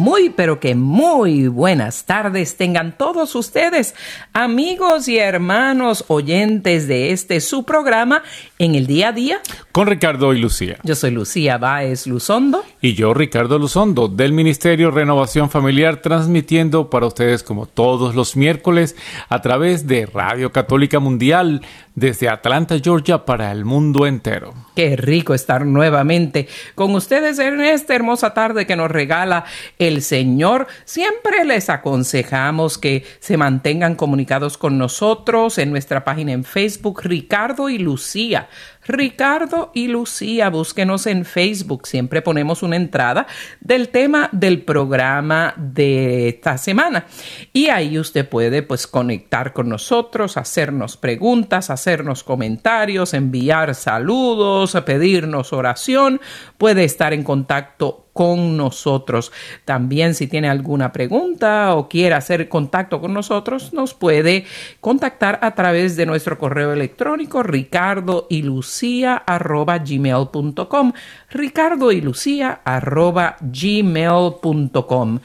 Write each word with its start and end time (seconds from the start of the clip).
Muy, 0.00 0.30
pero 0.30 0.60
que 0.60 0.74
muy 0.74 1.46
buenas 1.48 2.06
tardes 2.06 2.56
tengan 2.56 2.96
todos 2.96 3.34
ustedes, 3.34 3.94
amigos 4.32 5.08
y 5.08 5.18
hermanos 5.18 6.06
oyentes 6.08 6.88
de 6.88 7.12
este 7.12 7.42
su 7.42 7.64
programa 7.64 8.22
en 8.60 8.74
el 8.74 8.86
día 8.86 9.08
a 9.08 9.12
día. 9.12 9.40
Con 9.72 9.86
Ricardo 9.86 10.34
y 10.34 10.38
Lucía. 10.38 10.76
Yo 10.84 10.94
soy 10.94 11.10
Lucía 11.12 11.56
Báez 11.56 12.06
Luzondo. 12.06 12.62
Y 12.82 12.92
yo, 12.92 13.14
Ricardo 13.14 13.58
Luzondo, 13.58 14.06
del 14.06 14.34
Ministerio 14.34 14.90
Renovación 14.90 15.48
Familiar, 15.48 16.02
transmitiendo 16.02 16.90
para 16.90 17.06
ustedes 17.06 17.42
como 17.42 17.64
todos 17.64 18.14
los 18.14 18.36
miércoles 18.36 18.96
a 19.30 19.40
través 19.40 19.86
de 19.86 20.04
Radio 20.04 20.52
Católica 20.52 21.00
Mundial 21.00 21.62
desde 21.94 22.28
Atlanta, 22.28 22.76
Georgia, 22.82 23.24
para 23.24 23.50
el 23.50 23.64
mundo 23.64 24.06
entero. 24.06 24.52
Qué 24.76 24.94
rico 24.96 25.34
estar 25.34 25.64
nuevamente 25.64 26.46
con 26.74 26.94
ustedes 26.94 27.38
en 27.38 27.60
esta 27.62 27.94
hermosa 27.94 28.34
tarde 28.34 28.66
que 28.66 28.76
nos 28.76 28.90
regala 28.90 29.44
el 29.78 30.02
Señor. 30.02 30.66
Siempre 30.84 31.44
les 31.44 31.70
aconsejamos 31.70 32.76
que 32.76 33.04
se 33.20 33.36
mantengan 33.36 33.94
comunicados 33.94 34.58
con 34.58 34.76
nosotros 34.76 35.56
en 35.58 35.70
nuestra 35.70 36.04
página 36.04 36.32
en 36.32 36.44
Facebook, 36.44 37.00
Ricardo 37.04 37.68
y 37.70 37.78
Lucía. 37.78 38.49
Ricardo 38.90 39.70
y 39.72 39.88
Lucía, 39.88 40.50
búsquenos 40.50 41.06
en 41.06 41.24
Facebook. 41.24 41.86
Siempre 41.86 42.22
ponemos 42.22 42.62
una 42.62 42.76
entrada 42.76 43.26
del 43.60 43.88
tema 43.88 44.28
del 44.32 44.62
programa 44.62 45.54
de 45.56 46.28
esta 46.28 46.58
semana. 46.58 47.06
Y 47.52 47.68
ahí 47.68 47.98
usted 47.98 48.28
puede 48.28 48.62
pues 48.62 48.86
conectar 48.86 49.52
con 49.52 49.68
nosotros, 49.68 50.36
hacernos 50.36 50.96
preguntas, 50.96 51.70
hacernos 51.70 52.24
comentarios, 52.24 53.14
enviar 53.14 53.74
saludos, 53.74 54.76
pedirnos 54.84 55.52
oración. 55.52 56.20
Puede 56.58 56.84
estar 56.84 57.12
en 57.12 57.22
contacto 57.22 58.09
con 58.12 58.56
nosotros. 58.56 59.32
También 59.64 60.14
si 60.14 60.26
tiene 60.26 60.48
alguna 60.48 60.92
pregunta 60.92 61.74
o 61.74 61.88
quiere 61.88 62.14
hacer 62.14 62.48
contacto 62.48 63.00
con 63.00 63.14
nosotros, 63.14 63.72
nos 63.72 63.94
puede 63.94 64.44
contactar 64.80 65.38
a 65.42 65.54
través 65.54 65.96
de 65.96 66.06
nuestro 66.06 66.38
correo 66.38 66.72
electrónico 66.72 67.42
ricardo 67.42 68.26
y 68.28 68.42
lucía 68.42 69.16
arroba 69.16 69.78
gmail.com 69.78 70.92
ricardo 71.30 71.92
y 71.92 72.00
lucía 72.00 72.60
arroba 72.64 73.36
gmail.com 73.40 75.20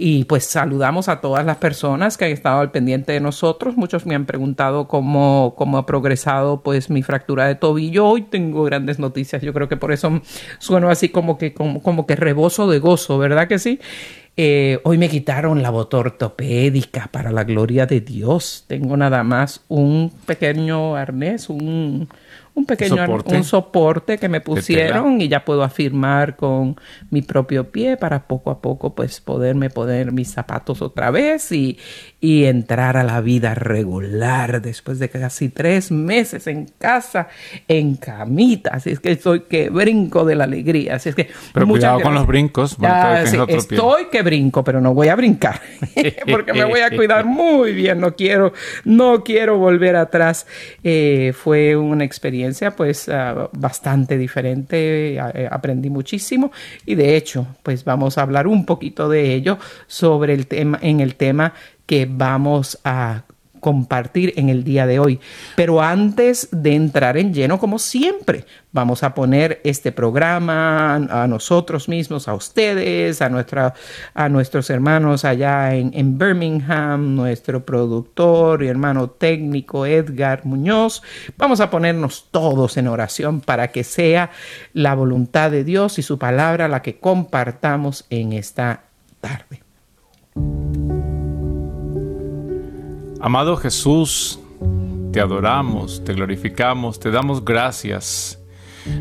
y 0.00 0.24
pues 0.26 0.44
saludamos 0.44 1.08
a 1.08 1.20
todas 1.20 1.44
las 1.44 1.56
personas 1.56 2.16
que 2.16 2.24
han 2.24 2.30
estado 2.30 2.60
al 2.60 2.70
pendiente 2.70 3.10
de 3.10 3.20
nosotros. 3.20 3.76
Muchos 3.76 4.06
me 4.06 4.14
han 4.14 4.26
preguntado 4.26 4.86
cómo, 4.86 5.54
cómo 5.58 5.76
ha 5.76 5.86
progresado 5.86 6.62
pues 6.62 6.88
mi 6.88 7.02
fractura 7.02 7.46
de 7.48 7.56
tobillo. 7.56 8.06
Hoy 8.06 8.22
tengo 8.22 8.62
grandes 8.62 9.00
noticias. 9.00 9.42
Yo 9.42 9.52
creo 9.52 9.68
que 9.68 9.76
por 9.76 9.90
eso 9.90 10.22
sueno 10.60 10.88
así 10.88 11.08
como 11.08 11.36
que, 11.36 11.52
como, 11.52 11.82
como 11.82 12.06
que 12.06 12.14
rebozo 12.14 12.70
de 12.70 12.78
gozo, 12.78 13.18
¿verdad 13.18 13.48
que 13.48 13.58
sí? 13.58 13.80
Eh, 14.36 14.78
hoy 14.84 14.98
me 14.98 15.08
quitaron 15.08 15.62
la 15.62 15.70
bota 15.70 15.96
ortopédica 15.96 17.08
para 17.10 17.32
la 17.32 17.42
gloria 17.42 17.84
de 17.86 18.00
Dios. 18.00 18.66
Tengo 18.68 18.96
nada 18.96 19.24
más 19.24 19.64
un 19.66 20.12
pequeño 20.26 20.94
arnés, 20.94 21.50
un, 21.50 22.08
un 22.58 22.66
pequeño 22.66 22.96
¿Soporte? 22.96 23.36
un 23.36 23.44
soporte 23.44 24.18
que 24.18 24.28
me 24.28 24.40
pusieron 24.40 25.20
y 25.20 25.28
ya 25.28 25.44
puedo 25.44 25.62
afirmar 25.62 26.36
con 26.36 26.76
mi 27.10 27.22
propio 27.22 27.70
pie 27.70 27.96
para 27.96 28.26
poco 28.26 28.50
a 28.50 28.60
poco 28.60 28.94
pues 28.94 29.20
poderme 29.20 29.70
poner 29.70 30.12
mis 30.12 30.30
zapatos 30.30 30.82
otra 30.82 31.10
vez 31.10 31.50
y, 31.52 31.78
y 32.20 32.44
entrar 32.44 32.96
a 32.96 33.04
la 33.04 33.20
vida 33.20 33.54
regular 33.54 34.60
después 34.60 34.98
de 34.98 35.08
casi 35.08 35.48
tres 35.48 35.90
meses 35.90 36.46
en 36.46 36.66
casa 36.78 37.28
en 37.66 37.96
camita 37.96 38.70
así 38.74 38.90
es 38.90 39.00
que 39.00 39.12
estoy 39.12 39.40
que 39.40 39.70
brinco 39.70 40.24
de 40.24 40.34
la 40.34 40.44
alegría 40.44 40.96
así 40.96 41.08
es 41.08 41.14
que 41.14 41.28
Pero 41.52 41.66
cuidado 41.66 42.00
con 42.00 42.14
los 42.14 42.26
brincos. 42.26 42.76
Ya, 42.78 43.24
sí, 43.26 43.36
pie. 43.46 43.56
estoy 43.56 44.06
que 44.10 44.22
brinco, 44.22 44.64
pero 44.64 44.80
no 44.80 44.94
voy 44.94 45.08
a 45.08 45.16
brincar 45.16 45.60
porque 46.30 46.52
me 46.52 46.64
voy 46.64 46.80
a 46.80 46.90
cuidar 46.90 47.24
muy 47.24 47.72
bien. 47.72 48.00
No 48.00 48.14
quiero, 48.14 48.52
no 48.84 49.22
quiero 49.24 49.58
volver 49.58 49.96
atrás. 49.96 50.46
Eh, 50.82 51.32
fue 51.36 51.76
una 51.76 52.04
experiencia, 52.04 52.47
pues, 52.76 53.08
ah, 53.08 53.48
bastante 53.52 54.18
diferente. 54.18 55.14
Eh, 55.14 55.48
aprendí 55.50 55.90
muchísimo 55.90 56.52
y, 56.86 56.94
de 56.94 57.16
hecho, 57.16 57.46
pues, 57.62 57.84
vamos 57.84 58.18
a 58.18 58.22
hablar 58.22 58.46
un 58.46 58.64
poquito 58.64 59.08
de 59.08 59.34
ello 59.34 59.58
sobre 59.86 60.34
el 60.34 60.46
tema, 60.46 60.78
en 60.82 61.00
el 61.00 61.14
tema 61.14 61.54
que 61.86 62.06
vamos 62.08 62.78
a 62.84 63.22
compartir 63.58 64.32
en 64.36 64.48
el 64.48 64.64
día 64.64 64.86
de 64.86 64.98
hoy. 64.98 65.20
Pero 65.56 65.80
antes 65.80 66.48
de 66.50 66.74
entrar 66.74 67.16
en 67.16 67.34
lleno, 67.34 67.58
como 67.58 67.78
siempre, 67.78 68.44
vamos 68.72 69.02
a 69.02 69.14
poner 69.14 69.60
este 69.64 69.92
programa 69.92 70.94
a 70.94 71.26
nosotros 71.26 71.88
mismos, 71.88 72.28
a 72.28 72.34
ustedes, 72.34 73.22
a, 73.22 73.28
nuestra, 73.28 73.74
a 74.14 74.28
nuestros 74.28 74.70
hermanos 74.70 75.24
allá 75.24 75.74
en, 75.74 75.90
en 75.94 76.18
Birmingham, 76.18 77.14
nuestro 77.14 77.64
productor 77.64 78.62
y 78.62 78.68
hermano 78.68 79.10
técnico 79.10 79.86
Edgar 79.86 80.44
Muñoz. 80.44 81.02
Vamos 81.36 81.60
a 81.60 81.70
ponernos 81.70 82.28
todos 82.30 82.76
en 82.76 82.88
oración 82.88 83.40
para 83.40 83.68
que 83.68 83.84
sea 83.84 84.30
la 84.72 84.94
voluntad 84.94 85.50
de 85.50 85.64
Dios 85.64 85.98
y 85.98 86.02
su 86.02 86.18
palabra 86.18 86.68
la 86.68 86.82
que 86.82 86.98
compartamos 86.98 88.06
en 88.10 88.32
esta 88.32 88.84
tarde. 89.20 89.62
Amado 93.20 93.56
Jesús, 93.56 94.38
te 95.12 95.20
adoramos, 95.20 96.04
te 96.04 96.14
glorificamos, 96.14 97.00
te 97.00 97.10
damos 97.10 97.44
gracias. 97.44 98.38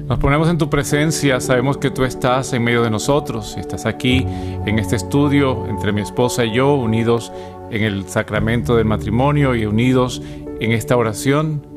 Nos 0.07 0.17
ponemos 0.17 0.49
en 0.49 0.57
tu 0.57 0.71
presencia, 0.71 1.39
sabemos 1.39 1.77
que 1.77 1.91
tú 1.91 2.03
estás 2.03 2.51
en 2.53 2.63
medio 2.63 2.81
de 2.81 2.89
nosotros 2.89 3.53
y 3.57 3.59
estás 3.59 3.85
aquí 3.85 4.25
en 4.65 4.79
este 4.79 4.95
estudio 4.95 5.67
entre 5.67 5.91
mi 5.91 6.01
esposa 6.01 6.43
y 6.45 6.53
yo, 6.55 6.73
unidos 6.73 7.31
en 7.69 7.83
el 7.83 8.09
sacramento 8.09 8.75
del 8.75 8.85
matrimonio 8.85 9.53
y 9.53 9.67
unidos 9.67 10.19
en 10.59 10.71
esta 10.71 10.97
oración. 10.97 11.76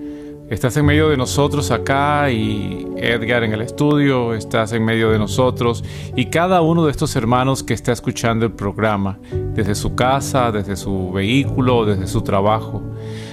Estás 0.50 0.77
en 0.77 0.84
medio 0.84 1.11
de 1.11 1.16
nosotros 1.16 1.71
acá 1.71 2.28
y 2.28 2.84
Edgar 2.97 3.44
en 3.44 3.53
el 3.53 3.61
estudio, 3.61 4.34
estás 4.34 4.72
en 4.72 4.84
medio 4.84 5.12
de 5.12 5.16
nosotros 5.16 5.84
y 6.16 6.27
cada 6.27 6.61
uno 6.61 6.84
de 6.84 6.91
estos 6.91 7.15
hermanos 7.15 7.62
que 7.62 7.72
está 7.72 7.93
escuchando 7.93 8.47
el 8.47 8.50
programa, 8.50 9.16
desde 9.31 9.77
su 9.77 9.94
casa, 9.94 10.51
desde 10.51 10.75
su 10.75 11.13
vehículo, 11.13 11.84
desde 11.84 12.09
su 12.09 12.22
trabajo. 12.22 12.83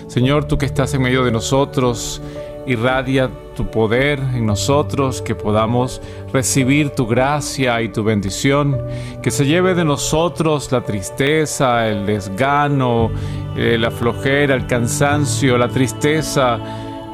Señor, 0.06 0.46
tú 0.46 0.60
que 0.60 0.68
estás 0.68 0.94
en 0.94 1.02
medio 1.02 1.26
de 1.26 1.32
nosotros, 1.32 2.22
irradia 2.68 3.32
tu 3.56 3.66
poder 3.72 4.20
en 4.20 4.46
nosotros, 4.46 5.24
que 5.24 5.34
podamos 5.34 6.04
recibir 6.32 6.92
tu 6.92 7.08
gracia 7.08 7.82
y 7.82 7.90
tu 7.90 8.04
bendición, 8.04 8.80
que 9.24 9.32
se 9.32 9.44
lleve 9.48 9.74
de 9.74 9.86
nosotros 9.86 10.72
la 10.72 10.82
tristeza, 10.82 11.88
el 11.88 12.06
desgano, 12.06 13.10
eh, 13.56 13.76
la 13.80 13.90
flojera, 13.90 14.54
el 14.54 14.68
cansancio, 14.68 15.58
la 15.58 15.70
tristeza, 15.70 16.60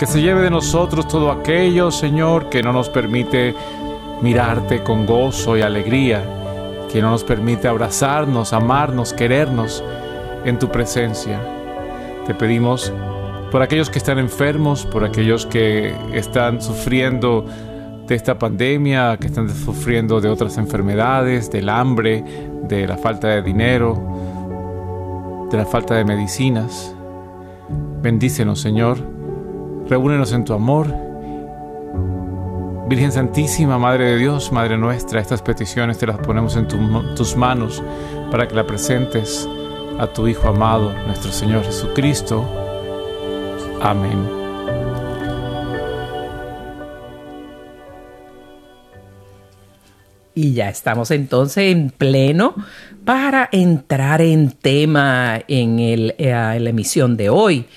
que 0.04 0.08
se 0.08 0.22
lleve 0.22 0.42
de 0.42 0.50
nosotros 0.50 1.08
todo 1.08 1.32
aquello, 1.32 1.90
Señor, 1.90 2.50
que 2.50 2.62
no 2.62 2.74
nos 2.74 2.90
permite 2.90 3.56
mirarte 4.22 4.84
con 4.84 5.06
gozo 5.06 5.56
y 5.56 5.62
alegría, 5.62 6.22
que 6.92 7.02
no 7.02 7.10
nos 7.10 7.24
permite 7.24 7.70
abrazarnos, 7.70 8.52
amarnos, 8.52 9.14
querernos 9.14 9.82
en 10.44 10.60
tu 10.60 10.68
presencia. 10.68 11.40
Te 12.28 12.36
pedimos 12.36 12.92
por 13.50 13.62
aquellos 13.62 13.90
que 13.90 14.00
están 14.00 14.20
enfermos, 14.20 14.86
por 14.86 15.06
aquellos 15.06 15.46
que 15.46 15.96
están 16.12 16.62
sufriendo 16.62 17.46
de 18.06 18.16
esta 18.16 18.38
pandemia, 18.38 19.16
que 19.16 19.28
están 19.28 19.50
sufriendo 19.50 20.20
de 20.20 20.28
otras 20.28 20.58
enfermedades, 20.58 21.50
del 21.50 21.70
hambre, 21.70 22.26
de 22.64 22.88
la 22.88 22.98
falta 22.98 23.30
de 23.30 23.42
dinero, 23.42 25.48
de 25.50 25.56
la 25.56 25.66
falta 25.66 25.96
de 25.96 26.04
medicinas. 26.04 26.94
Bendícenos, 28.02 28.60
Señor. 28.60 29.13
Reúnenos 29.94 30.34
en 30.34 30.44
tu 30.44 30.54
amor. 30.54 30.88
Virgen 32.90 33.12
Santísima, 33.12 33.78
Madre 33.78 34.06
de 34.06 34.18
Dios, 34.18 34.52
Madre 34.52 34.76
nuestra, 34.76 35.22
estas 35.22 35.44
peticiones 35.44 36.00
te 36.00 36.08
las 36.08 36.18
ponemos 36.18 36.56
en 36.56 36.68
tus 36.68 37.36
manos 37.36 37.84
para 38.32 38.48
que 38.48 38.56
la 38.56 38.66
presentes 38.66 39.48
a 40.00 40.08
tu 40.08 40.28
Hijo 40.28 40.48
amado, 40.48 40.92
nuestro 41.06 41.32
Señor 41.32 41.64
Jesucristo. 41.64 42.44
Amén. 43.84 44.28
Y 50.34 50.54
ya 50.54 50.70
estamos 50.70 51.12
entonces 51.12 51.72
en 51.72 51.92
pleno 51.92 52.56
para 53.06 53.48
entrar 53.52 54.24
en 54.24 54.50
tema 54.50 55.40
en, 55.48 55.78
el, 55.78 56.16
eh, 56.18 56.32
en 56.32 56.64
la 56.64 56.70
emisión 56.72 57.16
de 57.16 57.30
hoy 57.30 57.68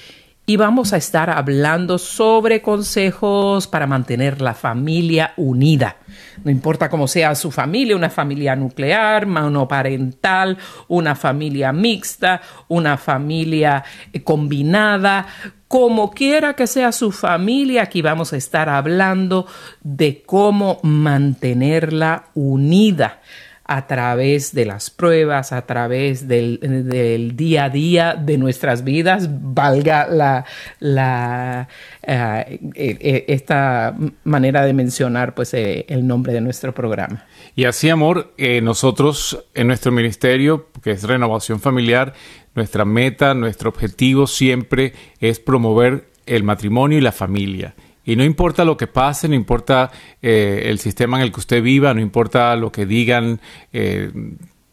y 0.49 0.57
vamos 0.57 0.93
a 0.93 0.97
estar 0.97 1.29
hablando 1.29 1.99
sobre 1.99 2.63
consejos 2.63 3.67
para 3.67 3.89
mantener 3.89 4.41
la 4.41 4.55
familia 4.55 5.35
unida. 5.37 5.97
No 6.45 6.53
importa 6.53 6.89
cómo 6.89 7.09
sea 7.09 7.35
su 7.35 7.51
familia, 7.51 7.97
una 7.97 8.11
familia 8.11 8.55
nuclear, 8.55 9.27
monoparental, 9.27 10.57
una 10.87 11.17
familia 11.17 11.73
mixta, 11.73 12.41
una 12.69 12.97
familia 12.97 13.83
eh, 14.13 14.23
combinada, 14.23 15.27
como 15.67 16.13
quiera 16.13 16.55
que 16.55 16.69
sea 16.69 16.93
su 16.93 17.11
familia, 17.11 17.83
aquí 17.83 18.01
vamos 18.01 18.33
a 18.33 18.37
estar 18.37 18.69
hablando 18.69 19.49
de 19.83 20.23
cómo 20.25 20.79
mantenerla 20.85 22.27
unida 22.35 23.19
a 23.69 23.87
través 23.87 24.55
de 24.55 24.65
las 24.65 24.91
pruebas, 24.91 25.53
a 25.53 25.67
través 25.67 26.29
del, 26.29 27.33
día 27.35 27.65
a 27.65 27.71
día 27.71 28.15
de 28.15 28.39
nuestras 28.39 28.85
vidas, 28.85 29.29
valga 29.31 30.07
la, 30.07 30.45
la 30.79 31.69
eh, 32.03 32.61
eh, 32.75 33.25
esta 33.29 33.97
manera 34.25 34.65
de 34.65 34.73
mencionar 34.73 35.35
pues 35.35 35.53
eh, 35.55 35.85
el 35.89 36.07
nombre 36.07 36.33
de 36.33 36.41
nuestro 36.41 36.73
programa. 36.73 37.27
Y 37.57 37.65
así, 37.65 37.89
amor, 37.89 38.35
nosotros 38.63 39.45
en 39.55 39.67
nuestro 39.67 39.91
ministerio, 39.91 40.69
que 40.83 40.93
es 40.93 41.03
Renovación 41.03 41.59
Familiar, 41.59 42.13
nuestra 42.55 42.85
meta, 42.85 43.35
nuestro 43.35 43.71
objetivo 43.71 44.27
siempre 44.27 44.93
es 45.21 45.41
promover 45.41 46.07
el 46.27 46.43
matrimonio 46.43 46.99
y 46.99 47.01
la 47.01 47.13
familia. 47.13 47.75
Y 48.07 48.15
no 48.15 48.25
importa 48.25 48.65
lo 48.65 48.77
que 48.77 48.87
pase, 48.87 49.29
no 49.29 49.35
importa 49.35 49.91
eh, 50.23 50.63
el 50.67 50.79
sistema 50.79 51.19
en 51.19 51.25
el 51.25 51.33
que 51.33 51.41
usted 51.41 51.61
viva, 51.61 51.93
no 51.93 52.01
importa 52.01 52.55
lo 52.55 52.71
que 52.71 52.87
digan 52.87 53.41
eh, 53.73 54.13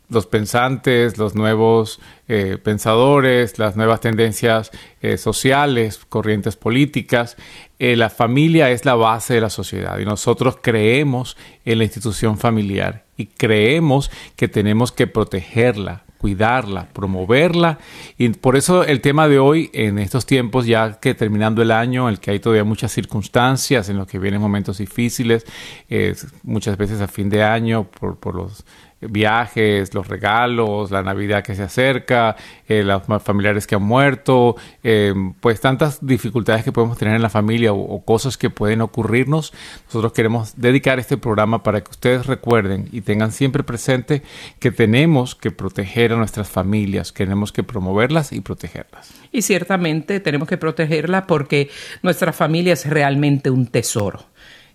los 0.07 0.27
pensantes, 0.27 1.17
los 1.17 1.33
nuevos 1.33 1.99
eh, 2.27 2.59
pensadores, 2.63 3.57
las 3.57 3.75
nuevas 3.75 3.99
tendencias 3.99 4.69
sociales, 5.17 5.99
corrientes 6.07 6.55
políticas, 6.55 7.35
la 7.79 8.11
familia 8.11 8.69
es 8.69 8.85
la 8.85 8.93
base 8.93 9.33
de 9.33 9.41
la 9.41 9.49
sociedad 9.49 9.97
y 9.97 10.05
nosotros 10.05 10.57
creemos 10.61 11.35
en 11.65 11.79
la 11.79 11.83
institución 11.83 12.37
familiar 12.37 13.03
y 13.17 13.25
creemos 13.25 14.11
que 14.35 14.47
tenemos 14.47 14.91
que 14.91 15.07
protegerla, 15.07 16.03
cuidarla, 16.23 16.87
promoverla. 16.93 17.79
Y 18.17 18.29
por 18.29 18.55
eso 18.55 18.85
el 18.85 19.01
tema 19.01 19.27
de 19.27 19.39
hoy, 19.39 19.69
en 19.73 19.99
estos 19.99 20.25
tiempos, 20.25 20.65
ya 20.65 21.01
que 21.01 21.13
terminando 21.13 21.61
el 21.61 21.69
año, 21.69 22.07
en 22.07 22.13
el 22.13 22.21
que 22.21 22.31
hay 22.31 22.39
todavía 22.39 22.63
muchas 22.63 22.93
circunstancias, 22.93 23.89
en 23.89 23.97
los 23.97 24.07
que 24.07 24.19
vienen 24.19 24.39
momentos 24.39 24.77
difíciles, 24.77 25.45
muchas 26.43 26.77
veces 26.77 27.01
a 27.01 27.09
fin 27.09 27.29
de 27.29 27.43
año, 27.43 27.83
por, 27.83 28.15
por 28.15 28.35
los 28.35 28.63
viajes, 29.09 29.93
los 29.93 30.07
regalos, 30.07 30.91
la 30.91 31.03
Navidad 31.03 31.43
que 31.43 31.55
se 31.55 31.63
acerca, 31.63 32.35
eh, 32.67 32.83
los 32.83 33.03
familiares 33.23 33.67
que 33.67 33.75
han 33.75 33.83
muerto, 33.83 34.55
eh, 34.83 35.13
pues 35.39 35.61
tantas 35.61 36.05
dificultades 36.05 36.63
que 36.63 36.71
podemos 36.71 36.97
tener 36.97 37.15
en 37.15 37.21
la 37.21 37.29
familia 37.29 37.73
o, 37.73 38.03
cosas 38.03 38.37
que 38.37 38.49
pueden 38.49 38.81
ocurrirnos. 38.81 39.53
Nosotros 39.85 40.13
queremos 40.13 40.53
dedicar 40.57 40.99
este 40.99 41.17
programa 41.17 41.63
para 41.63 41.81
que 41.81 41.91
ustedes 41.91 42.25
recuerden 42.25 42.89
y 42.91 43.01
tengan 43.01 43.31
siempre 43.31 43.63
presente 43.63 44.23
que 44.59 44.71
tenemos 44.71 45.35
que 45.35 45.51
proteger 45.51 46.13
a 46.13 46.15
nuestras 46.15 46.49
familias, 46.49 47.13
tenemos 47.13 47.51
que 47.51 47.63
promoverlas 47.63 48.33
y 48.33 48.41
protegerlas. 48.41 49.13
Y 49.31 49.41
ciertamente 49.41 50.19
tenemos 50.19 50.47
que 50.47 50.57
protegerla 50.57 51.27
porque 51.27 51.69
nuestra 52.01 52.33
familia 52.33 52.73
es 52.73 52.89
realmente 52.89 53.49
un 53.49 53.67
tesoro. 53.67 54.25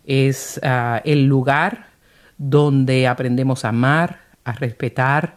Es 0.05 0.59
ah, 0.63 1.03
el 1.05 1.27
lugar 1.27 1.88
donde 2.38 3.06
aprendemos 3.06 3.64
a 3.64 3.70
amar, 3.70 4.20
a 4.44 4.52
respetar, 4.52 5.37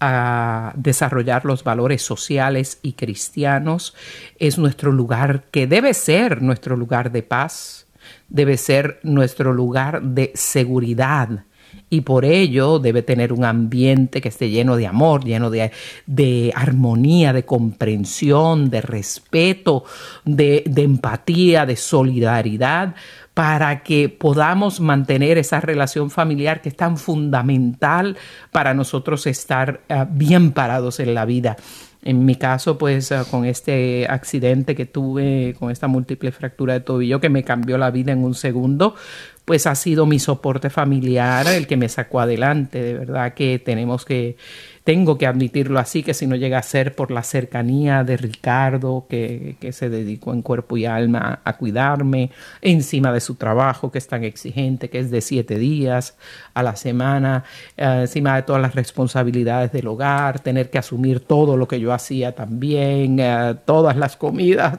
a 0.00 0.72
desarrollar 0.76 1.44
los 1.44 1.64
valores 1.64 2.02
sociales 2.02 2.78
y 2.82 2.92
cristianos. 2.92 3.94
Es 4.38 4.58
nuestro 4.58 4.92
lugar 4.92 5.44
que 5.50 5.66
debe 5.66 5.94
ser 5.94 6.42
nuestro 6.42 6.76
lugar 6.76 7.12
de 7.12 7.22
paz, 7.22 7.86
debe 8.28 8.58
ser 8.58 9.00
nuestro 9.02 9.54
lugar 9.54 10.02
de 10.02 10.32
seguridad 10.34 11.44
y 11.88 12.02
por 12.02 12.24
ello 12.24 12.78
debe 12.78 13.02
tener 13.02 13.32
un 13.32 13.44
ambiente 13.44 14.20
que 14.20 14.28
esté 14.28 14.50
lleno 14.50 14.76
de 14.76 14.86
amor, 14.86 15.24
lleno 15.24 15.50
de, 15.50 15.72
de 16.06 16.52
armonía, 16.54 17.32
de 17.32 17.44
comprensión, 17.44 18.70
de 18.70 18.80
respeto, 18.80 19.84
de, 20.24 20.64
de 20.66 20.82
empatía, 20.82 21.66
de 21.66 21.76
solidaridad, 21.76 22.94
para 23.34 23.82
que 23.82 24.08
podamos 24.08 24.80
mantener 24.80 25.38
esa 25.38 25.60
relación 25.60 26.10
familiar 26.10 26.60
que 26.60 26.68
es 26.68 26.76
tan 26.76 26.98
fundamental 26.98 28.16
para 28.50 28.74
nosotros 28.74 29.26
estar 29.26 29.80
ah, 29.88 30.06
bien 30.10 30.52
parados 30.52 31.00
en 31.00 31.14
la 31.14 31.24
vida. 31.24 31.56
En 32.04 32.24
mi 32.24 32.34
caso, 32.34 32.78
pues 32.78 33.12
ah, 33.12 33.24
con 33.30 33.44
este 33.44 34.06
accidente 34.08 34.74
que 34.74 34.86
tuve, 34.86 35.54
con 35.58 35.70
esta 35.70 35.86
múltiple 35.86 36.32
fractura 36.32 36.74
de 36.74 36.80
tobillo 36.80 37.20
que 37.20 37.30
me 37.30 37.44
cambió 37.44 37.78
la 37.78 37.90
vida 37.90 38.12
en 38.12 38.22
un 38.22 38.34
segundo, 38.34 38.96
pues 39.44 39.66
ha 39.66 39.74
sido 39.74 40.04
mi 40.04 40.18
soporte 40.18 40.68
familiar 40.68 41.46
el 41.48 41.66
que 41.66 41.76
me 41.76 41.88
sacó 41.88 42.20
adelante. 42.20 42.82
De 42.82 42.94
verdad 42.94 43.34
que 43.34 43.58
tenemos 43.58 44.04
que 44.04 44.36
tengo 44.84 45.16
que 45.16 45.26
admitirlo 45.26 45.78
así, 45.78 46.02
que 46.02 46.14
si 46.14 46.26
no 46.26 46.34
llega 46.34 46.58
a 46.58 46.62
ser 46.62 46.94
por 46.94 47.10
la 47.10 47.22
cercanía 47.22 48.02
de 48.02 48.16
Ricardo, 48.16 49.06
que, 49.08 49.56
se 49.72 49.88
dedicó 49.88 50.32
en 50.32 50.42
cuerpo 50.42 50.76
y 50.76 50.86
alma 50.86 51.40
a 51.44 51.56
cuidarme, 51.56 52.30
encima 52.60 53.12
de 53.12 53.20
su 53.20 53.36
trabajo, 53.36 53.92
que 53.92 53.98
es 53.98 54.08
tan 54.08 54.24
exigente, 54.24 54.90
que 54.90 54.98
es 54.98 55.10
de 55.10 55.20
siete 55.20 55.58
días 55.58 56.16
a 56.54 56.62
la 56.62 56.76
semana, 56.76 57.44
eh, 57.76 57.98
encima 58.02 58.36
de 58.36 58.42
todas 58.42 58.60
las 58.60 58.74
responsabilidades 58.74 59.72
del 59.72 59.86
hogar, 59.86 60.40
tener 60.40 60.70
que 60.70 60.78
asumir 60.78 61.20
todo 61.20 61.56
lo 61.56 61.66
que 61.68 61.80
yo 61.80 61.92
hacía 61.92 62.32
también, 62.32 63.18
eh, 63.20 63.54
todas 63.64 63.96
las 63.96 64.16
comidas, 64.16 64.78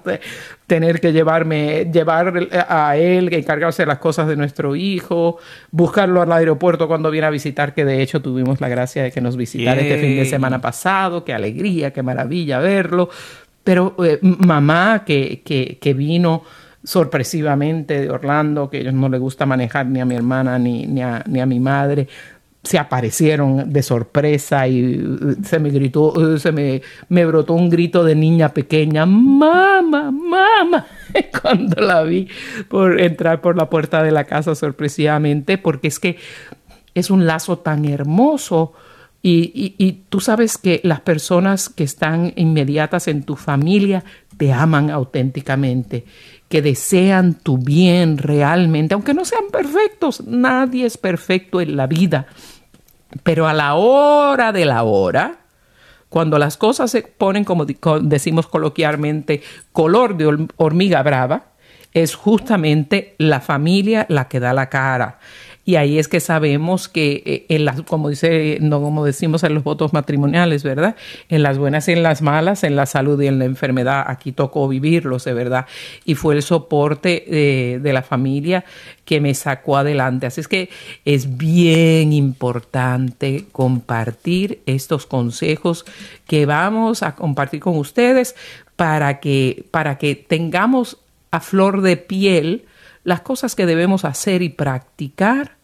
tener 0.67 0.99
que 0.99 1.11
llevarme, 1.11 1.89
llevar 1.91 2.49
a 2.67 2.97
él, 2.97 3.33
encargarse 3.33 3.83
de 3.83 3.87
las 3.87 3.99
cosas 3.99 4.27
de 4.27 4.35
nuestro 4.35 4.75
hijo, 4.75 5.37
buscarlo 5.71 6.21
al 6.21 6.31
aeropuerto 6.31 6.87
cuando 6.87 7.11
viene 7.11 7.27
a 7.27 7.29
visitar, 7.29 7.73
que 7.73 7.85
de 7.85 8.01
hecho 8.01 8.21
tuvimos 8.21 8.61
la 8.61 8.69
gracia 8.69 9.03
de 9.03 9.11
que 9.11 9.21
nos 9.21 9.37
visitara 9.37 9.81
este 9.81 9.99
fin 9.99 10.15
de 10.15 10.25
semana 10.25 10.61
pasado, 10.61 11.23
qué 11.23 11.33
alegría, 11.33 11.91
qué 11.91 12.03
maravilla 12.03 12.59
verlo. 12.59 13.09
Pero 13.63 13.95
eh, 14.03 14.19
mamá 14.21 15.03
que, 15.05 15.41
que, 15.45 15.77
que, 15.79 15.93
vino 15.93 16.43
sorpresivamente 16.83 18.01
de 18.01 18.09
Orlando, 18.09 18.69
que 18.69 18.77
a 18.77 18.79
ellos 18.81 18.93
no 18.93 19.09
le 19.09 19.17
gusta 19.17 19.45
manejar 19.45 19.85
ni 19.85 20.01
a 20.01 20.05
mi 20.05 20.15
hermana 20.15 20.59
ni, 20.59 20.85
ni, 20.85 21.01
a, 21.01 21.23
ni 21.27 21.39
a 21.39 21.45
mi 21.45 21.59
madre, 21.59 22.07
se 22.63 22.79
aparecieron 22.79 23.73
de 23.73 23.83
sorpresa 23.83 24.67
y 24.67 24.97
uh, 24.97 25.35
se 25.43 25.59
me 25.59 25.69
gritó, 25.69 26.13
uh, 26.13 26.37
se 26.37 26.51
me, 26.51 26.81
me 27.09 27.25
brotó 27.25 27.53
un 27.53 27.69
grito 27.69 28.03
de 28.05 28.15
niña 28.15 28.49
pequeña, 28.49 29.05
mamá, 29.05 29.81
mamá, 29.81 30.85
cuando 31.41 31.81
la 31.81 32.03
vi 32.03 32.29
por 32.69 33.01
entrar 33.01 33.41
por 33.41 33.57
la 33.57 33.69
puerta 33.69 34.01
de 34.01 34.11
la 34.11 34.23
casa 34.23 34.55
sorpresivamente, 34.55 35.57
porque 35.57 35.89
es 35.89 35.99
que 35.99 36.17
es 36.93 37.09
un 37.09 37.25
lazo 37.25 37.59
tan 37.59 37.85
hermoso. 37.85 38.73
Y, 39.25 39.73
y, 39.77 40.03
tú 40.09 40.19
sabes 40.19 40.57
que 40.57 40.81
las 40.83 40.99
personas 40.99 41.69
que 41.69 41.85
están 41.85 42.33
inmediatas 42.35 43.07
en 43.07 43.23
tu 43.23 43.37
familia 43.37 44.03
te 44.35 44.51
aman 44.51 44.89
auténticamente, 44.89 46.03
que 46.53 46.61
desean 46.61 47.33
tu 47.33 47.57
bien 47.57 48.19
realmente, 48.19 48.93
aunque 48.93 49.15
no 49.15 49.25
sean 49.25 49.45
perfectos, 49.51 50.23
nadie 50.27 50.85
es 50.85 50.99
perfecto 50.99 51.59
en 51.59 51.75
la 51.75 51.87
vida 51.87 52.27
pero 53.21 53.47
a 53.47 53.53
la 53.53 53.75
hora 53.75 54.51
de 54.51 54.65
la 54.65 54.83
hora, 54.83 55.37
cuando 56.09 56.39
las 56.39 56.57
cosas 56.57 56.89
se 56.89 57.03
ponen, 57.03 57.43
como 57.43 57.65
decimos 57.65 58.47
coloquialmente, 58.47 59.43
color 59.71 60.17
de 60.17 60.47
hormiga 60.57 61.03
brava, 61.03 61.45
es 61.93 62.15
justamente 62.15 63.15
la 63.19 63.39
familia 63.39 64.07
la 64.09 64.27
que 64.27 64.39
da 64.39 64.53
la 64.53 64.69
cara. 64.69 65.19
Y 65.65 65.77
ahí 65.77 65.97
es 65.97 66.09
que 66.09 66.19
sabemos 66.19 66.89
que, 66.89 67.23
eh, 67.25 67.45
en 67.47 67.63
las, 67.63 67.81
como 67.83 68.09
dice, 68.09 68.57
no 68.59 68.81
como 68.81 69.05
decimos 69.05 69.43
en 69.43 69.53
los 69.53 69.63
votos 69.63 69.93
matrimoniales, 69.93 70.63
¿verdad? 70.63 70.97
En 71.29 71.41
las 71.41 71.57
buenas 71.57 71.87
y 71.87 71.93
en 71.93 72.03
las 72.03 72.21
malas, 72.21 72.65
en 72.65 72.75
la 72.75 72.85
salud 72.85 73.21
y 73.21 73.27
en 73.27 73.39
la 73.39 73.45
enfermedad, 73.45 74.03
aquí 74.07 74.33
tocó 74.33 74.67
vivirlos, 74.67 75.23
de 75.23 75.33
verdad. 75.33 75.65
Y 76.03 76.15
fue 76.15 76.35
el 76.35 76.41
soporte 76.41 77.23
eh, 77.27 77.79
de 77.79 77.93
la 77.93 78.01
familia 78.01 78.65
que 79.05 79.21
me 79.21 79.33
sacó 79.33 79.77
adelante. 79.77 80.25
Así 80.25 80.41
es 80.41 80.49
que 80.49 80.69
es 81.05 81.37
bien 81.37 82.11
importante 82.11 83.45
compartir 83.53 84.61
estos 84.65 85.05
consejos 85.05 85.85
que 86.27 86.45
vamos 86.45 87.03
a 87.03 87.15
compartir 87.15 87.61
con 87.61 87.77
ustedes 87.77 88.35
para 88.75 89.21
que, 89.21 89.65
para 89.71 89.97
que 89.97 90.15
tengamos 90.15 90.97
a 91.31 91.39
flor 91.39 91.81
de 91.81 91.95
piel 91.95 92.65
las 93.03 93.21
cosas 93.21 93.55
que 93.55 93.65
debemos 93.65 94.05
hacer 94.05 94.41
y 94.41 94.49
practicar 94.49 95.57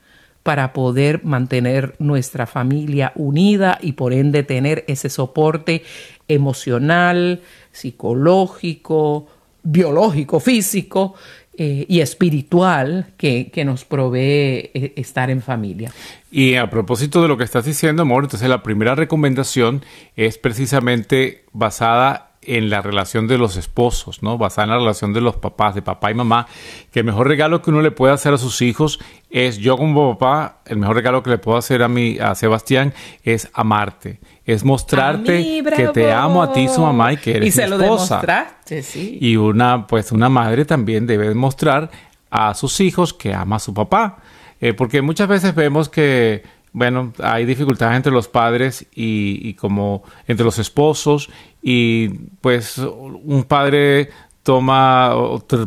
para 0.44 0.74
poder 0.74 1.24
mantener 1.24 1.96
nuestra 2.00 2.48
familia 2.48 3.12
unida 3.16 3.78
y 3.82 3.94
por 3.94 4.14
ende 4.14 4.44
tener 4.44 4.86
ese 4.88 5.10
soporte 5.10 5.84
emocional, 6.28 7.42
psicológico, 7.72 9.28
biológico, 9.64 10.40
físico 10.40 11.16
eh, 11.58 11.86
y 11.90 12.00
espiritual 12.00 13.08
que, 13.18 13.52
que, 13.52 13.66
nos 13.66 13.84
provee 13.84 14.72
eh, 14.74 14.94
estar 14.96 15.30
en 15.30 15.42
familia. 15.42 15.92
Y 16.32 16.56
a 16.56 16.70
propósito 16.70 17.22
de 17.22 17.28
lo 17.28 17.38
que 17.38 17.44
estás 17.44 17.66
diciendo, 17.66 18.04
amor, 18.04 18.24
entonces 18.24 18.48
la 18.48 18.64
primera 18.64 18.96
recomendación 18.96 19.84
es 20.16 20.38
precisamente 20.38 21.44
basada 21.52 22.29
en 22.50 22.72
la 22.72 22.82
relación 22.82 23.28
de 23.28 23.38
los 23.38 23.58
esposos, 23.58 24.24
¿no? 24.24 24.40
Basada 24.40 24.66
en 24.66 24.72
la 24.72 24.78
relación 24.80 25.14
de 25.14 25.22
los 25.22 25.36
papás, 25.36 25.76
de 25.76 25.84
papá 25.84 26.10
y 26.10 26.16
mamá, 26.16 26.48
que 26.92 27.02
el 27.02 27.06
mejor 27.06 27.28
regalo 27.28 27.62
que 27.62 27.70
uno 27.70 27.82
le 27.82 27.92
puede 27.92 28.12
hacer 28.12 28.34
a 28.34 28.40
sus 28.40 28.64
hijos 28.64 29.00
es 29.30 29.60
yo 29.60 29.78
como 29.78 30.18
papá, 30.18 30.62
el 30.66 30.78
mejor 30.78 30.96
regalo 30.96 31.22
que 31.22 31.30
le 31.30 31.38
puedo 31.38 31.60
hacer 31.60 31.84
a 31.84 31.88
mi 31.88 32.18
a 32.18 32.34
Sebastián 32.34 32.96
es 33.24 33.48
amarte, 33.54 34.20
es 34.46 34.64
mostrarte 34.64 35.64
que 35.76 35.90
te 35.90 36.12
amo 36.12 36.42
a 36.42 36.52
ti 36.52 36.68
su 36.68 36.82
mamá 36.82 37.14
y 37.14 37.18
que 37.18 37.38
eres 37.38 37.50
y 37.50 37.52
se 37.52 37.68
mi 37.68 37.76
esposa. 37.76 38.20
Lo 38.68 38.82
sí. 38.82 39.20
Y 39.22 39.36
una 39.36 39.86
pues 39.86 40.12
una 40.12 40.28
madre 40.28 40.66
también 40.66 41.06
debe 41.06 41.30
demostrar 41.30 41.92
a 42.32 42.56
sus 42.56 42.80
hijos 42.80 43.14
que 43.14 43.32
ama 43.32 43.58
a 43.58 43.60
su 43.60 43.76
papá, 43.76 44.18
eh, 44.60 44.74
porque 44.74 45.04
muchas 45.04 45.28
veces 45.28 45.54
vemos 45.54 45.88
que 45.88 46.42
bueno, 46.72 47.14
hay 47.24 47.46
dificultades 47.46 47.98
entre 47.98 48.12
los 48.12 48.28
padres 48.28 48.86
y, 48.94 49.40
y, 49.42 49.56
como 49.56 50.04
entre 50.28 50.46
los 50.46 50.60
esposos 50.60 51.30
y 51.62 52.10
pues 52.42 52.78
un 52.78 53.44
padre 53.48 54.10
toma 54.44 55.14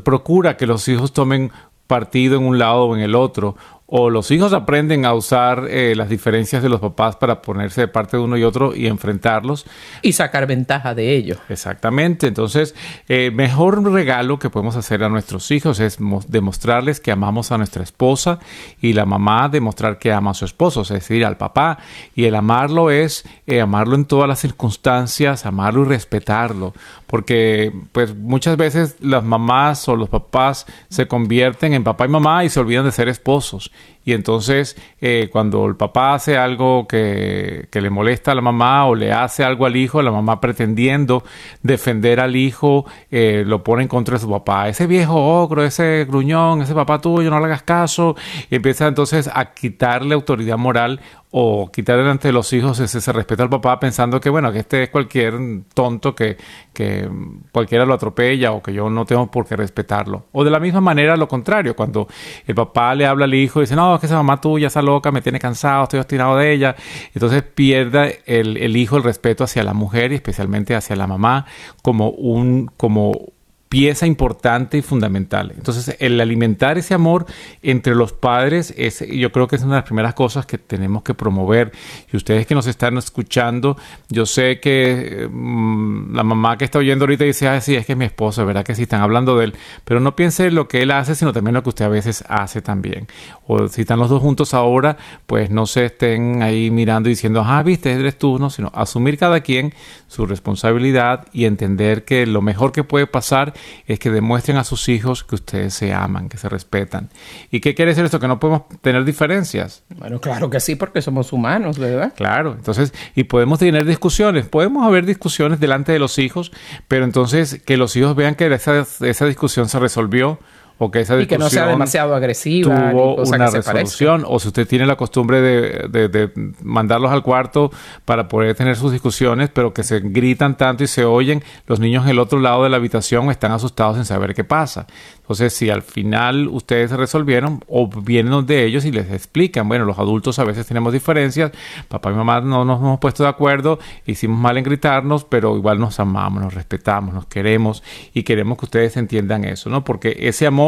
procura 0.02 0.56
que 0.56 0.66
los 0.66 0.86
hijos 0.88 1.12
tomen 1.12 1.50
partido 1.86 2.36
en 2.36 2.44
un 2.44 2.58
lado 2.58 2.86
o 2.86 2.96
en 2.96 3.02
el 3.02 3.14
otro 3.14 3.56
o 3.86 4.08
los 4.08 4.30
hijos 4.30 4.54
aprenden 4.54 5.04
a 5.04 5.12
usar 5.12 5.66
eh, 5.68 5.94
las 5.94 6.08
diferencias 6.08 6.62
de 6.62 6.70
los 6.70 6.80
papás 6.80 7.16
para 7.16 7.42
ponerse 7.42 7.82
de 7.82 7.88
parte 7.88 8.16
de 8.16 8.22
uno 8.22 8.38
y 8.38 8.42
otro 8.42 8.74
y 8.74 8.86
enfrentarlos. 8.86 9.66
Y 10.00 10.14
sacar 10.14 10.46
ventaja 10.46 10.94
de 10.94 11.14
ello. 11.14 11.36
Exactamente. 11.50 12.26
Entonces, 12.26 12.74
eh, 13.08 13.30
mejor 13.30 13.82
regalo 13.92 14.38
que 14.38 14.48
podemos 14.48 14.76
hacer 14.76 15.04
a 15.04 15.10
nuestros 15.10 15.50
hijos 15.50 15.78
es 15.78 15.98
demostrarles 16.28 17.00
que 17.00 17.12
amamos 17.12 17.52
a 17.52 17.58
nuestra 17.58 17.82
esposa 17.82 18.38
y 18.80 18.94
la 18.94 19.04
mamá 19.04 19.50
demostrar 19.50 19.98
que 19.98 20.10
ama 20.10 20.30
a 20.30 20.34
su 20.34 20.46
esposo, 20.46 20.80
es 20.80 20.88
decir, 20.88 21.22
al 21.24 21.36
papá. 21.36 21.78
Y 22.14 22.24
el 22.24 22.34
amarlo 22.34 22.90
es 22.90 23.24
eh, 23.46 23.60
amarlo 23.60 23.94
en 23.94 24.06
todas 24.06 24.26
las 24.26 24.40
circunstancias, 24.40 25.44
amarlo 25.44 25.82
y 25.82 25.88
respetarlo. 25.88 26.72
Porque 27.06 27.70
pues 27.92 28.14
muchas 28.16 28.56
veces 28.56 28.96
las 29.00 29.22
mamás 29.22 29.86
o 29.86 29.96
los 29.96 30.08
papás 30.08 30.64
se 30.88 31.06
convierten 31.06 31.74
en 31.74 31.84
papá 31.84 32.06
y 32.06 32.08
mamá 32.08 32.42
y 32.44 32.48
se 32.48 32.58
olvidan 32.58 32.86
de 32.86 32.92
ser 32.92 33.08
esposos. 33.08 33.70
Y 34.04 34.12
entonces 34.12 34.76
eh, 35.00 35.28
cuando 35.30 35.66
el 35.66 35.76
papá 35.76 36.14
hace 36.14 36.36
algo 36.36 36.86
que, 36.88 37.68
que, 37.70 37.80
le 37.80 37.90
molesta 37.90 38.32
a 38.32 38.34
la 38.34 38.40
mamá 38.40 38.86
o 38.86 38.94
le 38.94 39.12
hace 39.12 39.44
algo 39.44 39.66
al 39.66 39.76
hijo, 39.76 40.02
la 40.02 40.10
mamá 40.10 40.40
pretendiendo 40.40 41.24
defender 41.62 42.20
al 42.20 42.36
hijo, 42.36 42.84
eh, 43.10 43.44
lo 43.46 43.62
pone 43.62 43.82
en 43.82 43.88
contra 43.88 44.14
de 44.14 44.20
su 44.20 44.30
papá. 44.30 44.68
Ese 44.68 44.86
viejo 44.86 45.42
ogro, 45.42 45.64
ese 45.64 46.04
gruñón, 46.08 46.62
ese 46.62 46.74
papá 46.74 47.00
tuyo, 47.00 47.30
no 47.30 47.38
le 47.38 47.46
hagas 47.46 47.62
caso. 47.62 48.16
Y 48.50 48.56
empieza 48.56 48.86
entonces 48.86 49.30
a 49.32 49.52
quitarle 49.52 50.14
autoridad 50.14 50.58
moral 50.58 51.00
o 51.34 51.70
quitar 51.72 51.96
delante 51.96 52.28
de 52.28 52.32
los 52.32 52.52
hijos 52.52 52.78
ese, 52.78 53.12
respeto 53.12 53.42
al 53.42 53.48
papá 53.48 53.80
pensando 53.80 54.20
que 54.20 54.28
bueno 54.28 54.52
que 54.52 54.58
este 54.60 54.82
es 54.84 54.90
cualquier 54.90 55.34
tonto 55.72 56.14
que, 56.14 56.36
que 56.74 57.08
cualquiera 57.50 57.86
lo 57.86 57.94
atropella 57.94 58.52
o 58.52 58.62
que 58.62 58.74
yo 58.74 58.90
no 58.90 59.06
tengo 59.06 59.30
por 59.30 59.46
qué 59.46 59.56
respetarlo. 59.56 60.26
O 60.32 60.44
de 60.44 60.50
la 60.50 60.60
misma 60.60 60.82
manera 60.82 61.16
lo 61.16 61.26
contrario 61.26 61.74
cuando 61.74 62.06
el 62.46 62.54
papá 62.54 62.94
le 62.94 63.06
habla 63.06 63.24
al 63.24 63.32
hijo 63.32 63.60
y 63.60 63.62
dice 63.62 63.74
no 63.74 63.94
es 63.94 64.00
que 64.00 64.06
esa 64.06 64.16
mamá 64.16 64.40
tuya 64.42 64.66
está 64.66 64.82
loca 64.82 65.10
me 65.10 65.22
tiene 65.22 65.38
cansado 65.38 65.84
estoy 65.84 66.00
obstinado 66.00 66.36
de 66.36 66.52
ella 66.52 66.76
entonces 67.14 67.42
pierde 67.42 68.20
el, 68.26 68.58
el 68.58 68.76
hijo 68.76 68.98
el 68.98 69.02
respeto 69.02 69.44
hacia 69.44 69.64
la 69.64 69.72
mujer 69.72 70.12
y 70.12 70.16
especialmente 70.16 70.74
hacia 70.74 70.96
la 70.96 71.06
mamá 71.06 71.46
como 71.80 72.10
un 72.10 72.70
como 72.76 73.32
pieza 73.72 74.06
importante 74.06 74.76
y 74.76 74.82
fundamental. 74.82 75.54
Entonces, 75.56 75.96
el 75.98 76.20
alimentar 76.20 76.76
ese 76.76 76.92
amor 76.92 77.24
entre 77.62 77.94
los 77.94 78.12
padres 78.12 78.74
es, 78.76 79.02
yo 79.08 79.32
creo 79.32 79.48
que 79.48 79.56
es 79.56 79.62
una 79.62 79.76
de 79.76 79.78
las 79.78 79.86
primeras 79.86 80.12
cosas 80.12 80.44
que 80.44 80.58
tenemos 80.58 81.02
que 81.02 81.14
promover. 81.14 81.72
Y 82.12 82.18
ustedes 82.18 82.46
que 82.46 82.54
nos 82.54 82.66
están 82.66 82.98
escuchando, 82.98 83.78
yo 84.10 84.26
sé 84.26 84.60
que 84.60 85.26
mm, 85.26 86.14
la 86.14 86.22
mamá 86.22 86.58
que 86.58 86.66
está 86.66 86.80
oyendo 86.80 87.04
ahorita 87.04 87.24
dice, 87.24 87.48
ah, 87.48 87.56
es 87.56 87.64
que 87.64 87.92
es 87.92 87.96
mi 87.96 88.04
esposo, 88.04 88.44
¿verdad? 88.44 88.62
Que 88.62 88.74
sí 88.74 88.82
están 88.82 89.00
hablando 89.00 89.38
de 89.38 89.46
él. 89.46 89.54
Pero 89.86 90.00
no 90.00 90.14
piense 90.14 90.50
lo 90.50 90.68
que 90.68 90.82
él 90.82 90.90
hace, 90.90 91.14
sino 91.14 91.32
también 91.32 91.54
lo 91.54 91.62
que 91.62 91.70
usted 91.70 91.86
a 91.86 91.88
veces 91.88 92.24
hace 92.28 92.60
también. 92.60 93.06
O 93.46 93.68
si 93.68 93.80
están 93.80 93.98
los 93.98 94.10
dos 94.10 94.20
juntos 94.20 94.52
ahora, 94.52 94.98
pues 95.26 95.48
no 95.48 95.64
se 95.64 95.86
estén 95.86 96.42
ahí 96.42 96.70
mirando 96.70 97.08
y 97.08 97.12
diciendo, 97.12 97.42
ah, 97.42 97.62
viste, 97.62 97.90
eres 97.90 98.18
tú, 98.18 98.38
no, 98.38 98.50
sino 98.50 98.70
asumir 98.74 99.16
cada 99.16 99.40
quien 99.40 99.72
su 100.08 100.26
responsabilidad 100.26 101.26
y 101.32 101.46
entender 101.46 102.04
que 102.04 102.26
lo 102.26 102.42
mejor 102.42 102.72
que 102.72 102.84
puede 102.84 103.06
pasar 103.06 103.54
es 103.86 103.98
que 103.98 104.10
demuestren 104.10 104.56
a 104.56 104.64
sus 104.64 104.88
hijos 104.88 105.24
que 105.24 105.34
ustedes 105.34 105.74
se 105.74 105.92
aman, 105.92 106.28
que 106.28 106.38
se 106.38 106.48
respetan. 106.48 107.10
¿Y 107.50 107.60
qué 107.60 107.74
quiere 107.74 107.90
decir 107.90 108.04
esto? 108.04 108.20
Que 108.20 108.28
no 108.28 108.38
podemos 108.40 108.62
tener 108.80 109.04
diferencias. 109.04 109.84
Bueno, 109.96 110.20
claro 110.20 110.50
que 110.50 110.60
sí, 110.60 110.76
porque 110.76 111.02
somos 111.02 111.32
humanos, 111.32 111.78
¿verdad? 111.78 112.12
Claro, 112.16 112.52
entonces, 112.52 112.92
y 113.14 113.24
podemos 113.24 113.58
tener 113.58 113.84
discusiones, 113.84 114.46
podemos 114.46 114.86
haber 114.86 115.06
discusiones 115.06 115.60
delante 115.60 115.92
de 115.92 115.98
los 115.98 116.18
hijos, 116.18 116.52
pero 116.88 117.04
entonces 117.04 117.60
que 117.64 117.76
los 117.76 117.96
hijos 117.96 118.16
vean 118.16 118.34
que 118.34 118.52
esa, 118.52 118.86
esa 119.00 119.26
discusión 119.26 119.68
se 119.68 119.78
resolvió 119.78 120.38
o 120.78 120.90
que 120.90 121.00
esa 121.00 121.16
discusión 121.16 121.22
y 121.22 121.26
que 121.26 121.38
no 121.38 121.50
sea 121.50 121.66
demasiado 121.66 122.14
agresiva 122.14 122.90
tuvo 122.90 123.16
una 123.22 123.48
resolución 123.48 124.24
o 124.26 124.38
si 124.38 124.48
usted 124.48 124.66
tiene 124.66 124.86
la 124.86 124.96
costumbre 124.96 125.40
de, 125.40 126.08
de, 126.08 126.30
mandarlos 126.62 127.10
al 127.12 127.22
cuarto 127.22 127.70
para 128.04 128.28
poder 128.28 128.54
tener 128.54 128.76
sus 128.76 128.92
discusiones 128.92 129.50
pero 129.52 129.72
que 129.72 129.82
se 129.82 130.00
gritan 130.00 130.56
tanto 130.56 130.84
y 130.84 130.86
se 130.86 131.04
oyen 131.04 131.42
los 131.66 131.80
niños 131.80 132.04
en 132.04 132.10
el 132.10 132.18
otro 132.18 132.40
lado 132.40 132.64
de 132.64 132.70
la 132.70 132.76
habitación 132.76 133.30
están 133.30 133.52
asustados 133.52 133.96
sin 133.96 134.04
saber 134.04 134.34
qué 134.34 134.44
pasa 134.44 134.86
entonces, 135.32 135.54
si 135.54 135.70
al 135.70 135.80
final 135.80 136.46
ustedes 136.48 136.90
se 136.90 136.96
resolvieron 136.98 137.64
o 137.66 137.88
vienen 137.88 138.44
de 138.44 138.66
ellos 138.66 138.84
y 138.84 138.92
les 138.92 139.10
explican, 139.10 139.66
bueno, 139.66 139.86
los 139.86 139.98
adultos 139.98 140.38
a 140.38 140.44
veces 140.44 140.66
tenemos 140.66 140.92
diferencias, 140.92 141.52
papá 141.88 142.10
y 142.10 142.14
mamá 142.14 142.42
no 142.42 142.66
nos 142.66 142.80
hemos 142.80 143.00
puesto 143.00 143.22
de 143.22 143.30
acuerdo, 143.30 143.78
hicimos 144.04 144.38
mal 144.38 144.58
en 144.58 144.64
gritarnos, 144.64 145.24
pero 145.24 145.56
igual 145.56 145.78
nos 145.78 145.98
amamos, 146.00 146.42
nos 146.42 146.52
respetamos, 146.54 147.14
nos 147.14 147.26
queremos 147.26 147.82
y 148.12 148.24
queremos 148.24 148.58
que 148.58 148.66
ustedes 148.66 148.98
entiendan 148.98 149.44
eso, 149.44 149.70
¿no? 149.70 149.84
Porque 149.84 150.16
ese 150.20 150.46
amor 150.46 150.61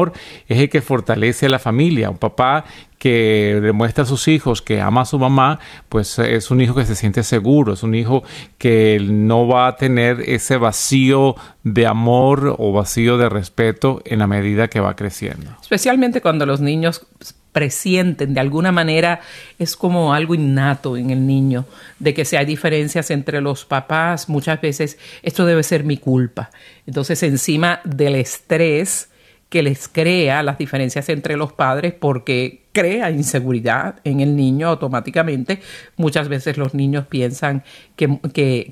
es 0.48 0.58
el 0.58 0.68
que 0.68 0.80
fortalece 0.80 1.46
a 1.46 1.48
la 1.48 1.58
familia. 1.58 2.10
Un 2.10 2.18
papá 2.18 2.64
que 2.98 3.60
demuestra 3.60 4.04
a 4.04 4.06
sus 4.06 4.28
hijos 4.28 4.62
que 4.62 4.80
ama 4.80 5.02
a 5.02 5.04
su 5.04 5.18
mamá, 5.18 5.60
pues 5.90 6.18
es 6.18 6.50
un 6.50 6.62
hijo 6.62 6.74
que 6.74 6.86
se 6.86 6.94
siente 6.94 7.22
seguro, 7.22 7.74
es 7.74 7.82
un 7.82 7.94
hijo 7.94 8.22
que 8.56 8.98
no 8.98 9.46
va 9.46 9.66
a 9.66 9.76
tener 9.76 10.22
ese 10.26 10.56
vacío 10.56 11.36
de 11.64 11.86
amor 11.86 12.56
o 12.58 12.72
vacío 12.72 13.18
de 13.18 13.28
respeto 13.28 14.00
en 14.06 14.20
la 14.20 14.26
medida 14.26 14.68
que 14.68 14.80
va 14.80 14.96
creciendo. 14.96 15.50
Especialmente 15.60 16.22
cuando 16.22 16.46
los 16.46 16.60
niños 16.60 17.06
presienten 17.52 18.34
de 18.34 18.40
alguna 18.40 18.72
manera 18.72 19.20
es 19.58 19.76
como 19.76 20.12
algo 20.12 20.34
innato 20.34 20.96
en 20.96 21.10
el 21.10 21.24
niño 21.24 21.66
de 22.00 22.12
que 22.12 22.24
si 22.24 22.34
hay 22.34 22.46
diferencias 22.46 23.12
entre 23.12 23.40
los 23.40 23.64
papás 23.64 24.28
muchas 24.28 24.60
veces 24.60 24.98
esto 25.22 25.46
debe 25.46 25.62
ser 25.62 25.84
mi 25.84 25.96
culpa 25.96 26.50
entonces 26.84 27.22
encima 27.22 27.80
del 27.84 28.16
estrés 28.16 29.08
que 29.54 29.62
les 29.62 29.87
crea 29.87 30.42
las 30.42 30.58
diferencias 30.58 31.08
entre 31.11 31.37
los 31.37 31.52
padres 31.52 31.94
porque 31.94 32.64
crea 32.73 33.12
inseguridad 33.12 34.00
en 34.02 34.18
el 34.18 34.34
niño 34.34 34.66
automáticamente. 34.66 35.61
Muchas 35.96 36.28
veces 36.28 36.58
los 36.58 36.75
niños 36.75 37.06
piensan 37.06 37.62
que, 37.94 38.18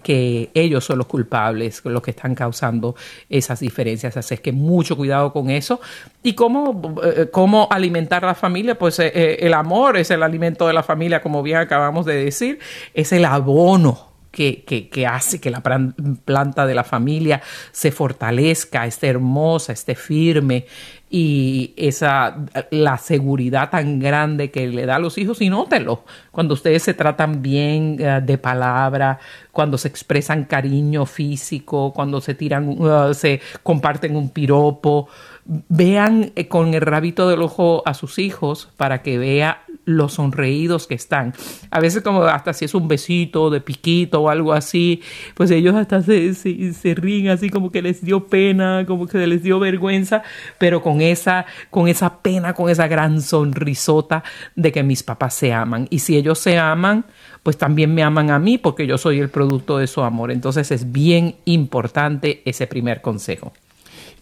que, 0.03 0.51
ellos 0.55 0.85
son 0.85 0.99
los 0.99 1.07
culpables, 1.07 1.83
los 1.85 2.03
que 2.03 2.11
están 2.11 2.35
causando 2.35 2.97
esas 3.31 3.61
diferencias. 3.61 4.17
Así 4.17 4.35
es 4.35 4.41
que 4.41 4.51
mucho 4.51 4.97
cuidado 4.97 5.33
con 5.33 5.51
eso. 5.51 5.81
¿Y 6.25 6.33
cómo, 6.33 6.97
eh, 7.05 7.29
cómo 7.31 7.69
alimentar 7.71 8.25
a 8.25 8.27
la 8.27 8.35
familia? 8.35 8.77
Pues 8.77 8.99
eh, 8.99 9.13
eh, 9.15 9.37
el 9.39 9.55
amor 9.55 9.97
es 9.97 10.11
el 10.11 10.25
alimento 10.25 10.67
de 10.67 10.73
la 10.73 10.83
familia, 10.83 11.23
como 11.23 11.45
bien 11.45 11.59
acabamos 11.59 12.07
de 12.07 12.25
decir, 12.25 12.59
es 12.93 13.13
el 13.13 13.25
abono 13.25 14.12
que, 14.33 15.07
hace 15.07 15.41
que 15.41 15.51
la 15.51 15.63
planta 15.63 16.67
de 16.67 16.75
la 16.75 16.85
familia 16.85 17.43
se 17.71 17.93
fortalezca, 17.93 18.87
esté 18.87 19.09
hermosa, 19.09 19.73
esté 19.73 19.95
firme. 19.95 20.67
y 21.11 21.75
esa 21.77 22.39
la 22.71 22.97
seguridad 22.97 23.69
tan 23.69 24.01
grande 24.01 24.51
que 24.51 24.67
le 24.67 24.87
da 24.87 24.97
a 24.97 24.99
los 24.99 25.19
hijos 25.19 25.43
y 25.43 25.51
nótelo 25.51 26.05
cuando 26.31 26.55
ustedes 26.55 26.83
se 26.83 26.95
tratan 26.95 27.43
bien 27.43 27.99
eh, 28.01 28.23
de 28.25 28.39
palabra 28.39 29.19
cuando 29.51 29.77
se 29.77 29.89
expresan 29.89 30.45
cariño 30.45 31.05
físico 31.05 31.93
cuando 31.93 32.23
se 32.23 32.35
tiran 32.35 32.67
uh, 32.81 33.13
se 33.13 33.43
comparten 33.63 34.17
un 34.17 34.31
piropo 34.31 35.07
vean 35.45 36.33
eh, 36.37 36.49
con 36.49 36.75
el 36.75 36.81
rabito 36.81 37.29
del 37.29 37.43
ojo 37.43 37.83
a 37.87 37.95
sus 37.95 38.19
hijos 38.19 38.69
para 38.77 39.03
que 39.03 39.19
vea 39.19 39.63
los 39.85 40.15
sonreídos 40.15 40.87
que 40.87 40.95
están. 40.95 41.35
A 41.71 41.81
veces 41.81 42.03
como 42.03 42.23
hasta 42.23 42.53
si 42.53 42.65
es 42.65 42.75
un 42.75 42.87
besito 42.87 43.51
de 43.51 43.61
piquito 43.61 44.23
o 44.23 44.29
algo 44.29 44.53
así, 44.53 45.03
pues 45.35 45.51
ellos 45.51 45.75
hasta 45.75 46.03
se, 46.03 46.35
se, 46.35 46.95
ríen 46.95 47.31
así 47.31 47.51
como 47.51 47.73
que 47.73 47.83
les 47.83 48.05
dio 48.05 48.29
pena, 48.29 48.85
como 48.87 49.07
que 49.07 49.27
les 49.27 49.43
dio 49.43 49.59
vergüenza, 49.59 50.23
pero 50.59 50.83
con 50.83 51.01
esa, 51.01 51.47
con 51.71 51.89
esa 51.89 52.19
pena, 52.19 52.55
con 52.55 52.71
esa 52.71 52.87
gran 52.87 53.21
sonrisota 53.21 54.23
de 54.55 54.71
que 54.71 54.83
mis 54.85 55.03
papás 55.03 55.35
se 55.35 55.53
aman. 55.53 55.89
Y 55.91 55.99
si 55.99 56.17
ellos 56.17 56.39
se 56.39 56.59
aman, 56.59 57.05
pues 57.43 57.59
también 57.59 57.93
me 57.93 58.05
aman 58.05 58.31
a 58.31 58.39
mí 58.39 58.59
porque 58.59 58.87
yo 58.87 58.99
soy 58.99 59.19
el 59.19 59.31
producto 59.31 59.79
de 59.79 59.89
su 59.89 60.03
amor. 60.03 60.31
Entonces 60.31 60.71
es 60.71 60.93
bien 60.93 61.37
importante 61.45 62.43
ese 62.45 62.69
primer 62.69 63.03
consejo. 63.03 63.53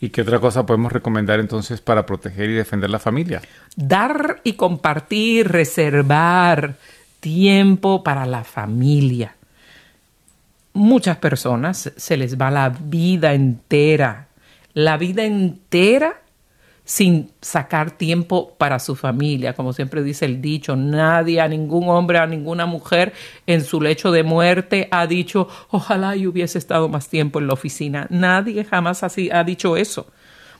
¿Y 0.00 0.08
qué 0.08 0.22
otra 0.22 0.40
cosa 0.40 0.64
podemos 0.64 0.92
recomendar 0.92 1.40
entonces 1.40 1.82
para 1.82 2.06
proteger 2.06 2.48
y 2.48 2.54
defender 2.54 2.88
la 2.88 2.98
familia? 2.98 3.42
Dar 3.76 4.40
y 4.44 4.54
compartir, 4.54 5.48
reservar 5.48 6.76
tiempo 7.20 8.02
para 8.02 8.24
la 8.24 8.42
familia. 8.42 9.36
Muchas 10.72 11.18
personas 11.18 11.92
se 11.94 12.16
les 12.16 12.40
va 12.40 12.50
la 12.50 12.70
vida 12.70 13.34
entera, 13.34 14.28
la 14.72 14.96
vida 14.96 15.24
entera 15.24 16.22
sin 16.90 17.30
sacar 17.40 17.92
tiempo 17.92 18.56
para 18.58 18.80
su 18.80 18.96
familia. 18.96 19.52
Como 19.52 19.72
siempre 19.72 20.02
dice 20.02 20.24
el 20.24 20.42
dicho, 20.42 20.74
nadie, 20.74 21.40
a 21.40 21.46
ningún 21.46 21.88
hombre, 21.88 22.18
a 22.18 22.26
ninguna 22.26 22.66
mujer 22.66 23.12
en 23.46 23.62
su 23.62 23.80
lecho 23.80 24.10
de 24.10 24.24
muerte 24.24 24.88
ha 24.90 25.06
dicho, 25.06 25.46
ojalá 25.70 26.16
yo 26.16 26.30
hubiese 26.30 26.58
estado 26.58 26.88
más 26.88 27.08
tiempo 27.08 27.38
en 27.38 27.46
la 27.46 27.52
oficina. 27.52 28.08
Nadie 28.10 28.64
jamás 28.64 29.04
así 29.04 29.30
ha 29.30 29.44
dicho 29.44 29.76
eso. 29.76 30.08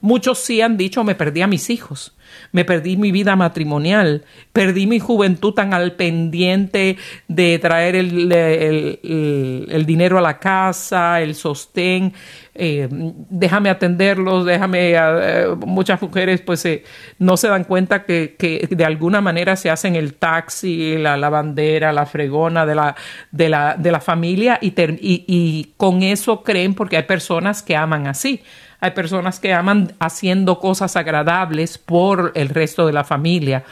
Muchos 0.01 0.39
sí 0.39 0.61
han 0.61 0.77
dicho, 0.77 1.05
me 1.05 1.15
perdí 1.15 1.43
a 1.43 1.47
mis 1.47 1.69
hijos, 1.69 2.17
me 2.53 2.65
perdí 2.65 2.97
mi 2.97 3.13
vida 3.13 3.37
matrimonial, 3.37 4.25
perdí 4.53 4.87
mi 4.87 4.99
juventud 4.99 5.53
tan 5.53 5.75
al 5.75 5.93
pendiente 5.93 6.97
de 7.29 7.59
traer 7.59 7.97
el, 7.97 8.33
el, 8.33 9.87
dinero 9.87 10.19
a 10.19 10.23
la 10.23 10.39
casa, 10.39 11.21
el 11.21 11.35
sostén, 11.35 12.15
eh, 12.55 12.89
déjame 12.91 13.71
atenderlos, 13.71 14.45
déjame, 14.45 14.93
eh, 14.95 15.47
muchas 15.67 16.01
mujeres 16.01 16.41
pues 16.41 16.65
eh, 16.65 16.85
no 17.19 17.37
se 17.37 17.49
dan 17.49 17.65
cuenta 17.65 18.05
que, 18.05 18.37
que, 18.39 18.69
de 18.71 18.85
alguna 18.85 19.21
manera 19.21 19.57
se 19.57 19.71
hacen 19.71 19.97
el 19.97 20.15
taxi, 20.15 20.97
la 20.97 21.17
lavandera, 21.17 21.93
la 21.93 22.07
fregona 22.07 22.67
de 22.67 22.75
la, 22.75 22.97
de 23.31 23.49
la, 23.49 23.77
de 23.79 23.93
la 23.93 24.01
familia 24.01 24.59
y, 24.61 25.73
con 25.77 26.03
eso 26.03 26.43
creen 26.43 26.75
porque 26.75 26.97
hay 26.97 27.03
personas 27.05 27.63
que 27.63 27.77
aman 27.77 28.07
así 28.07 28.43
hay 28.81 28.93
personas 28.93 29.41
que 29.41 29.53
aman 29.53 29.95
haciendo 29.99 30.59
cosas 30.59 30.97
agradables 30.97 31.79
por 31.79 32.33
el 32.35 32.49
resto 32.49 32.87
de 32.87 32.93
la 32.93 33.05
familia, 33.05 33.65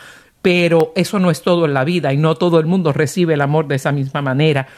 pero 0.42 0.92
eso 0.94 1.18
no 1.18 1.30
es 1.30 1.42
todo 1.42 1.64
en 1.64 1.74
la 1.74 1.84
vida 1.84 2.12
y 2.12 2.16
no 2.16 2.34
todo 2.36 2.60
el 2.60 2.66
mundo 2.66 2.92
recibe 2.92 3.34
el 3.34 3.40
amor 3.40 3.66
de 3.66 3.76
esa 3.76 3.92
misma 3.92 4.22
manera. 4.22 4.68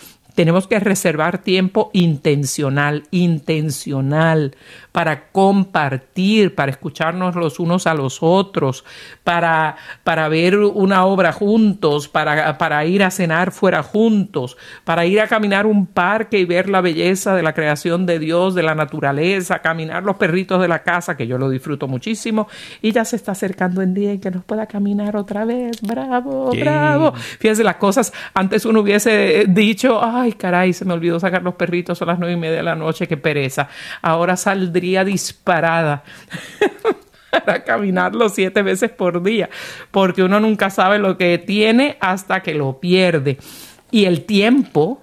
Tenemos 0.40 0.66
que 0.66 0.80
reservar 0.80 1.42
tiempo 1.42 1.90
intencional, 1.92 3.02
intencional, 3.10 4.56
para 4.90 5.28
compartir, 5.32 6.54
para 6.54 6.70
escucharnos 6.70 7.36
los 7.36 7.60
unos 7.60 7.86
a 7.86 7.92
los 7.92 8.22
otros, 8.22 8.86
para, 9.22 9.76
para 10.02 10.28
ver 10.30 10.56
una 10.56 11.04
obra 11.04 11.34
juntos, 11.34 12.08
para, 12.08 12.56
para 12.56 12.86
ir 12.86 13.02
a 13.02 13.10
cenar 13.10 13.52
fuera 13.52 13.82
juntos, 13.82 14.56
para 14.84 15.04
ir 15.04 15.20
a 15.20 15.28
caminar 15.28 15.66
un 15.66 15.84
parque 15.84 16.38
y 16.38 16.46
ver 16.46 16.70
la 16.70 16.80
belleza 16.80 17.36
de 17.36 17.42
la 17.42 17.52
creación 17.52 18.06
de 18.06 18.18
Dios, 18.18 18.54
de 18.54 18.62
la 18.62 18.74
naturaleza, 18.74 19.58
caminar 19.58 20.04
los 20.04 20.16
perritos 20.16 20.58
de 20.62 20.68
la 20.68 20.82
casa, 20.82 21.18
que 21.18 21.26
yo 21.26 21.36
lo 21.36 21.50
disfruto 21.50 21.86
muchísimo, 21.86 22.48
y 22.80 22.92
ya 22.92 23.04
se 23.04 23.16
está 23.16 23.32
acercando 23.32 23.82
el 23.82 23.92
día 23.92 24.12
en 24.12 24.20
que 24.20 24.30
nos 24.30 24.44
pueda 24.44 24.64
caminar 24.64 25.16
otra 25.16 25.44
vez. 25.44 25.82
Bravo, 25.82 26.50
bravo. 26.58 27.12
Fíjense 27.12 27.62
las 27.62 27.76
cosas, 27.76 28.10
antes 28.32 28.64
uno 28.64 28.80
hubiese 28.80 29.44
dicho, 29.46 30.00
ay 30.02 30.29
caray, 30.36 30.72
se 30.72 30.84
me 30.84 30.94
olvidó 30.94 31.18
sacar 31.20 31.42
los 31.42 31.54
perritos 31.54 32.00
a 32.02 32.04
las 32.04 32.18
nueve 32.18 32.34
y 32.34 32.36
media 32.36 32.56
de 32.56 32.62
la 32.62 32.74
noche, 32.74 33.06
qué 33.06 33.16
pereza. 33.16 33.68
Ahora 34.02 34.36
saldría 34.36 35.04
disparada 35.04 36.02
para 37.30 37.64
caminarlo 37.64 38.28
siete 38.28 38.62
veces 38.62 38.90
por 38.90 39.22
día, 39.22 39.48
porque 39.90 40.22
uno 40.22 40.40
nunca 40.40 40.70
sabe 40.70 40.98
lo 40.98 41.16
que 41.16 41.38
tiene 41.38 41.96
hasta 42.00 42.42
que 42.42 42.54
lo 42.54 42.80
pierde. 42.80 43.38
Y 43.90 44.04
el 44.04 44.24
tiempo 44.24 45.02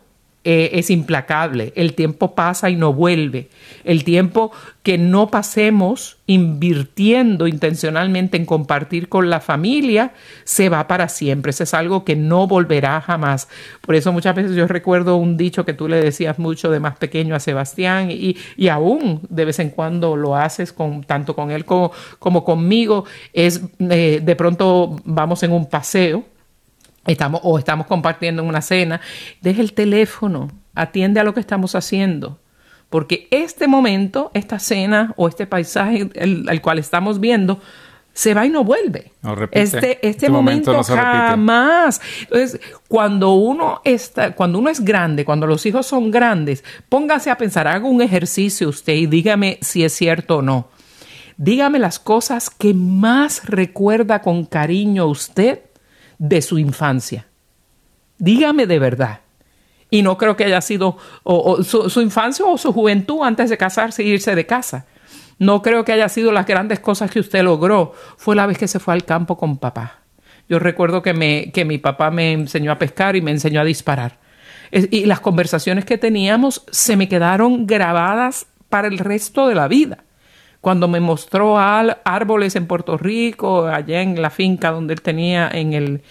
eh, 0.50 0.80
es 0.80 0.90
implacable. 0.92 1.74
El 1.76 1.94
tiempo 1.94 2.34
pasa 2.34 2.70
y 2.70 2.78
no 2.78 2.94
vuelve. 2.94 3.50
El 3.84 4.06
tiempo 4.06 4.54
que 4.82 4.98
no 4.98 5.30
pasemos 5.30 6.20
invirtiendo 6.26 7.48
intencionalmente 7.48 8.38
en 8.38 8.46
compartir 8.46 9.10
con 9.10 9.30
la 9.30 9.42
familia 9.42 10.14
se 10.46 10.70
va 10.70 10.88
para 10.88 11.10
siempre. 11.10 11.50
Eso 11.50 11.64
es 11.64 11.74
algo 11.74 12.06
que 12.06 12.16
no 12.16 12.48
volverá 12.48 13.02
jamás. 13.02 13.50
Por 13.82 13.96
eso 13.96 14.14
muchas 14.14 14.36
veces 14.38 14.56
yo 14.56 14.66
recuerdo 14.68 15.18
un 15.18 15.36
dicho 15.36 15.66
que 15.66 15.74
tú 15.74 15.90
le 15.90 16.00
decías 16.00 16.40
mucho 16.40 16.72
de 16.72 16.80
más 16.80 16.96
pequeño 16.96 17.36
a 17.36 17.42
Sebastián 17.42 18.10
y, 18.10 18.38
y 18.56 18.70
aún 18.70 19.20
de 19.28 19.44
vez 19.44 19.60
en 19.60 19.72
cuando 19.72 20.16
lo 20.16 20.38
haces 20.38 20.72
con, 20.72 21.04
tanto 21.04 21.36
con 21.36 21.52
él 21.52 21.66
como, 21.66 21.92
como 22.20 22.46
conmigo. 22.46 23.04
Es 23.34 23.64
eh, 23.80 24.22
de 24.24 24.36
pronto 24.38 24.96
vamos 25.04 25.44
en 25.44 25.52
un 25.52 25.66
paseo 25.66 26.24
estamos 27.08 27.42
o 27.44 27.58
estamos 27.58 27.88
compartiendo 27.88 28.44
en 28.44 28.50
una 28.50 28.62
cena, 28.62 29.02
deja 29.42 29.62
el 29.62 29.74
teléfono, 29.74 30.52
atiende 30.76 31.20
a 31.20 31.24
lo 31.24 31.34
que 31.34 31.40
estamos 31.40 31.76
haciendo. 31.76 32.40
Porque 32.90 33.28
este 33.32 33.68
momento, 33.68 34.32
esta 34.34 34.60
cena 34.60 35.14
o 35.18 35.28
este 35.28 35.46
paisaje 35.46 36.10
al 36.48 36.62
cual 36.62 36.80
estamos 36.80 37.20
viendo, 37.20 37.60
se 38.18 38.34
va 38.34 38.48
y 38.48 38.50
no 38.50 38.64
vuelve. 38.64 39.12
este, 39.52 39.78
este, 39.78 40.08
este, 40.08 40.30
momento, 40.30 40.82
jamás. 40.84 42.02
Entonces, 42.22 42.60
cuando 42.88 43.34
uno 43.34 43.80
está, 43.84 44.34
cuando 44.34 44.58
uno 44.58 44.72
es 44.72 44.84
grande, 44.84 45.24
cuando 45.24 45.46
los 45.46 45.64
hijos 45.68 45.86
son 45.86 46.10
grandes, 46.10 46.64
póngase 46.90 47.30
a 47.30 47.38
pensar, 47.38 47.68
haga 47.68 47.86
un 47.86 48.02
ejercicio 48.02 48.70
usted 48.70 48.94
y 48.94 49.06
dígame 49.06 49.60
si 49.62 49.84
es 49.84 49.94
cierto 49.94 50.38
o 50.38 50.42
no. 50.42 50.68
Dígame 51.38 51.78
las 51.78 52.00
cosas 52.00 52.50
que 52.50 52.74
más 52.74 53.46
recuerda 53.46 54.24
con 54.24 54.46
cariño 54.46 55.06
usted 55.06 55.60
de 56.18 56.42
su 56.42 56.58
infancia. 56.60 57.28
Dígame 58.18 58.68
de 58.68 58.80
verdad. 58.80 59.22
Y 59.90 60.02
no 60.02 60.18
creo 60.18 60.36
que 60.36 60.44
haya 60.44 60.62
sido 60.62 60.98
su, 61.64 62.02
infancia 62.02 62.46
o 62.46 62.58
su 62.58 62.74
juventud 62.74 63.20
antes 63.24 63.50
de 63.50 63.58
casarse 63.58 64.04
e 64.04 64.08
irse 64.08 64.36
de 64.36 64.46
casa. 64.46 64.86
No 65.40 65.62
creo 65.62 65.86
que 65.86 65.94
haya 65.94 66.10
sido 66.10 66.32
las 66.32 66.46
grandes 66.46 66.80
cosas 66.80 67.10
que 67.10 67.20
usted 67.20 67.44
logró. 67.44 67.94
Fue 68.18 68.36
la 68.36 68.48
vez 68.48 68.58
que 68.58 68.68
se 68.68 68.80
fue 68.80 68.94
al 68.94 69.06
campo 69.06 69.38
con 69.38 69.58
papá. 69.58 70.00
Yo 70.50 70.60
recuerdo 70.60 71.02
que, 71.02 71.14
me, 71.14 71.52
que 71.54 71.64
mi 71.64 71.78
papá 71.78 72.10
me 72.12 72.34
enseñó 72.34 72.72
a 72.72 72.80
pescar 72.80 73.16
y 73.16 73.22
me 73.22 73.32
enseñó 73.32 73.62
a 73.62 73.66
disparar. 73.66 74.18
Y 74.72 75.06
las 75.06 75.22
conversaciones 75.22 75.86
que 75.86 75.98
teníamos 75.98 76.66
se 76.72 76.98
me 76.98 77.08
quedaron 77.08 77.66
grabadas 77.66 78.48
para 78.68 78.90
el 78.90 78.98
resto 78.98 79.48
de 79.48 79.56
la 79.56 79.70
vida 79.70 80.04
cuando 80.68 80.90
me 80.90 81.00
mostró 81.00 81.58
árboles 81.58 82.58
en 82.58 82.68
Puerto 82.68 82.98
Rico, 82.98 83.68
allá 83.68 84.02
en 84.02 84.22
la 84.22 84.30
finca 84.30 84.70
donde 84.70 84.96
él 84.96 85.02
tenía 85.02 85.50
en 85.50 85.72
el 85.72 86.02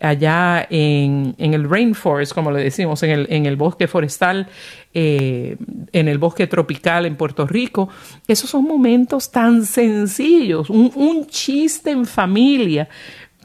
allá 0.00 0.66
en, 0.68 1.36
el 1.38 1.70
rainforest, 1.70 2.32
como 2.32 2.50
le 2.50 2.64
decimos, 2.64 3.00
en 3.04 3.10
el, 3.10 3.26
en 3.30 3.46
el 3.46 3.54
bosque 3.54 3.86
forestal, 3.86 4.48
eh, 4.92 5.56
en 5.92 6.08
el 6.08 6.18
bosque 6.18 6.48
tropical 6.48 7.06
en 7.06 7.14
Puerto 7.14 7.46
Rico. 7.46 7.90
Esos 8.26 8.50
son 8.50 8.64
momentos 8.64 9.30
tan 9.30 9.64
sencillos, 9.64 10.68
un, 10.68 10.90
un 10.96 11.28
chiste 11.28 11.92
en 11.92 12.04
familia, 12.04 12.88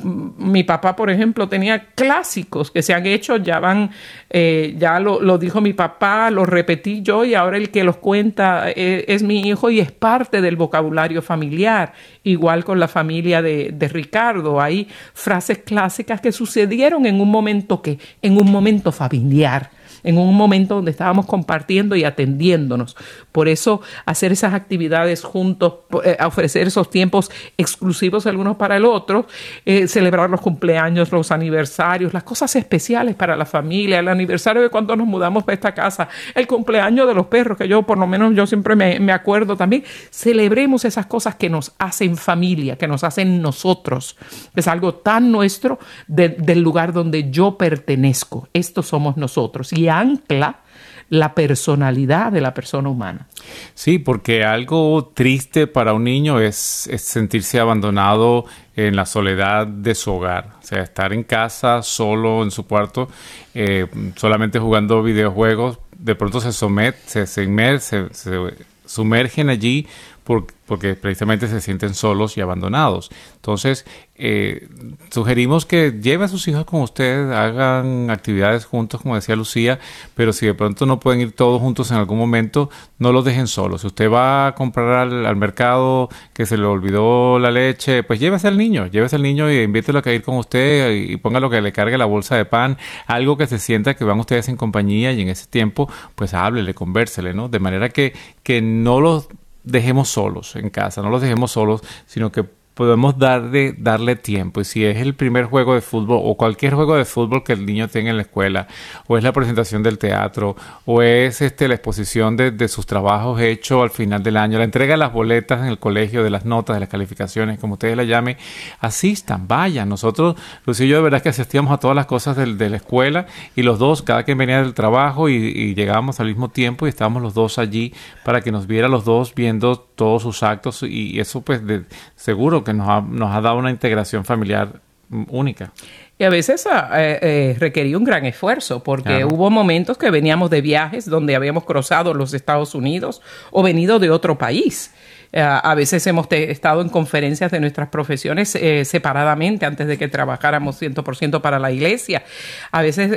mi 0.04 0.64
papá, 0.64 0.96
por 0.96 1.10
ejemplo, 1.10 1.50
tenía 1.50 1.88
clásicos 1.96 2.72
que 2.72 2.82
se 2.82 2.94
han 2.94 3.06
hecho, 3.06 3.38
ya 3.38 3.60
van, 3.60 3.92
eh, 4.30 4.76
ya 4.78 5.00
lo, 5.00 5.38
dijo 5.38 5.62
mi 5.62 5.74
papá, 5.74 6.30
lo 6.30 6.46
repetí 6.46 7.02
yo 7.02 7.26
y 7.26 7.34
ahora 7.34 7.58
el 7.58 7.70
que 7.70 7.84
los 7.84 7.98
cuenta 7.98 8.70
eh, 8.70 9.06
es, 9.08 9.24
mi 9.24 9.42
hijo 9.42 9.70
y 9.70 9.80
es 9.80 9.92
parte 9.92 10.42
del 10.42 10.56
vocabulario 10.56 11.22
familiar. 11.22 11.94
Igual 12.24 12.64
con 12.64 12.80
la 12.80 12.88
familia 12.88 13.42
de, 13.42 13.72
de, 13.74 13.88
Ricardo, 13.88 14.62
hay 14.62 14.88
frases 15.14 15.60
clásicas 15.60 16.22
que 16.22 16.32
sucedieron 16.32 17.06
en 17.06 17.20
un 17.20 17.30
momento 17.30 17.82
que, 17.82 17.98
en 18.22 18.38
un 18.38 18.52
momento 18.52 18.92
familiar 18.92 19.72
en 20.04 20.18
un 20.18 20.36
momento 20.36 20.76
donde 20.76 20.92
estábamos 20.92 21.26
compartiendo 21.26 21.96
y 21.96 22.04
atendiéndonos. 22.04 22.96
Por 23.32 23.48
eso 23.48 23.82
hacer 24.06 24.32
esas 24.32 24.54
actividades 24.54 25.24
juntos, 25.24 25.76
eh, 26.04 26.18
ofrecer 26.26 26.68
esos 26.68 26.90
tiempos 26.90 27.32
exclusivos 27.58 28.26
el 28.26 28.38
uno 28.38 28.58
para 28.58 28.78
el 28.78 28.86
otro, 28.86 29.28
eh, 29.66 29.88
celebrar 29.88 30.30
los 30.30 30.42
cumpleaños, 30.42 31.12
los 31.12 31.32
aniversarios, 31.32 32.14
las 32.14 32.24
cosas 32.24 32.56
especiales 32.56 33.16
para 33.16 33.36
la 33.36 33.46
familia, 33.46 34.00
el 34.00 34.08
aniversario 34.08 34.62
de 34.62 34.70
cuando 34.70 34.96
nos 34.96 35.08
mudamos 35.08 35.44
para 35.44 35.54
esta 35.54 35.74
casa, 35.74 36.10
el 36.36 36.48
cumpleaños 36.48 37.08
de 37.08 37.14
los 37.14 37.28
perros, 37.28 37.58
que 37.58 37.68
yo 37.68 37.84
por 37.84 37.98
lo 37.98 38.08
menos 38.08 38.34
yo 38.36 38.48
siempre 38.48 38.76
me, 38.76 39.00
me 39.00 39.12
acuerdo 39.12 39.56
también. 39.56 39.84
Celebremos 40.10 40.86
esas 40.86 41.06
cosas 41.06 41.36
que 41.36 41.50
nos 41.50 41.74
hacen 41.78 42.18
familia, 42.18 42.78
que 42.78 42.88
nos 42.88 43.04
hacen 43.04 43.42
nosotros. 43.42 44.18
Es 44.56 44.68
algo 44.68 44.96
tan 44.96 45.32
nuestro 45.32 45.80
del 46.08 46.62
lugar 46.62 46.94
donde 46.94 47.30
yo 47.32 47.58
pertenezco. 47.58 48.48
Estos 48.54 48.88
somos 48.88 49.18
nosotros. 49.18 49.74
Y 49.74 49.88
ancla 50.00 50.62
la 51.10 51.34
personalidad 51.34 52.32
de 52.32 52.42
la 52.42 52.54
persona 52.54 52.90
humana. 52.90 53.28
Sí, 53.74 53.98
porque 53.98 54.44
algo 54.44 55.12
triste 55.14 55.68
para 55.68 55.94
un 55.94 56.04
niño 56.04 56.40
es, 56.40 56.56
sentirse 56.98 57.60
abandonado 57.60 58.46
en 58.76 58.96
la 58.96 59.06
soledad 59.06 59.68
de 59.68 59.96
su 59.96 60.12
hogar. 60.12 60.56
O 60.62 60.66
sea, 60.66 60.82
estar 60.82 61.14
en 61.14 61.24
casa, 61.24 61.82
solo 61.82 62.44
en 62.44 62.52
su 62.52 62.68
cuarto, 62.68 63.10
eh, 63.54 63.88
solamente 64.16 64.60
jugando 64.60 65.02
videojuegos, 65.02 65.80
de 65.98 66.16
pronto 66.16 66.42
se 66.42 66.52
somete, 66.52 67.00
se, 67.06 67.26
se, 67.28 68.14
se 68.14 68.38
sumergen 68.86 69.50
allí 69.50 69.88
porque 70.28 70.96
precisamente 70.96 71.48
se 71.48 71.62
sienten 71.62 71.94
solos 71.94 72.36
y 72.38 72.42
abandonados. 72.42 73.10
Entonces, 73.36 73.86
eh, 74.16 74.68
sugerimos 75.10 75.66
que 75.66 75.94
lleve 76.02 76.26
a 76.26 76.28
sus 76.28 76.46
hijos 76.50 76.66
con 76.66 76.82
ustedes, 76.82 77.32
hagan 77.32 78.10
actividades 78.10 78.66
juntos, 78.66 79.02
como 79.02 79.16
decía 79.16 79.38
Lucía, 79.38 79.80
pero 80.16 80.34
si 80.34 80.46
de 80.46 80.54
pronto 80.54 80.86
no 80.86 81.00
pueden 81.00 81.22
ir 81.22 81.32
todos 81.32 81.62
juntos 81.62 81.92
en 81.92 81.98
algún 81.98 82.18
momento, 82.18 82.70
no 83.00 83.14
los 83.14 83.24
dejen 83.24 83.48
solos. 83.48 83.82
Si 83.82 83.88
usted 83.88 84.12
va 84.12 84.48
a 84.48 84.56
comprar 84.56 85.08
al, 85.08 85.36
mercado 85.38 86.10
que 86.34 86.46
se 86.46 86.58
le 86.58 86.66
olvidó 86.66 87.40
la 87.40 87.52
leche, 87.52 88.04
pues 88.04 88.20
llévese 88.20 88.50
al 88.50 88.58
niño, 88.58 88.88
llévese 88.88 89.16
al 89.16 89.22
niño 89.22 89.50
y 89.50 89.62
invítelo 89.62 90.02
a 90.04 90.12
ir 90.12 90.24
con 90.24 90.36
usted 90.36 90.92
y, 90.92 91.14
y 91.14 91.18
póngalo 91.18 91.50
que 91.50 91.62
le 91.62 91.72
cargue 91.72 91.98
la 91.98 92.06
bolsa 92.06 92.36
de 92.36 92.44
pan, 92.44 92.78
algo 93.06 93.38
que 93.38 93.48
se 93.48 93.60
sienta 93.60 93.94
que 93.94 94.04
van 94.04 94.20
ustedes 94.20 94.50
en 94.50 94.58
compañía 94.58 95.14
y 95.14 95.22
en 95.22 95.30
ese 95.30 95.48
tiempo, 95.48 95.90
pues 96.16 96.34
háblele, 96.34 96.74
convérsele, 96.74 97.34
¿no? 97.34 97.48
De 97.48 97.60
manera 97.60 97.90
que, 97.90 98.14
que 98.44 98.62
no 98.62 99.00
los 99.00 99.30
dejemos 99.68 100.10
solos 100.10 100.56
en 100.56 100.70
casa, 100.70 101.02
no 101.02 101.10
los 101.10 101.22
dejemos 101.22 101.52
solos, 101.52 101.82
sino 102.06 102.32
que 102.32 102.46
podemos 102.78 103.18
darle, 103.18 103.74
darle 103.76 104.16
tiempo. 104.16 104.62
Y 104.62 104.64
si 104.64 104.86
es 104.86 104.98
el 104.98 105.16
primer 105.16 105.46
juego 105.46 105.74
de 105.74 105.82
fútbol 105.82 106.22
o 106.24 106.38
cualquier 106.38 106.76
juego 106.76 106.96
de 106.96 107.06
fútbol 107.06 107.44
que 107.44 107.54
el 107.54 107.66
niño 107.66 107.88
tenga 107.88 108.12
en 108.12 108.18
la 108.18 108.22
escuela, 108.22 108.68
o 109.08 109.18
es 109.18 109.24
la 109.24 109.34
presentación 109.34 109.82
del 109.82 109.98
teatro, 109.98 110.56
o 110.86 111.02
es 111.02 111.42
este, 111.42 111.68
la 111.68 111.74
exposición 111.74 112.38
de, 112.38 112.68
sus 112.68 112.86
trabajos 112.86 113.42
hechos 113.42 113.82
al 113.82 113.90
final 113.90 114.22
del 114.22 114.38
año, 114.38 114.60
la 114.60 114.64
entrega 114.64 114.94
de 114.94 114.98
las 114.98 115.12
boletas 115.12 115.62
en 115.62 115.66
el 115.66 115.80
colegio, 115.80 116.24
de 116.24 116.30
las 116.30 116.46
notas, 116.46 116.76
de 116.76 116.82
las 116.82 116.90
calificaciones, 116.90 117.58
como 117.58 117.74
ustedes 117.74 117.98
la 117.98 118.04
llamen, 118.04 118.38
asistan, 118.80 119.48
vayan. 119.48 119.90
Nosotros, 119.90 120.36
Lucía 120.66 120.86
y 120.86 120.90
yo, 120.90 120.98
de 120.98 121.04
verdad 121.04 121.24
que 121.24 121.30
asistíamos 121.30 121.74
a 121.74 121.80
todas 121.80 121.96
las 121.96 122.06
cosas 122.06 122.38
de, 122.38 122.70
la 122.70 122.78
escuela 122.78 123.26
y 123.56 123.64
los 123.64 123.80
dos, 123.80 124.04
cada 124.04 124.22
quien 124.22 124.38
venía 124.38 124.62
del 124.62 124.76
trabajo 124.76 125.30
y, 125.30 125.36
y 125.36 125.74
llegábamos 125.74 126.20
al 126.20 126.28
mismo 126.28 126.50
tiempo 126.50 126.86
y 126.86 126.90
estábamos 126.90 127.24
los 127.24 127.34
dos 127.34 127.58
allí 127.58 127.94
para 128.24 128.42
que 128.42 128.52
nos 128.52 128.68
viera 128.68 128.88
los 128.88 129.04
dos 129.04 129.34
viendo 129.34 129.78
todos 129.80 130.22
sus 130.22 130.44
actos 130.44 130.84
y 130.84 131.20
eso 131.20 131.42
pues 131.42 131.66
de, 131.66 131.86
seguro 132.16 132.64
que 132.68 132.74
nos 132.74 132.88
ha, 132.88 133.02
nos 133.02 133.36
ha 133.36 133.42
dado 133.42 133.58
una 133.58 133.72
integración 133.72 134.24
familiar 134.24 134.82
única. 135.30 135.72
Y 136.20 136.24
a 136.24 136.30
veces 136.30 136.68
ah, 136.70 136.90
eh, 136.96 137.20
eh, 137.22 137.56
requería 137.60 137.98
un 137.98 138.04
gran 138.04 138.26
esfuerzo 138.26 138.84
porque 138.84 139.24
hubo 139.24 139.50
momentos 139.50 139.98
que 139.98 140.10
veníamos 140.10 140.50
de 140.50 140.62
viajes 140.62 141.06
donde 141.06 141.36
habíamos 141.36 141.64
cruzado 141.64 142.14
los 142.14 142.34
Estados 142.34 142.74
Unidos 142.74 143.22
o 143.52 143.62
venido 143.62 144.00
de 144.00 144.10
otro 144.10 144.38
país. 144.38 144.94
Eh, 145.32 145.42
a 145.42 145.76
veces 145.76 146.08
hemos 146.08 146.28
estado 146.32 146.82
en 146.82 146.90
conferencias 146.90 147.52
de 147.52 147.60
nuestras 147.60 147.90
profesiones 147.90 148.58
separadamente 148.84 149.66
antes 149.66 149.86
de 149.86 149.98
que 149.98 150.08
trabajáramos 150.08 150.82
100% 150.82 151.42
para 151.42 151.60
la 151.60 151.72
iglesia. 151.72 152.24
A 152.72 152.82
veces 152.82 153.12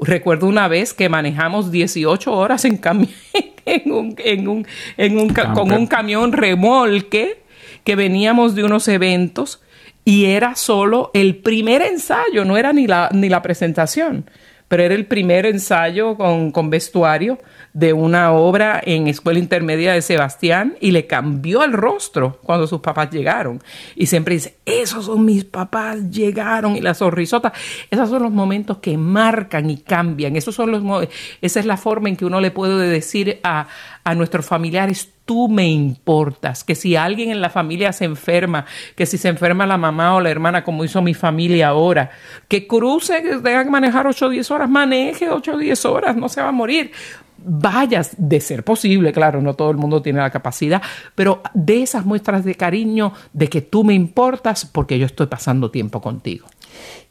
recuerdo 0.00 0.48
una 0.48 0.66
vez 0.66 0.92
que 0.92 1.08
manejamos 1.08 1.70
18 1.70 2.32
horas 2.32 2.64
en, 2.64 2.80
en 3.64 3.92
un, 3.92 4.16
en 4.18 4.48
un, 4.48 4.66
en 4.96 5.18
un, 5.18 5.28
con 5.28 5.70
un 5.72 5.86
camión 5.86 6.32
remolque 6.32 7.40
que 7.84 7.96
veníamos 7.96 8.54
de 8.54 8.64
unos 8.64 8.88
eventos 8.88 9.60
y 10.04 10.26
era 10.26 10.54
solo 10.54 11.10
el 11.14 11.36
primer 11.36 11.82
ensayo, 11.82 12.44
no 12.44 12.56
era 12.56 12.72
ni 12.72 12.86
la, 12.86 13.10
ni 13.12 13.28
la 13.28 13.42
presentación, 13.42 14.28
pero 14.68 14.82
era 14.82 14.94
el 14.94 15.06
primer 15.06 15.46
ensayo 15.46 16.16
con, 16.16 16.52
con 16.52 16.70
vestuario 16.70 17.38
de 17.72 17.92
una 17.92 18.32
obra 18.32 18.80
en 18.84 19.06
Escuela 19.06 19.38
Intermedia 19.38 19.92
de 19.92 20.02
Sebastián 20.02 20.76
y 20.80 20.90
le 20.90 21.06
cambió 21.06 21.62
el 21.62 21.72
rostro 21.72 22.38
cuando 22.42 22.66
sus 22.66 22.80
papás 22.80 23.10
llegaron. 23.10 23.62
Y 23.94 24.06
siempre 24.06 24.34
dice, 24.34 24.56
esos 24.64 25.06
son 25.06 25.24
mis 25.24 25.44
papás, 25.44 26.10
llegaron 26.10 26.76
y 26.76 26.80
la 26.80 26.94
sonrisota. 26.94 27.52
Esos 27.90 28.10
son 28.10 28.22
los 28.22 28.32
momentos 28.32 28.78
que 28.78 28.96
marcan 28.96 29.70
y 29.70 29.78
cambian. 29.78 30.36
Esos 30.36 30.54
son 30.54 30.70
los, 30.70 31.08
esa 31.40 31.60
es 31.60 31.66
la 31.66 31.76
forma 31.76 32.08
en 32.08 32.16
que 32.16 32.24
uno 32.24 32.40
le 32.40 32.50
puede 32.50 32.88
decir 32.88 33.40
a, 33.42 33.68
a 34.04 34.14
nuestros 34.14 34.46
familiares, 34.46 35.10
tú 35.30 35.48
me 35.48 35.68
importas, 35.68 36.64
que 36.64 36.74
si 36.74 36.96
alguien 36.96 37.30
en 37.30 37.40
la 37.40 37.50
familia 37.50 37.92
se 37.92 38.04
enferma, 38.04 38.66
que 38.96 39.06
si 39.06 39.16
se 39.16 39.28
enferma 39.28 39.64
la 39.64 39.78
mamá 39.78 40.16
o 40.16 40.20
la 40.20 40.28
hermana, 40.28 40.64
como 40.64 40.84
hizo 40.84 41.00
mi 41.02 41.14
familia 41.14 41.68
ahora, 41.68 42.10
que 42.48 42.66
cruce, 42.66 43.22
que 43.22 43.36
tenga 43.36 43.62
que 43.62 43.70
manejar 43.70 44.08
8 44.08 44.26
o 44.26 44.28
10 44.28 44.50
horas, 44.50 44.68
maneje 44.68 45.30
8 45.30 45.52
o 45.52 45.56
10 45.56 45.84
horas, 45.84 46.16
no 46.16 46.28
se 46.28 46.42
va 46.42 46.48
a 46.48 46.52
morir. 46.52 46.90
Vayas 47.38 48.16
de 48.18 48.40
ser 48.40 48.64
posible, 48.64 49.12
claro, 49.12 49.40
no 49.40 49.54
todo 49.54 49.70
el 49.70 49.76
mundo 49.76 50.02
tiene 50.02 50.18
la 50.18 50.30
capacidad, 50.30 50.82
pero 51.14 51.42
de 51.54 51.84
esas 51.84 52.04
muestras 52.04 52.44
de 52.44 52.56
cariño, 52.56 53.12
de 53.32 53.46
que 53.46 53.60
tú 53.60 53.84
me 53.84 53.94
importas 53.94 54.64
porque 54.66 54.98
yo 54.98 55.06
estoy 55.06 55.28
pasando 55.28 55.70
tiempo 55.70 56.00
contigo. 56.00 56.48